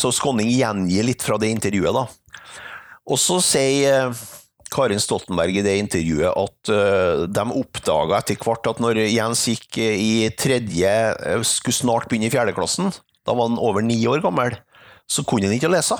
så 0.00 0.08
Skåning 0.14 0.48
gjengir 0.48 1.04
litt 1.04 1.20
fra 1.20 1.36
det 1.36 1.50
intervjuet. 1.52 1.92
da. 1.92 2.06
Og 3.10 3.18
så 3.20 3.36
sier 3.44 4.14
Karin 4.72 5.00
Stoltenberg 5.00 5.58
i 5.58 5.64
det 5.64 5.76
intervjuet 5.78 6.32
at 6.32 6.72
eh, 6.72 7.22
de 7.30 7.44
oppdaga 7.60 8.18
etter 8.18 8.38
hvert 8.42 8.66
at 8.70 8.82
når 8.82 9.00
Jens 9.06 9.46
gikk 9.50 9.78
eh, 9.82 9.94
i 10.00 10.12
tredje, 10.34 10.92
eh, 11.14 11.46
skulle 11.46 11.76
snart 11.76 12.10
begynne 12.10 12.28
i 12.30 12.34
fjerdeklassen, 12.34 12.90
da 13.26 13.34
var 13.34 13.50
han 13.50 13.60
over 13.62 13.84
ni 13.84 13.98
år 14.10 14.24
gammel, 14.24 14.58
så 15.06 15.24
kunne 15.26 15.50
han 15.50 15.56
ikke 15.56 15.70
lese. 15.70 15.98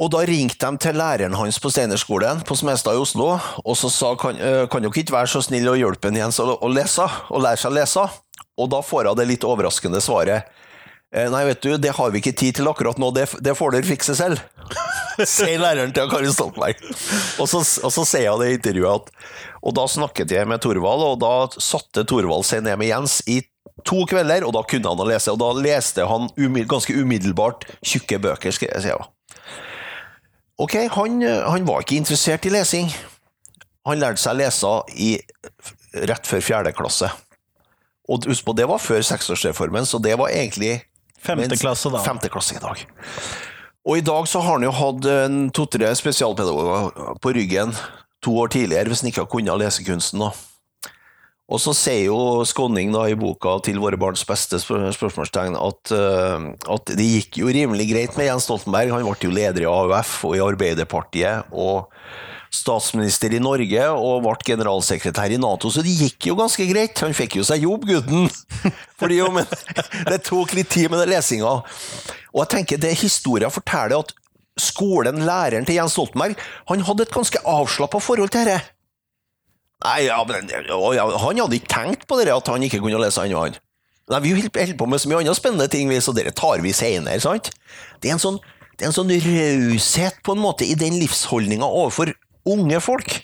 Og 0.00 0.10
da 0.10 0.24
ringte 0.26 0.58
de 0.58 0.82
til 0.82 0.96
læreren 0.98 1.36
hans 1.38 1.60
på 1.62 1.70
Steinerskolen 1.70 2.40
på 2.48 2.56
Smestad 2.58 2.96
i 2.96 3.02
Oslo, 3.04 3.36
og 3.62 3.78
så 3.78 3.92
sa 3.92 4.14
kan, 4.18 4.40
kan 4.72 4.82
dere 4.82 4.90
ikke 4.90 5.14
være 5.14 5.30
så 5.30 5.44
snill 5.44 5.70
å 5.70 5.76
hjelpe 5.78 6.10
en 6.10 6.18
Jens 6.18 6.40
å, 6.42 6.48
å 6.56 6.70
lese, 6.72 7.06
og 7.30 7.44
lære 7.44 7.62
seg 7.62 7.70
å 7.70 7.78
lese? 7.78 8.08
Og 8.58 8.70
da 8.72 8.80
får 8.82 9.12
hun 9.12 9.18
det 9.20 9.28
litt 9.28 9.46
overraskende 9.46 10.02
svaret. 10.02 10.50
«Eh, 11.14 11.30
Nei, 11.30 11.44
vet 11.46 11.62
du, 11.62 11.76
det 11.78 11.94
har 11.94 12.10
vi 12.10 12.18
ikke 12.18 12.34
tid 12.34 12.58
til 12.58 12.66
akkurat 12.70 12.98
nå, 12.98 13.12
det, 13.14 13.28
det 13.44 13.54
får 13.54 13.76
dere 13.76 13.86
fikse 13.86 14.16
selv. 14.18 14.42
Sier 15.22 15.60
læreren 15.62 15.94
til 15.94 16.10
Kari 16.10 16.30
Stoltenberg. 16.32 16.80
Og 17.42 17.48
så, 17.50 17.62
og 17.86 17.92
så 17.94 18.04
sier 18.08 18.32
hun 18.34 18.42
det 18.42 18.50
i 18.50 18.58
intervjuet 18.58 19.08
at 19.08 19.26
Og 19.64 19.74
da 19.76 19.86
snakket 19.88 20.34
jeg 20.34 20.48
med 20.50 20.62
Thorvald, 20.64 21.04
og 21.06 21.18
da 21.22 21.62
satte 21.62 22.04
Thorvald 22.08 22.46
seg 22.48 22.64
ned 22.66 22.78
med 22.80 22.90
Jens 22.90 23.20
i 23.30 23.40
to 23.86 24.04
kvelder, 24.08 24.44
og 24.46 24.54
da 24.56 24.62
kunne 24.68 24.90
han 24.90 25.02
å 25.02 25.08
lese. 25.08 25.32
Og 25.32 25.40
da 25.40 25.50
leste 25.56 26.06
han 26.08 26.28
umiddel, 26.36 26.68
ganske 26.70 26.94
umiddelbart 26.94 27.66
tjukke 27.84 28.20
bøker, 28.22 28.54
skrev 28.54 28.88
jeg. 28.88 29.10
Ok, 30.60 30.76
han, 30.94 31.18
han 31.22 31.66
var 31.66 31.82
ikke 31.82 31.98
interessert 31.98 32.46
i 32.46 32.52
lesing. 32.54 32.92
Han 33.88 34.00
lærte 34.00 34.22
seg 34.22 34.36
å 34.36 34.40
lese 34.40 34.74
i, 34.94 35.10
rett 36.08 36.28
før 36.28 36.44
fjerde 36.44 36.74
klasse. 36.76 37.10
Og 38.08 38.28
husk 38.28 38.44
på, 38.46 38.54
det 38.56 38.68
var 38.68 38.82
før 38.82 39.02
seksårsreformen, 39.04 39.88
så 39.88 40.00
det 40.02 40.14
var 40.20 40.32
egentlig 40.32 40.78
Femte 41.24 41.56
klasse, 41.56 41.88
da. 41.88 42.02
Femte 42.04 42.28
klasse 42.28 42.58
i 42.58 42.60
dag. 42.60 42.82
Og 43.84 44.00
i 44.00 44.04
dag 44.04 44.24
så 44.30 44.40
har 44.40 44.56
han 44.56 44.64
jo 44.64 44.72
hatt 44.72 45.06
to-tre 45.52 45.90
spesialpedagoger 45.98 47.18
på 47.20 47.34
ryggen 47.36 47.74
to 48.24 48.32
år 48.40 48.48
tidligere, 48.54 48.88
hvis 48.88 49.04
han 49.04 49.10
ikke 49.10 49.24
har 49.26 49.32
kunnet 49.32 49.60
lesekunsten. 49.60 50.24
da. 50.24 50.32
Og 51.44 51.60
så 51.60 51.74
sier 51.76 52.06
jo 52.08 52.40
Skåning 52.48 52.92
da 52.94 53.04
i 53.04 53.16
boka 53.18 53.58
'Til 53.60 53.76
våre 53.78 53.98
barns 54.00 54.24
beste' 54.24 54.56
spør- 54.56 54.88
spørsmålstegn, 54.96 55.56
at, 55.60 55.92
eh, 55.92 56.72
at 56.72 56.84
det 56.86 57.04
gikk 57.04 57.38
jo 57.38 57.52
rimelig 57.52 57.90
greit 57.90 58.16
med 58.16 58.26
Jens 58.26 58.44
Stoltenberg. 58.48 58.90
Han 58.90 59.04
ble 59.04 59.16
jo 59.20 59.30
leder 59.30 59.60
i 59.60 59.68
AUF 59.68 60.24
og 60.24 60.36
i 60.36 60.40
Arbeiderpartiet. 60.40 61.44
og 61.52 61.88
statsminister 62.54 63.34
i 63.34 63.40
Norge 63.42 63.86
og 63.92 64.24
ble 64.24 64.34
generalsekretær 64.46 65.32
i 65.34 65.38
Nato, 65.40 65.70
så 65.72 65.82
det 65.84 65.94
gikk 65.94 66.28
jo 66.30 66.36
ganske 66.38 66.66
greit. 66.70 67.00
Han 67.02 67.16
fikk 67.16 67.38
jo 67.40 67.46
seg 67.46 67.64
jobb, 67.66 67.86
gutten. 67.88 68.28
Fordi 69.00 69.18
jo, 69.18 69.30
men 69.34 69.48
Det 70.10 70.20
tok 70.28 70.54
litt 70.56 70.70
tid 70.74 70.92
med 70.92 71.02
den 71.02 71.14
lesinga. 71.14 71.56
Og 72.34 72.44
jeg 72.44 72.52
tenker 72.54 72.80
det 72.82 72.94
historien 73.02 73.52
forteller 73.52 74.04
at 74.04 74.14
skolen, 74.60 75.24
læreren 75.26 75.66
til 75.66 75.80
Jens 75.80 75.96
Stoltenberg, 75.96 76.38
han 76.70 76.86
hadde 76.86 77.08
et 77.08 77.14
ganske 77.14 77.42
avslappa 77.42 77.98
forhold 78.02 78.30
til 78.34 78.46
dette. 78.46 78.70
Nei, 79.84 80.06
ja, 80.06 80.16
men, 80.24 80.48
ja, 80.48 81.04
Han 81.20 81.40
hadde 81.42 81.58
ikke 81.58 81.72
tenkt 81.74 82.06
på 82.08 82.16
det 82.20 82.32
at 82.32 82.48
han 82.48 82.62
ikke 82.64 82.80
kunne 82.80 83.02
lese 83.02 83.26
ennå, 83.26 83.42
han. 83.48 83.58
Nei, 84.12 84.20
Vi 84.24 84.34
holder 84.36 84.76
på 84.78 84.86
med 84.88 85.02
så 85.02 85.10
mye 85.10 85.22
andre 85.24 85.34
spennende 85.36 85.68
ting, 85.72 85.90
så 86.00 86.14
dere 86.16 86.32
tar 86.32 86.62
vi 86.64 86.72
senere. 86.72 87.20
sant? 87.20 87.50
Det 88.00 88.08
er 88.10 88.16
en 88.16 88.22
sånn, 88.22 88.38
det 88.78 88.92
sånn 88.94 89.10
raushet 89.10 90.22
på 90.24 90.34
en 90.34 90.42
måte 90.42 90.66
i 90.66 90.76
den 90.78 90.96
livsholdninga 91.02 91.66
overfor 91.66 92.14
unge 92.48 92.80
folk. 92.84 93.16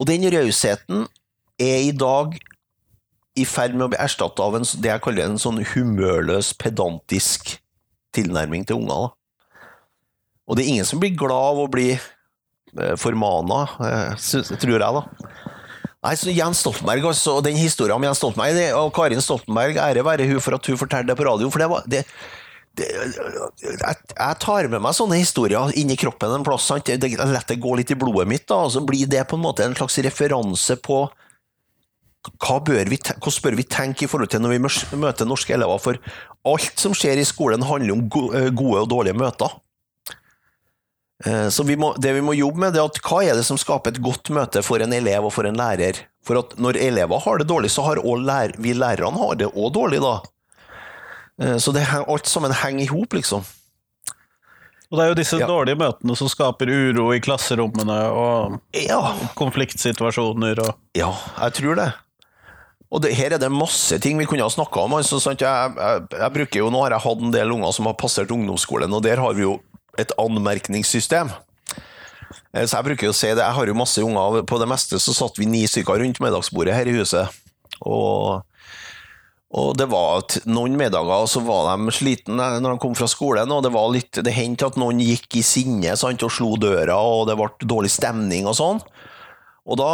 Og 0.00 0.08
den 0.10 0.26
rausheten 0.32 1.06
er 1.60 1.86
i 1.86 1.94
dag 1.94 2.34
i 3.38 3.44
ferd 3.46 3.74
med 3.74 3.88
å 3.88 3.90
bli 3.92 4.00
erstatta 4.02 4.46
av 4.46 4.56
en, 4.58 4.66
det 4.82 4.90
jeg 4.90 5.02
kaller 5.02 5.28
en 5.28 5.40
sånn 5.40 5.60
humørløs, 5.72 6.52
pedantisk 6.58 7.56
tilnærming 8.14 8.66
til 8.66 8.82
unger. 8.82 9.14
Og 10.44 10.56
det 10.56 10.64
er 10.64 10.74
ingen 10.74 10.88
som 10.88 11.00
blir 11.02 11.16
glad 11.18 11.34
av 11.54 11.62
å 11.64 11.70
bli 11.72 11.88
eh, 11.94 12.94
formana, 13.00 13.64
eh, 13.82 14.28
tror 14.60 14.76
jeg, 14.76 14.84
da. 14.84 15.32
Nei, 16.04 16.12
så 16.20 16.32
Jens 16.34 16.60
Stoltenberg, 16.60 17.06
altså, 17.08 17.38
og 17.38 17.46
den 17.46 17.56
historien 17.56 17.96
om 17.96 18.04
Jens 18.04 18.20
Stoltenberg 18.20 18.76
og 18.76 18.90
Karin 18.94 19.24
Stoltenberg, 19.24 19.78
ære 19.80 20.04
være 20.04 20.26
hun 20.28 20.42
for 20.44 20.58
at 20.58 20.66
hun 20.68 20.78
fortalte 20.78 21.08
det 21.10 21.16
på 21.18 21.26
radio. 21.26 21.50
for 21.50 21.64
det 21.64 21.70
var... 21.72 21.86
Det, 21.88 22.04
jeg, 22.82 24.36
tar 24.42 24.68
med 24.70 24.82
meg 24.82 24.96
sånne 24.96 25.18
historier 25.20 25.74
inn 25.78 25.92
i 25.94 25.98
kroppen 25.98 26.32
en 26.34 26.46
plass. 26.46 26.66
Sant? 26.66 26.88
Det, 26.88 27.12
er 27.14 27.30
lar 27.30 27.46
det 27.48 27.60
gå 27.62 27.74
litt 27.78 27.92
i 27.94 27.98
blodet 27.98 28.26
mitt, 28.30 28.46
da, 28.50 28.64
og 28.66 28.72
så 28.74 28.82
blir 28.84 29.06
det 29.10 29.22
på 29.30 29.38
en 29.38 29.44
måte 29.44 29.66
en 29.66 29.76
slags 29.78 30.00
referanse 30.06 30.78
på 30.82 31.04
hva 32.40 32.56
bør 32.64 32.88
vi, 32.88 32.96
hvordan 32.96 33.42
bør 33.44 33.56
vi 33.58 33.66
tenke 33.68 34.06
i 34.06 34.08
forhold 34.08 34.30
til 34.32 34.40
når 34.40 34.54
vi 34.54 34.96
møter 35.00 35.28
norske 35.28 35.52
elever? 35.54 35.82
For 35.82 36.00
alt 36.48 36.80
som 36.80 36.96
skjer 36.96 37.20
i 37.20 37.26
skolen, 37.28 37.66
handler 37.68 37.98
om 37.98 38.06
eh, 38.32 38.48
gode 38.48 38.84
og 38.86 38.90
dårlige 38.92 39.18
møter. 39.20 39.52
Eh, 41.26 41.48
Så 41.52 41.66
vi 41.68 41.76
må, 41.76 41.92
det 42.00 42.14
vi 42.16 42.24
må 42.24 42.32
jobbe 42.36 42.64
med, 42.64 42.78
er 42.78 42.88
at 42.88 43.00
hva 43.04 43.20
er 43.24 43.36
det 43.36 43.44
som 43.46 43.60
skaper 43.60 43.92
et 43.92 44.02
godt 44.02 44.32
møte 44.34 44.64
for 44.64 44.80
en 44.80 44.96
elev 44.96 45.28
og 45.28 45.34
for 45.36 45.48
en 45.48 45.60
lærer? 45.60 46.00
For 46.24 46.40
at 46.40 46.56
når 46.56 46.80
elever 46.80 47.20
har 47.26 47.38
det 47.38 47.48
dårlig, 47.50 47.70
så 47.70 47.84
har 47.84 48.00
også 48.00 48.24
lær, 48.24 48.56
vi 48.56 48.72
lærerne 48.72 49.20
har 49.20 49.36
det 49.42 49.52
òg 49.52 49.74
dårlig, 49.76 50.00
da. 50.00 50.16
Eh, 51.40 51.56
Så 51.58 51.72
det, 51.74 51.82
er 51.82 52.04
alt 52.06 52.26
sammen 52.30 52.52
henger 52.52 52.84
i 52.84 52.90
hop, 52.92 53.12
liksom. 53.16 53.44
Og 54.92 54.98
det 54.98 55.04
er 55.04 55.08
jo 55.10 55.14
disse 55.18 55.38
Ja. 55.40 55.46
dårlige 55.48 55.78
møtene 55.80 56.14
som 56.16 56.28
skaper 56.28 56.68
uro 56.70 57.12
i 57.14 57.20
klasserommene 57.20 57.96
og 58.12 58.60
Ja, 58.74 59.16
konfliktsituasjoner 59.34 60.60
og 60.62 60.74
ja 60.94 61.08
jeg 61.40 61.52
tror 61.54 61.74
det. 61.80 61.92
Og 62.92 63.02
det, 63.02 63.14
her 63.16 63.32
er 63.34 63.38
det 63.42 63.50
masse 63.50 63.98
ting 63.98 64.18
vi 64.18 64.26
kunne 64.26 64.44
ha 64.44 64.48
snakka 64.52 64.84
om. 64.84 64.92
Altså? 64.94 65.18
Jeg, 65.18 65.40
jeg, 65.40 66.02
jeg 66.14 66.32
bruker 66.36 66.58
jo, 66.60 66.70
Nå 66.70 66.82
har 66.84 66.90
jeg 66.94 67.00
hatt 67.08 67.24
en 67.26 67.32
del 67.34 67.50
unger 67.50 67.72
som 67.74 67.86
har 67.86 67.94
passert 67.98 68.30
ungdomsskolen, 68.30 68.92
og 68.94 69.02
der 69.02 69.16
har 69.18 69.32
vi 69.34 69.42
jo 69.42 69.56
et 69.98 70.12
anmerkningssystem. 70.18 71.32
Eh, 72.54 72.66
Så 72.66 72.76
jeg 72.76 72.84
bruker 72.84 73.06
jo 73.08 73.10
å 73.10 73.16
si 73.18 73.26
det, 73.32 73.42
jeg 73.42 73.56
har 73.56 73.66
jo 73.66 73.74
masse 73.74 73.98
unger, 74.04 74.44
på 74.46 74.60
det 74.60 74.68
meste 74.70 75.00
så 75.02 75.14
satt 75.16 75.38
vi 75.38 75.46
ni 75.46 75.64
stykker 75.66 75.98
rundt 75.98 76.20
middagsbordet 76.22 76.74
her 76.76 76.86
i 76.86 76.94
huset. 77.00 77.26
Og, 77.82 78.44
og 79.54 79.76
det 79.78 79.86
var 79.86 80.24
at 80.24 80.40
noen 80.50 80.74
middager, 80.78 81.28
så 81.30 81.42
var 81.46 81.68
de 81.70 81.92
slitne 81.94 82.48
når 82.58 82.74
de 82.74 82.82
kom 82.82 82.94
fra 82.98 83.06
skolen, 83.10 83.52
og 83.54 83.62
det 83.62 83.70
var 83.74 83.92
litt, 83.94 84.18
det 84.26 84.34
hendte 84.34 84.66
at 84.66 84.78
noen 84.80 84.98
gikk 85.02 85.38
i 85.38 85.44
sinne 85.46 85.94
sant, 85.98 86.24
og 86.26 86.32
slo 86.34 86.56
døra, 86.58 86.96
og 86.98 87.28
det 87.30 87.36
ble 87.38 87.68
dårlig 87.70 87.92
stemning 87.94 88.48
og 88.50 88.58
sånn. 88.58 88.82
Og 89.64 89.78
da, 89.80 89.90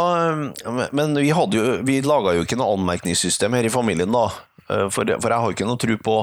men 0.91 1.13
vi, 1.15 1.29
hadde 1.31 1.59
jo, 1.59 1.75
vi 1.87 2.01
laga 2.03 2.33
jo 2.35 2.43
ikke 2.43 2.57
noe 2.59 2.73
anmerkningssystem 2.75 3.53
her 3.55 3.67
i 3.69 3.71
familien, 3.71 4.11
da. 4.11 4.25
Eh, 4.67 4.87
For, 4.91 5.07
for 5.07 5.31
jeg 5.31 5.43
har 5.45 5.53
ikke 5.55 5.67
noe 5.69 5.79
tro 5.79 5.97
på, 6.09 6.15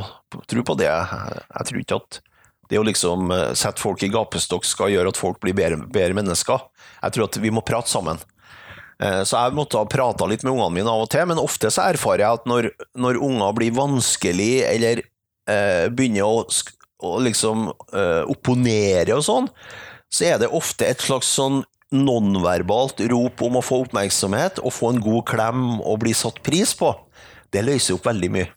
tro 0.50 0.64
på 0.66 0.76
det. 0.80 0.90
Jeg, 0.90 1.68
tror 1.70 1.80
ikke 1.80 2.00
at 2.02 2.18
det 2.68 2.80
å 2.80 2.84
liksom 2.84 3.32
eh, 3.32 3.54
sette 3.56 3.80
folk 3.80 4.04
i 4.04 4.10
gapestokk 4.12 4.68
skal 4.68 4.92
gjøre 4.92 5.14
at 5.14 5.20
folk 5.20 5.40
blir 5.40 5.56
bedre, 5.56 5.80
bedre 5.86 6.18
mennesker. 6.18 6.66
Jeg 7.00 7.16
tror 7.16 7.30
at 7.30 7.40
vi 7.40 7.54
må 7.54 7.64
prate 7.64 7.88
sammen. 7.88 8.20
Eh, 9.02 9.22
Så 9.22 9.38
jeg 9.38 9.54
måtte 9.54 9.78
ha 9.78 9.86
prata 9.86 10.26
litt 10.26 10.42
med 10.42 10.56
ungene 10.56 10.74
mine 10.80 10.90
av 10.90 11.04
og 11.06 11.10
til, 11.12 11.26
men 11.30 11.38
ofte 11.42 11.70
så 11.70 11.86
erfarer 11.92 12.24
jeg 12.24 12.40
at 12.40 12.48
når, 12.50 12.70
når 12.98 13.20
unger 13.22 13.54
blir 13.58 13.76
vanskelig 13.76 14.52
eller 14.66 15.02
eh, 15.48 15.86
begynner 15.94 16.26
å, 16.26 16.44
å 17.06 17.12
liksom 17.22 17.68
eh, 17.92 18.24
opponere 18.26 19.18
og 19.18 19.24
sånn, 19.26 19.50
så 20.10 20.30
er 20.32 20.38
det 20.42 20.50
ofte 20.56 20.88
et 20.88 21.04
slags 21.04 21.30
sånn 21.38 21.62
nonverbalt 21.94 23.00
rop 23.08 23.40
om 23.46 23.58
å 23.60 23.64
få 23.64 23.82
oppmerksomhet 23.86 24.58
og 24.60 24.74
få 24.76 24.92
en 24.92 25.02
god 25.04 25.24
klem 25.30 25.62
og 25.80 26.02
bli 26.02 26.12
satt 26.16 26.42
pris 26.44 26.74
på. 26.76 26.90
Det 27.54 27.62
løser 27.64 27.96
opp 27.96 28.08
veldig 28.10 28.30
mye. 28.34 28.50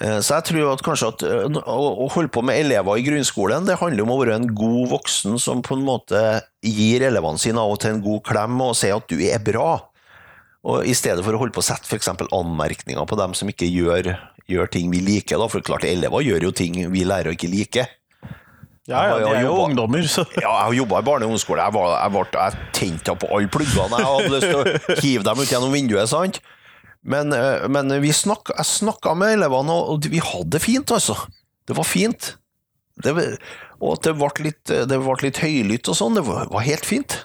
Eh, 0.00 0.18
Så 0.26 0.34
jeg 0.34 0.44
tror 0.50 0.72
at 0.72 0.82
kanskje 0.82 1.08
at 1.12 1.22
eh, 1.22 1.58
å 1.70 2.08
holde 2.10 2.32
på 2.34 2.42
med 2.42 2.58
elever 2.64 2.98
i 2.98 3.04
grunnskolen, 3.06 3.66
det 3.68 3.76
handler 3.78 4.02
om 4.02 4.10
å 4.14 4.20
være 4.24 4.34
en 4.40 4.48
god 4.54 4.88
voksen 4.90 5.38
som 5.38 5.62
på 5.62 5.76
en 5.78 5.84
måte 5.86 6.20
gir 6.66 7.04
elevene 7.06 7.38
sine 7.38 7.62
av 7.62 7.70
og 7.76 7.80
til 7.84 7.94
en 7.94 8.02
god 8.02 8.22
klem 8.26 8.60
og 8.64 8.74
sier 8.78 8.96
at 8.98 9.06
du 9.10 9.18
er 9.22 9.38
bra. 9.44 9.76
Og 10.64 10.86
I 10.88 10.94
stedet 10.96 11.22
for 11.22 11.36
å 11.36 11.38
holde 11.42 11.52
på 11.54 11.60
å 11.62 11.66
sette 11.66 11.92
eksempel 11.94 12.26
anmerkninger 12.32 13.04
på 13.06 13.18
dem 13.20 13.34
som 13.36 13.50
ikke 13.52 13.68
gjør, 13.68 14.14
gjør 14.48 14.70
ting 14.72 14.88
vi 14.90 15.02
liker. 15.04 15.36
Da. 15.38 15.46
For 15.52 15.60
klart, 15.60 15.84
elever 15.84 16.24
gjør 16.24 16.48
jo 16.48 16.54
ting 16.56 16.78
vi 16.90 17.04
lærer 17.04 17.30
å 17.30 17.36
ikke 17.36 17.50
like. 17.52 17.84
Ja, 18.88 19.02
ja, 19.08 19.12
de 19.20 19.28
er 19.30 19.42
jo 19.44 19.52
jobbet- 19.52 19.68
ungdommer, 19.70 20.02
så 20.08 20.24
Ja, 20.36 20.48
jeg 20.58 20.64
har 20.66 20.74
jobba 20.76 20.98
i 20.98 21.04
barne- 21.06 21.24
og 21.24 21.30
ungdomsskole. 21.32 21.62
Jeg, 21.68 21.72
var, 21.72 21.94
jeg, 22.00 22.26
jeg 22.34 22.72
tente 22.76 23.14
på 23.22 23.30
alle 23.32 23.48
pluggene. 23.48 24.00
Jeg 24.00 24.10
hadde 24.10 24.32
lyst 24.34 24.48
til 24.50 24.58
å 24.58 24.98
hive 25.04 25.24
dem 25.28 25.40
ut 25.40 25.52
gjennom 25.54 25.72
vinduet. 25.72 26.08
sant? 26.10 26.40
Men, 27.04 27.32
eh, 27.36 27.66
men 27.68 27.92
vi 28.00 28.12
snakk, 28.16 28.54
jeg 28.56 28.70
snakka 28.70 29.12
med 29.18 29.38
elevene, 29.38 29.76
og 29.92 30.08
vi 30.08 30.22
hadde 30.24 30.56
det 30.56 30.62
fint, 30.64 30.94
altså. 30.94 31.18
Det 31.68 31.76
var 31.76 31.88
fint. 31.88 32.34
Det, 33.04 33.12
og 33.82 34.00
det 34.06 34.14
ble 34.16 34.30
litt, 34.46 34.70
ble 34.70 35.16
litt 35.24 35.40
høylytt 35.42 35.90
og 35.90 35.98
sånn, 35.98 36.18
det 36.18 36.24
var, 36.28 36.46
var 36.52 36.66
helt 36.66 36.86
fint. 36.88 37.24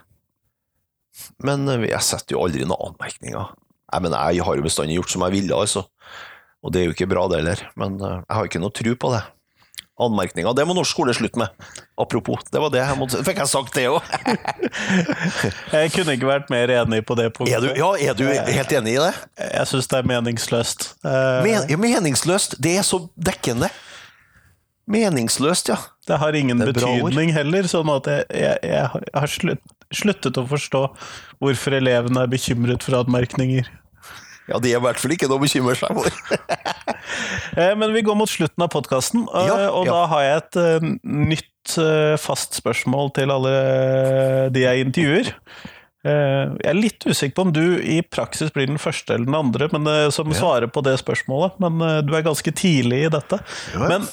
Men 1.44 1.68
eh, 1.70 1.90
jeg 1.92 2.06
setter 2.06 2.36
jo 2.36 2.44
aldri 2.46 2.66
noen 2.68 2.92
anmerkninger. 2.92 3.56
Jeg, 3.90 4.06
mener, 4.06 4.36
jeg 4.36 4.46
har 4.46 4.60
jo 4.60 4.66
bestandig 4.66 5.00
gjort 5.00 5.14
som 5.16 5.26
jeg 5.26 5.38
ville, 5.40 5.64
altså. 5.66 5.86
Og 6.60 6.74
det 6.76 6.82
er 6.82 6.90
jo 6.90 6.96
ikke 6.96 7.10
bra, 7.10 7.26
det 7.32 7.42
heller. 7.42 7.64
Men 7.80 8.00
eh, 8.04 8.18
jeg 8.20 8.38
har 8.38 8.50
ikke 8.50 8.64
noe 8.64 8.76
tro 8.76 8.96
på 9.00 9.14
det. 9.16 9.24
Anmerkninger, 10.00 10.54
det 10.56 10.64
må 10.68 10.74
norsk 10.78 10.93
skole 10.95 11.14
slutte 11.18 11.41
med. 11.41 11.52
Apropos, 12.00 12.45
det 12.54 12.62
var 12.64 12.72
det 12.72 12.80
jeg 12.80 12.95
måtte 13.00 13.20
Fikk 13.28 13.41
jeg 13.41 13.52
sagt 13.52 13.76
det 13.76 13.84
òg? 13.91 14.06
jeg 15.76 15.91
kunne 15.91 16.16
ikke 16.16 16.30
vært 16.30 16.50
mer 16.54 16.72
enig 16.72 17.02
på 17.08 17.18
det 17.20 17.28
Er 17.52 17.66
du, 17.66 17.68
ja, 17.76 17.89
er 18.00 18.16
du 18.16 18.24
helt 18.30 18.72
enig 18.80 18.95
i 18.95 19.02
det? 19.04 19.12
Jeg 19.50 19.68
syns 19.74 19.89
det 19.91 20.00
er 20.00 20.08
meningsløst. 20.08 20.88
Eh, 21.04 21.41
Men, 21.43 21.68
ja, 21.68 21.78
meningsløst, 21.82 22.56
det 22.64 22.78
er 22.80 22.88
så 22.88 23.02
dekkende. 23.20 23.68
Meningsløst, 24.89 25.70
ja. 25.70 25.78
Det 26.08 26.18
har 26.18 26.34
ingen 26.34 26.58
Det 26.64 26.72
betydning 26.74 27.34
heller, 27.36 27.68
sånn 27.70 27.91
at 27.93 28.08
jeg, 28.10 28.24
jeg, 28.34 28.58
jeg 28.72 28.88
har- 28.89 29.28
slutt, 29.36 29.62
sluttet 29.93 30.39
å 30.41 30.47
forstå 30.50 30.82
hvorfor 31.43 31.76
elevene 31.78 32.24
er 32.24 32.32
bekymret 32.32 32.82
for 32.88 32.97
anmerkninger. 33.04 33.68
Ja, 34.50 34.58
Det 34.58 34.72
er 34.74 34.80
i 34.80 34.82
hvert 34.82 34.97
fall 34.97 35.12
ikke 35.14 35.28
noe 35.30 35.38
å 35.38 35.43
bekymre 35.43 35.76
seg 35.78 35.93
for. 35.93 36.10
Eh, 37.57 37.74
Men 37.76 37.93
vi 37.93 38.01
går 38.05 38.16
mot 38.20 38.30
slutten 38.30 38.64
av 38.64 38.70
podkasten, 38.74 39.26
Ja, 39.34 39.70
og 39.72 39.86
ja. 39.88 39.91
da 39.93 40.05
har 40.12 40.22
jeg 40.26 40.38
et 40.43 40.60
uh, 40.60 40.88
nytt 41.03 41.76
uh, 41.80 42.16
fast 42.22 42.55
spørsmål 42.60 43.12
til 43.18 43.32
alle 43.34 43.53
de 44.53 44.64
jeg 44.66 44.86
intervjuer. 44.88 45.34
Uh, 46.05 46.55
Jeg 46.62 46.70
er 46.72 46.78
litt 46.80 47.03
usikker 47.03 47.36
på 47.36 47.43
om 47.49 47.53
du 47.55 47.64
i 47.84 47.99
praksis 48.01 48.53
blir 48.55 48.70
den 48.70 48.80
første 48.80 49.14
eller 49.18 49.26
den 49.28 49.36
andre 49.36 49.68
men, 49.74 49.88
eh, 49.91 50.10
som 50.16 50.32
svarer 50.32 50.72
på 50.72 50.84
det 50.86 50.95
spørsmålet, 51.01 51.57
men 51.60 51.82
eh, 51.84 51.97
du 52.07 52.14
er 52.16 52.24
ganske 52.24 52.51
tidlig 52.55 53.01
i 53.07 53.12
dette. 53.12 53.41
Ja. 53.76 53.89
Men 53.91 54.05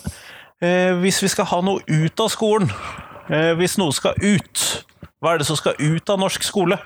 eh, 0.61 0.97
hvis 1.05 1.23
vi 1.23 1.29
skal 1.31 1.47
ha 1.53 1.61
noe 1.63 1.85
ut 1.87 2.21
av 2.25 2.33
skolen, 2.35 2.73
eh, 3.31 3.53
hvis 3.61 3.79
noe 3.79 3.95
skal 3.95 4.19
ut, 4.19 4.65
hva 5.23 5.35
er 5.37 5.39
det 5.39 5.47
som 5.47 5.57
skal 5.57 5.79
ut 5.79 6.11
av 6.11 6.19
norsk 6.19 6.43
skole? 6.43 6.79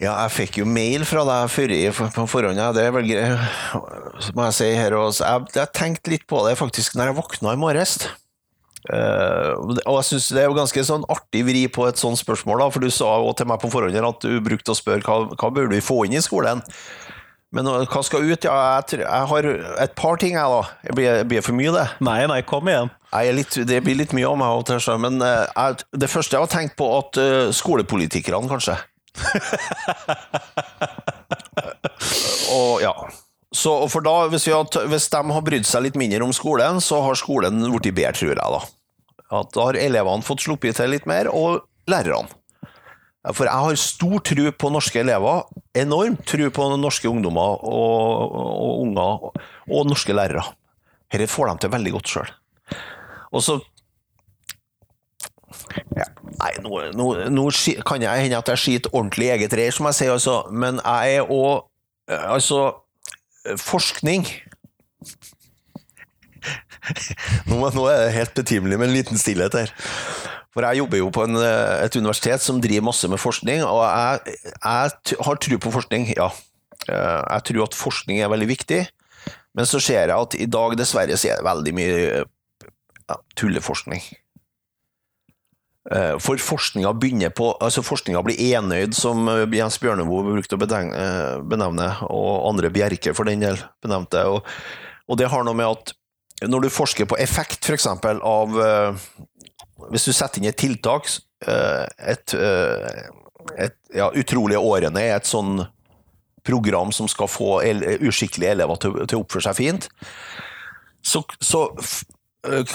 Ja, 0.00 0.14
jeg 0.24 0.32
fikk 0.32 0.58
jo 0.62 0.64
mail 0.64 1.04
fra 1.04 1.26
deg 1.28 1.50
før 1.52 1.72
i- 1.76 1.90
på 1.92 2.24
forhånd. 2.30 2.56
Ja. 2.56 2.70
Det 2.72 2.86
er 2.86 2.94
vel 2.94 3.04
greit, 3.04 4.32
må 4.34 4.46
jeg 4.48 4.56
si 4.56 4.70
her 4.74 4.96
også. 4.96 5.20
Jeg, 5.26 5.52
jeg 5.60 5.72
tenkte 5.76 6.10
litt 6.14 6.26
på 6.30 6.40
det 6.48 6.56
faktisk 6.58 6.96
når 6.96 7.10
jeg 7.10 7.18
våkna 7.20 7.52
i 7.52 7.60
morges. 7.60 7.98
Uh, 8.88 9.52
og 9.84 9.98
jeg 10.00 10.06
synes 10.08 10.28
det 10.32 10.40
er 10.40 10.46
jo 10.48 10.56
ganske 10.56 10.82
sånn 10.88 11.04
artig 11.12 11.42
vri 11.44 11.66
på 11.68 11.84
et 11.86 12.00
sånt 12.00 12.16
spørsmål, 12.16 12.62
da, 12.62 12.68
for 12.72 12.80
du 12.80 12.88
sa 12.88 13.10
jo 13.20 13.34
til 13.36 13.46
meg 13.50 13.60
på 13.60 13.68
forhånd 13.70 13.92
at 14.08 14.24
du 14.24 14.38
brukte 14.40 14.72
å 14.72 14.78
spørre 14.78 15.04
hva, 15.04 15.18
hva 15.36 15.50
bør 15.52 15.68
vi 15.68 15.82
få 15.84 15.98
inn 16.08 16.16
i 16.16 16.22
skolen. 16.24 16.62
Men 17.52 17.66
hva 17.66 18.00
skal 18.06 18.24
ut? 18.24 18.46
Ja, 18.46 18.56
jeg, 18.78 19.02
jeg 19.02 19.28
har 19.32 19.48
et 19.84 19.94
par 19.98 20.16
ting, 20.22 20.36
jeg, 20.38 20.48
da. 20.48 20.62
Det 20.86 20.94
blir, 20.96 21.24
blir 21.28 21.42
for 21.44 21.58
mye, 21.58 21.72
det. 21.74 21.86
Nei, 22.06 22.22
nei, 22.30 22.40
kom 22.46 22.68
igjen. 22.70 22.92
Jeg 23.10 23.34
litt, 23.36 23.56
det 23.68 23.80
blir 23.84 23.98
litt 23.98 24.14
mye 24.16 24.28
av 24.30 24.38
meg, 24.38 24.72
men 25.02 25.18
eh, 25.26 25.48
jeg, 25.50 25.82
det 25.98 26.08
første 26.12 26.38
jeg 26.38 26.44
har 26.46 26.52
tenkt 26.52 26.76
på, 26.78 26.86
at 27.02 27.18
eh, 27.20 27.50
skolepolitikerne, 27.58 28.48
kanskje. 28.48 28.78
og 32.56 32.80
ja. 32.84 32.94
Så, 33.50 33.72
for 33.90 33.98
da, 34.06 34.28
hvis, 34.30 34.46
vi 34.46 34.54
har, 34.54 34.62
hvis 34.92 35.08
de 35.10 35.20
har 35.34 35.42
brydd 35.46 35.66
seg 35.66 35.82
litt 35.88 35.98
mindre 35.98 36.22
om 36.22 36.30
skolen, 36.34 36.78
så 36.84 37.00
har 37.02 37.18
skolen 37.18 37.58
blitt 37.74 37.96
bedre, 37.96 38.14
tror 38.14 38.30
jeg. 38.30 38.38
da. 38.38 38.60
At 39.40 39.48
da 39.54 39.60
har 39.68 39.76
elevene 39.78 40.26
fått 40.26 40.42
sluppet 40.46 40.76
til 40.78 40.88
litt 40.94 41.06
mer, 41.10 41.26
og 41.34 41.48
lærerne. 41.90 42.30
For 43.36 43.44
jeg 43.44 43.52
har 43.52 43.76
stor 43.76 44.18
tro 44.24 44.44
på 44.56 44.68
norske 44.72 44.96
elever, 45.02 45.42
enormt 45.76 46.22
tro 46.28 46.46
på 46.56 46.68
norske 46.80 47.08
ungdommer 47.10 47.50
og, 47.68 48.32
og 48.32 48.80
unger, 48.86 49.12
og 49.68 49.86
norske 49.90 50.12
lærere. 50.16 50.44
Dette 51.12 51.28
får 51.28 51.46
de 51.50 51.54
til 51.60 51.72
veldig 51.74 51.92
godt 51.98 52.08
sjøl. 52.14 52.30
Og 53.30 53.40
så 53.44 53.60
ja. 55.96 56.04
Nei, 56.40 56.52
nå, 56.64 56.70
nå, 56.96 57.06
nå 57.32 57.44
kan 57.86 58.02
jeg 58.02 58.22
hende 58.26 58.38
at 58.38 58.48
jeg 58.52 58.58
skiter 58.64 58.94
ordentlig 58.94 59.26
i 59.28 59.32
eget 59.36 59.54
reir, 59.58 59.72
som 59.74 59.86
jeg 59.90 59.96
sier, 59.98 60.12
altså. 60.14 60.36
men 60.50 60.74
jeg 60.84 61.06
er 61.20 61.24
òg 61.30 61.66
Altså, 62.10 62.72
forskning 63.62 64.24
nå, 67.50 67.56
nå 67.60 67.82
er 67.86 67.96
det 68.00 68.16
helt 68.16 68.34
betimelig 68.34 68.78
med 68.80 68.88
en 68.88 68.96
liten 68.96 69.18
stillhet 69.20 69.54
her. 69.54 69.70
For 70.50 70.60
jeg 70.66 70.80
jobber 70.80 70.98
jo 70.98 71.10
på 71.14 71.22
en, 71.28 71.36
eh, 71.38 71.84
et 71.84 71.96
universitet 72.00 72.42
som 72.42 72.58
driver 72.62 72.88
masse 72.88 73.06
med 73.08 73.20
forskning, 73.22 73.62
og 73.62 73.84
jeg, 73.84 74.36
jeg 74.56 75.18
har 75.28 75.36
tro 75.44 75.56
på 75.62 75.70
forskning, 75.76 76.02
ja. 76.16 76.28
Eh, 76.88 77.20
Jeg 77.36 77.42
tror 77.46 77.62
at 77.68 77.74
forskning 77.78 78.16
er 78.20 78.28
veldig 78.32 78.48
viktig, 78.50 78.80
men 79.54 79.64
så 79.68 79.78
ser 79.82 80.08
jeg 80.08 80.16
at 80.16 80.34
i 80.34 80.46
dag 80.50 80.74
dessverre 80.80 81.16
så 81.20 81.28
er 81.30 81.36
det 81.38 81.46
veldig 81.46 81.74
mye 81.76 82.24
ja, 82.24 83.16
tulleforskning. 83.36 84.02
Eh, 85.88 86.18
For 86.20 86.36
forskninga 86.36 86.92
begynner 87.00 87.32
på 87.32 87.54
altså 87.56 87.80
Forskninga 87.84 88.20
blir 88.24 88.40
enøyd, 88.52 88.92
som 88.96 89.24
eh, 89.32 89.46
Jens 89.56 89.78
Bjørneboe 89.80 90.34
brukte 90.36 90.58
å 90.58 90.68
eh, 90.76 91.40
benevne, 91.40 91.88
og 92.04 92.50
andre 92.50 92.68
Bjerke 92.74 93.14
for 93.16 93.28
den 93.28 93.40
del 93.40 93.56
benevnte. 93.80 94.26
Og, 94.28 94.44
og 95.08 95.20
det 95.20 95.30
har 95.32 95.46
noe 95.46 95.56
med 95.56 95.70
at 95.70 95.94
når 96.50 96.66
du 96.66 96.72
forsker 96.72 97.08
på 97.08 97.18
effekt, 97.20 97.66
f.eks. 97.68 97.84
av 97.84 98.54
Hvis 99.92 100.06
du 100.08 100.12
setter 100.16 100.40
inn 100.40 100.48
et 100.48 100.56
tiltak 100.56 101.04
et, 101.44 102.32
et, 102.32 103.76
ja, 103.92 104.06
Utrolige 104.08 104.62
årene 104.64 105.02
er 105.04 105.18
et 105.18 105.28
sånn 105.28 105.66
program 106.48 106.94
som 106.96 107.10
skal 107.12 107.28
få 107.28 107.58
el 107.60 107.84
uskikkelige 108.08 108.54
elever 108.56 108.80
til, 108.80 108.96
til 109.04 109.20
å 109.20 109.26
oppføre 109.26 109.50
seg 109.50 109.58
fint, 109.58 109.90
så, 111.04 111.20
så 111.44 111.66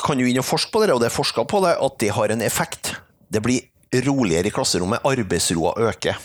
kan 0.06 0.20
jo 0.22 0.28
inn 0.30 0.42
og 0.42 0.46
forske 0.46 0.74
på 0.74 0.84
det, 0.84 0.94
og 0.94 1.02
det 1.02 1.10
er 1.10 1.16
forska 1.16 1.46
på 1.50 1.62
det, 1.66 1.76
at 1.82 2.00
det 2.02 2.12
har 2.14 2.34
en 2.34 2.44
effekt. 2.46 2.96
Det 3.34 3.42
blir 3.42 3.66
roligere 4.06 4.50
i 4.50 4.54
klasserommet, 4.54 5.06
arbeidsroa 5.08 5.74
øker. 5.90 6.20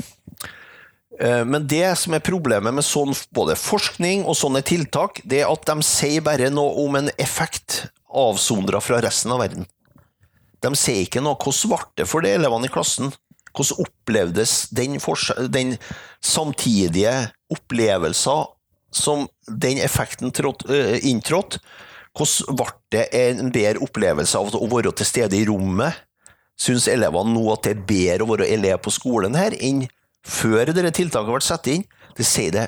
Eh, 1.20 1.44
Men 1.44 1.66
det 1.66 1.98
som 1.98 2.14
er 2.14 2.24
problemet 2.24 2.74
med 2.74 2.84
sånn, 2.84 3.14
både 3.32 3.56
forskning 3.56 4.24
og 4.24 4.36
sånne 4.36 4.62
tiltak, 4.66 5.22
det 5.24 5.42
er 5.42 5.52
at 5.52 5.66
de 5.68 5.86
sier 5.86 6.24
bare 6.24 6.50
noe 6.52 6.84
om 6.84 6.96
en 7.00 7.10
effekt 7.18 7.86
avsondra 8.10 8.80
fra 8.82 9.00
resten 9.00 9.32
av 9.32 9.42
verden. 9.44 9.66
De 10.60 10.70
sier 10.76 11.06
ikke 11.06 11.22
noe 11.24 11.38
hvordan 11.40 11.72
ble 11.72 12.02
det 12.02 12.08
for 12.08 12.24
de 12.24 12.32
elevene 12.36 12.68
i 12.68 12.72
klassen. 12.72 13.12
Hvordan 13.50 13.86
opplevdes 13.86 14.68
den, 14.70 14.98
den 15.50 15.76
samtidige 16.22 17.30
opplevelsen 17.50 18.50
som 18.92 19.28
den 19.48 19.78
effekten 19.78 20.30
øh, 20.30 20.98
inntrådte? 21.02 21.58
Hvordan 22.16 22.56
ble 22.58 22.70
det 22.90 23.04
en 23.14 23.52
bedre 23.54 23.84
opplevelse 23.86 24.38
av 24.38 24.54
å 24.58 24.68
være 24.70 24.92
til 24.98 25.06
stede 25.06 25.38
i 25.38 25.46
rommet? 25.48 25.94
Syns 26.60 26.88
elevene 26.92 27.32
nå 27.32 27.46
at 27.54 27.64
det 27.64 27.76
er 27.76 27.86
bedre 27.88 28.26
å 28.26 28.32
være 28.34 28.50
elev 28.52 28.82
på 28.84 28.92
skolen 28.92 29.38
her 29.38 29.54
enn 29.56 29.86
før 30.26 30.68
dette 30.68 30.92
tiltaket 30.98 31.32
ble 31.32 31.44
satt 31.44 31.70
inn? 31.72 31.86
Det 32.18 32.26
sier 32.26 32.52
det 32.52 32.66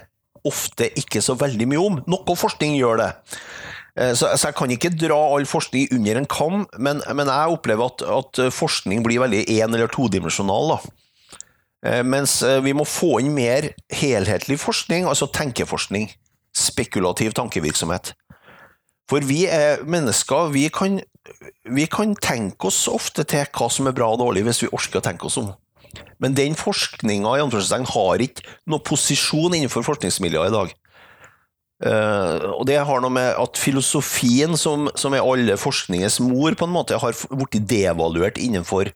ofte 0.49 0.89
ikke 0.99 1.21
så 1.23 1.37
veldig 1.39 1.69
mye 1.71 1.83
om. 1.83 1.99
Noe 2.11 2.39
forskning 2.39 2.79
gjør 2.79 3.03
det. 3.03 3.11
Eh, 3.99 4.15
Så, 4.15 4.31
jeg 4.33 4.55
kan 4.57 4.71
ikke 4.71 4.95
dra 4.97 5.19
all 5.35 5.45
forskning 5.45 5.93
under 5.93 6.17
en 6.17 6.27
kam, 6.27 6.67
men, 6.79 7.03
jeg 7.05 7.53
opplever 7.53 7.93
at, 7.93 8.03
at 8.03 8.53
forskning 8.55 9.05
blir 9.05 9.21
veldig 9.21 9.45
én- 9.47 9.75
eller 9.75 9.89
todimensjonal. 9.93 10.79
Eh, 11.85 12.03
Mens 12.03 12.43
eh, 12.43 12.61
vi 12.61 12.73
må 12.73 12.87
få 12.89 13.21
inn 13.21 13.35
mer 13.35 13.73
helhetlig 13.93 14.59
forskning, 14.59 15.05
altså 15.05 15.29
tenkeforskning. 15.31 16.11
Spekulativ 16.55 17.33
tankevirksomhet. 17.35 18.15
For 19.11 19.25
vi 19.27 19.45
er 19.51 19.83
mennesker, 19.89 20.53
vi 20.55 20.69
kan, 20.73 21.01
vi 21.69 21.89
kan 21.91 22.15
tenke 22.17 22.71
oss 22.71 22.85
ofte 22.91 23.27
til 23.29 23.49
hva 23.51 23.69
som 23.73 23.89
er 23.91 23.97
bra 23.97 24.13
og 24.15 24.23
dårlig, 24.23 24.45
hvis 24.47 24.65
vi 24.65 24.73
orker 24.73 25.03
å 25.03 25.05
tenke 25.05 25.29
oss 25.29 25.41
om. 25.43 25.53
Men 26.23 26.37
den 26.39 26.55
forskninga 26.57 27.35
har 27.35 28.23
ikke 28.25 28.47
noen 28.71 28.87
posisjon 28.87 29.59
innenfor 29.59 29.85
forskningsmiljøet 29.87 30.53
i 30.53 30.57
dag. 30.57 30.79
Uh, 31.83 32.55
og 32.55 32.67
det 32.69 32.79
har 32.79 33.03
noe 33.03 33.11
med 33.11 33.33
at 33.43 33.59
filosofien, 33.59 34.55
som, 34.57 34.87
som 34.95 35.17
er 35.17 35.25
alle 35.27 35.59
forskningens 35.59 36.21
mor, 36.23 36.55
på 36.55 36.69
en 36.69 36.77
måte 36.77 37.01
har 37.03 37.17
blitt 37.35 37.59
devaluert 37.67 38.39
innenfor 38.39 38.93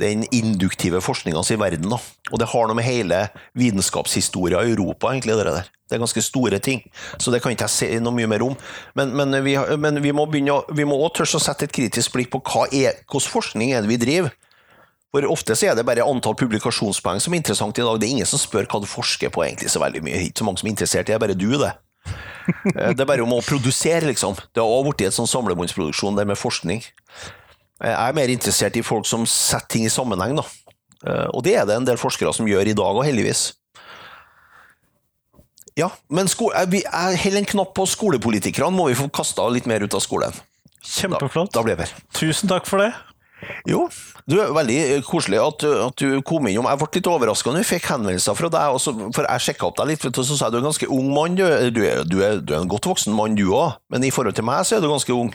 den 0.00 0.24
induktive 0.32 1.02
forskninga 1.04 1.42
i 1.52 1.58
verden. 1.60 1.90
Da. 1.92 1.98
Og 2.32 2.40
det 2.40 2.48
har 2.48 2.68
noe 2.68 2.78
med 2.78 2.86
hele 2.86 3.26
vitenskapshistoria 3.58 4.62
i 4.64 4.72
Europa, 4.72 5.12
egentlig, 5.12 5.36
det 5.36 5.50
der. 5.50 5.68
Det 5.88 5.96
er 5.96 6.02
ganske 6.02 6.20
store 6.20 6.58
ting, 6.60 6.82
så 7.16 7.32
det 7.32 7.40
kan 7.40 7.54
ikke 7.54 7.64
jeg 7.64 7.72
si 7.72 7.86
noe 8.04 8.12
mye 8.12 8.28
mer 8.28 8.42
om. 8.44 8.56
Men, 8.94 9.14
men, 9.16 9.32
vi, 9.44 9.54
men 9.80 10.02
vi 10.04 10.12
må 10.12 10.26
begynne 10.28 10.58
vi 10.76 10.84
må 10.84 10.98
også 11.00 11.22
tørre 11.22 11.40
å 11.40 11.44
sette 11.46 11.64
et 11.64 11.72
kritisk 11.72 12.12
blikk 12.12 12.28
på 12.34 12.42
hva 12.44 12.66
er, 12.68 12.98
hvordan 13.08 13.32
forskning 13.32 13.72
er 13.72 13.80
det 13.86 13.88
vi 13.88 13.96
driver. 14.02 14.34
For 15.08 15.24
ofte 15.24 15.56
så 15.56 15.70
er 15.70 15.78
det 15.78 15.86
bare 15.88 16.04
antall 16.04 16.36
publikasjonspoeng 16.36 17.22
som 17.24 17.32
er 17.32 17.40
interessant 17.40 17.78
i 17.80 17.84
dag. 17.86 17.96
Det 17.96 18.04
er 18.10 18.16
ingen 18.18 18.28
som 18.28 18.38
spør 18.42 18.68
hva 18.68 18.82
du 18.84 18.86
forsker 18.90 19.32
på, 19.32 19.40
egentlig, 19.46 19.70
så 19.72 19.80
veldig 19.80 20.02
mye. 20.04 20.20
Ikke 20.28 20.42
så 20.42 20.44
mange 20.44 20.60
som 20.60 20.68
er 20.68 20.74
interessert, 20.74 21.08
det 21.08 21.16
er 21.16 21.22
bare 21.22 21.36
du, 21.38 21.48
det. 21.56 21.72
Eh, 22.76 22.92
Det 22.92 23.00
er 23.00 23.08
bare 23.08 23.24
om 23.24 23.32
å 23.32 23.40
produsere, 23.44 24.04
liksom. 24.12 24.36
Det 24.52 24.60
har 24.60 24.68
også 24.68 24.90
blitt 24.90 25.06
en 25.08 25.16
sånn 25.22 25.30
samlebåndsproduksjon 25.32 26.16
det 26.20 26.26
med 26.28 26.36
forskning. 26.36 26.84
Eh, 27.80 27.88
Jeg 27.88 27.96
er 28.12 28.16
mer 28.20 28.28
interessert 28.28 28.76
i 28.76 28.84
folk 28.84 29.08
som 29.08 29.24
setter 29.24 29.72
ting 29.78 29.88
i 29.88 29.92
sammenheng, 29.92 30.36
da. 30.36 30.44
Eh, 31.06 31.28
Og 31.32 31.42
det 31.48 31.56
er 31.56 31.64
det 31.64 31.76
en 31.80 31.88
del 31.88 31.96
forskere 31.96 32.34
som 32.36 32.46
gjør 32.46 32.68
i 32.68 32.76
dag 32.76 32.92
og 33.00 33.04
heldigvis. 33.08 33.54
Ja, 35.78 35.88
men 36.10 36.26
jeg 36.26 36.82
jeg 36.82 37.18
holder 37.22 37.38
en 37.38 37.50
knapp 37.54 37.74
på 37.78 37.84
skolepolitikerne, 37.86 38.74
må 38.74 38.88
vi 38.90 38.96
få 38.98 39.06
kasta 39.14 39.44
litt 39.54 39.66
mer 39.70 39.84
ut 39.86 39.94
av 39.94 40.02
skolen. 40.02 40.34
Kjempeflott. 40.82 41.52
Da 41.54 41.62
blir 41.62 41.76
det 41.76 41.84
bedre. 41.84 42.02
Tusen 42.16 42.50
takk 42.50 42.66
for 42.66 42.82
det. 42.82 42.92
Jo, 43.70 43.84
du 44.26 44.34
er 44.42 44.50
veldig 44.50 44.76
eh, 44.96 45.02
koselig 45.06 45.38
at, 45.38 45.60
du- 45.62 45.82
at 45.84 46.00
du 46.02 46.16
kom 46.26 46.48
innom. 46.50 46.66
Jeg 46.66 46.80
ble 46.80 46.88
litt 46.98 47.06
overraska 47.06 47.52
når 47.54 47.62
vi 47.62 47.68
fikk 47.76 47.86
henvendelser 47.92 48.34
fra 48.34 48.48
deg, 48.50 48.74
også, 48.74 48.94
for 49.14 49.28
jeg 49.28 49.44
sjekka 49.44 49.68
opp 49.68 49.76
deg 49.78 49.92
litt, 49.92 50.02
for 50.02 50.26
så 50.26 50.34
sa 50.34 50.48
jeg 50.48 50.56
du 50.56 50.58
er 50.58 50.64
en 50.64 50.70
ganske 50.72 50.88
ung 50.90 51.12
mann. 51.14 51.36
Du, 51.38 51.44
du, 51.46 51.80
er, 51.86 52.02
du, 52.02 52.16
er, 52.26 52.40
du 52.42 52.54
er 52.56 52.64
en 52.64 52.70
godt 52.72 52.88
voksen 52.90 53.14
mann, 53.14 53.36
du 53.38 53.44
òg, 53.54 53.76
men 53.94 54.02
i 54.02 54.10
forhold 54.14 54.34
til 54.34 54.48
meg 54.48 54.66
så 54.66 54.76
er 54.78 54.82
du 54.82 54.90
ganske 54.90 55.14
ung. 55.14 55.30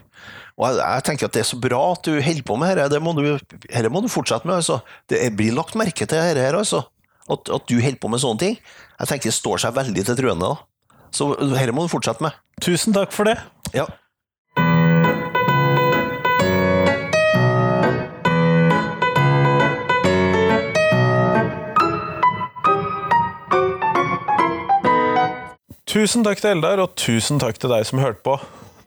Og 0.60 0.68
jeg, 0.68 0.82
jeg 0.84 1.06
tenker 1.08 1.30
at 1.32 1.38
det 1.38 1.46
er 1.46 1.50
så 1.54 1.62
bra 1.64 1.80
at 1.96 2.04
du 2.06 2.12
holder 2.20 2.44
på 2.52 2.58
med 2.60 2.76
dette. 2.78 2.91
Det 2.98 3.02
må 3.08 3.16
du, 3.16 3.24
dette 3.70 3.89
må 3.94 4.04
du 4.04 4.12
fortsette 4.12 4.50
med. 4.52 4.60
altså. 4.60 4.82
Det 5.10 5.22
blir 5.39 5.56
lagt 5.56 5.80
merke 5.80 6.04
til 6.04 6.12
dette 6.20 6.44
her, 6.44 6.60
altså. 6.60 6.84
At, 7.32 7.48
at 7.48 7.68
du 7.70 7.78
holder 7.80 8.00
på 8.02 8.12
med 8.12 8.24
sånne 8.24 8.42
ting. 8.42 8.56
Jeg 9.00 9.10
tenker 9.10 9.32
det 9.32 9.38
står 9.38 9.64
seg 9.64 9.76
veldig 9.78 10.06
til 10.10 10.20
truende. 10.20 10.54
da. 10.54 11.00
Så 11.14 11.34
dette 11.38 11.76
må 11.76 11.86
du 11.86 11.92
fortsette 11.94 12.26
med. 12.26 12.36
Tusen 12.64 12.96
takk 12.96 13.14
for 13.16 13.30
det. 13.30 13.38
Ja. 13.76 13.88
Tusen 25.94 26.24
takk 26.26 26.40
til 26.42 26.56
Eldar, 26.56 26.82
og 26.82 26.96
tusen 26.98 27.38
takk 27.38 27.60
til 27.62 27.70
deg 27.70 27.86
som 27.86 28.02
hørte 28.02 28.24
på. 28.26 28.40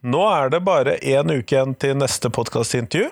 Nå 0.07 0.20
er 0.30 0.52
det 0.52 0.61
bare 0.62 0.98
én 1.02 1.32
uke 1.32 1.57
igjen 1.57 1.72
til 1.82 1.96
neste 1.98 2.30
podkastintervju. 2.30 3.09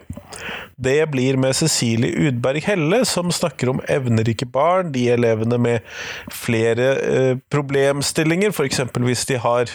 Det 0.79 0.99
blir 1.11 1.39
med 1.43 1.57
Cecilie 1.59 2.29
Udberg 2.29 2.63
Helle, 2.69 3.01
som 3.09 3.33
snakker 3.35 3.73
om 3.73 3.81
evnerike 3.91 4.47
barn, 4.47 4.93
de 4.95 5.09
elevene 5.11 5.59
med 5.59 5.89
flere 6.31 6.87
eh, 7.03 7.41
problemstillinger, 7.51 8.55
f.eks. 8.55 8.85
hvis 9.09 9.27
de 9.27 9.41
har 9.43 9.73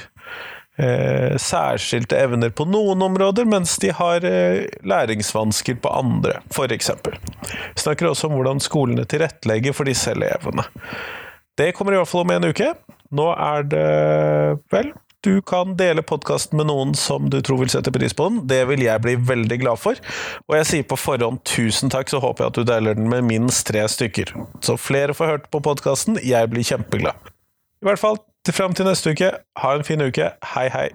eh, 0.79 1.35
særskilte 1.35 2.19
evner 2.19 2.55
på 2.55 2.67
noen 2.69 3.03
områder, 3.09 3.47
mens 3.51 3.75
de 3.83 3.91
har 3.95 4.23
eh, 4.23 4.69
læringsvansker 4.87 5.81
på 5.83 5.91
andre, 5.91 6.39
f.eks. 6.55 6.93
Snakker 7.83 8.13
også 8.13 8.29
om 8.29 8.39
hvordan 8.39 8.63
skolene 8.63 9.03
tilrettelegger 9.03 9.75
for 9.75 9.91
disse 9.91 10.15
elevene. 10.15 10.67
Det 11.59 11.73
kommer 11.75 11.97
i 11.97 11.99
hvert 11.99 12.07
fall 12.07 12.23
om 12.23 12.35
en 12.37 12.51
uke. 12.53 12.71
Nå 13.11 13.27
er 13.35 13.67
det 13.67 13.87
vel 14.71 14.95
du 15.25 15.41
kan 15.41 15.75
dele 15.77 16.01
podkasten 16.01 16.57
med 16.57 16.69
noen 16.69 16.93
som 16.95 17.27
du 17.29 17.41
tror 17.43 17.59
vil 17.63 17.71
sette 17.71 17.91
pris 17.91 18.15
på 18.15 18.29
den. 18.29 18.39
Det 18.47 18.61
vil 18.69 18.83
jeg 18.85 19.03
bli 19.03 19.17
veldig 19.29 19.57
glad 19.63 19.81
for. 19.81 19.99
Og 20.47 20.55
jeg 20.59 20.69
sier 20.69 20.87
på 20.87 20.99
forhånd 20.99 21.41
tusen 21.47 21.91
takk, 21.91 22.11
så 22.11 22.21
håper 22.23 22.45
jeg 22.45 22.53
at 22.53 22.59
du 22.59 22.69
deler 22.69 22.95
den 22.95 23.11
med 23.11 23.27
minst 23.27 23.67
tre 23.67 23.83
stykker. 23.91 24.31
Så 24.63 24.77
flere 24.79 25.15
får 25.17 25.33
hørt 25.33 25.51
på 25.51 25.63
podkasten. 25.65 26.21
Jeg 26.23 26.51
blir 26.53 26.63
kjempeglad. 26.63 27.29
I 27.83 27.89
hvert 27.89 28.01
fall 28.01 28.19
til 28.47 28.55
fram 28.55 28.75
til 28.75 28.87
neste 28.87 29.11
uke. 29.11 29.33
Ha 29.59 29.75
en 29.75 29.87
fin 29.87 30.01
uke. 30.03 30.31
Hei, 30.55 30.67
hei. 30.71 30.89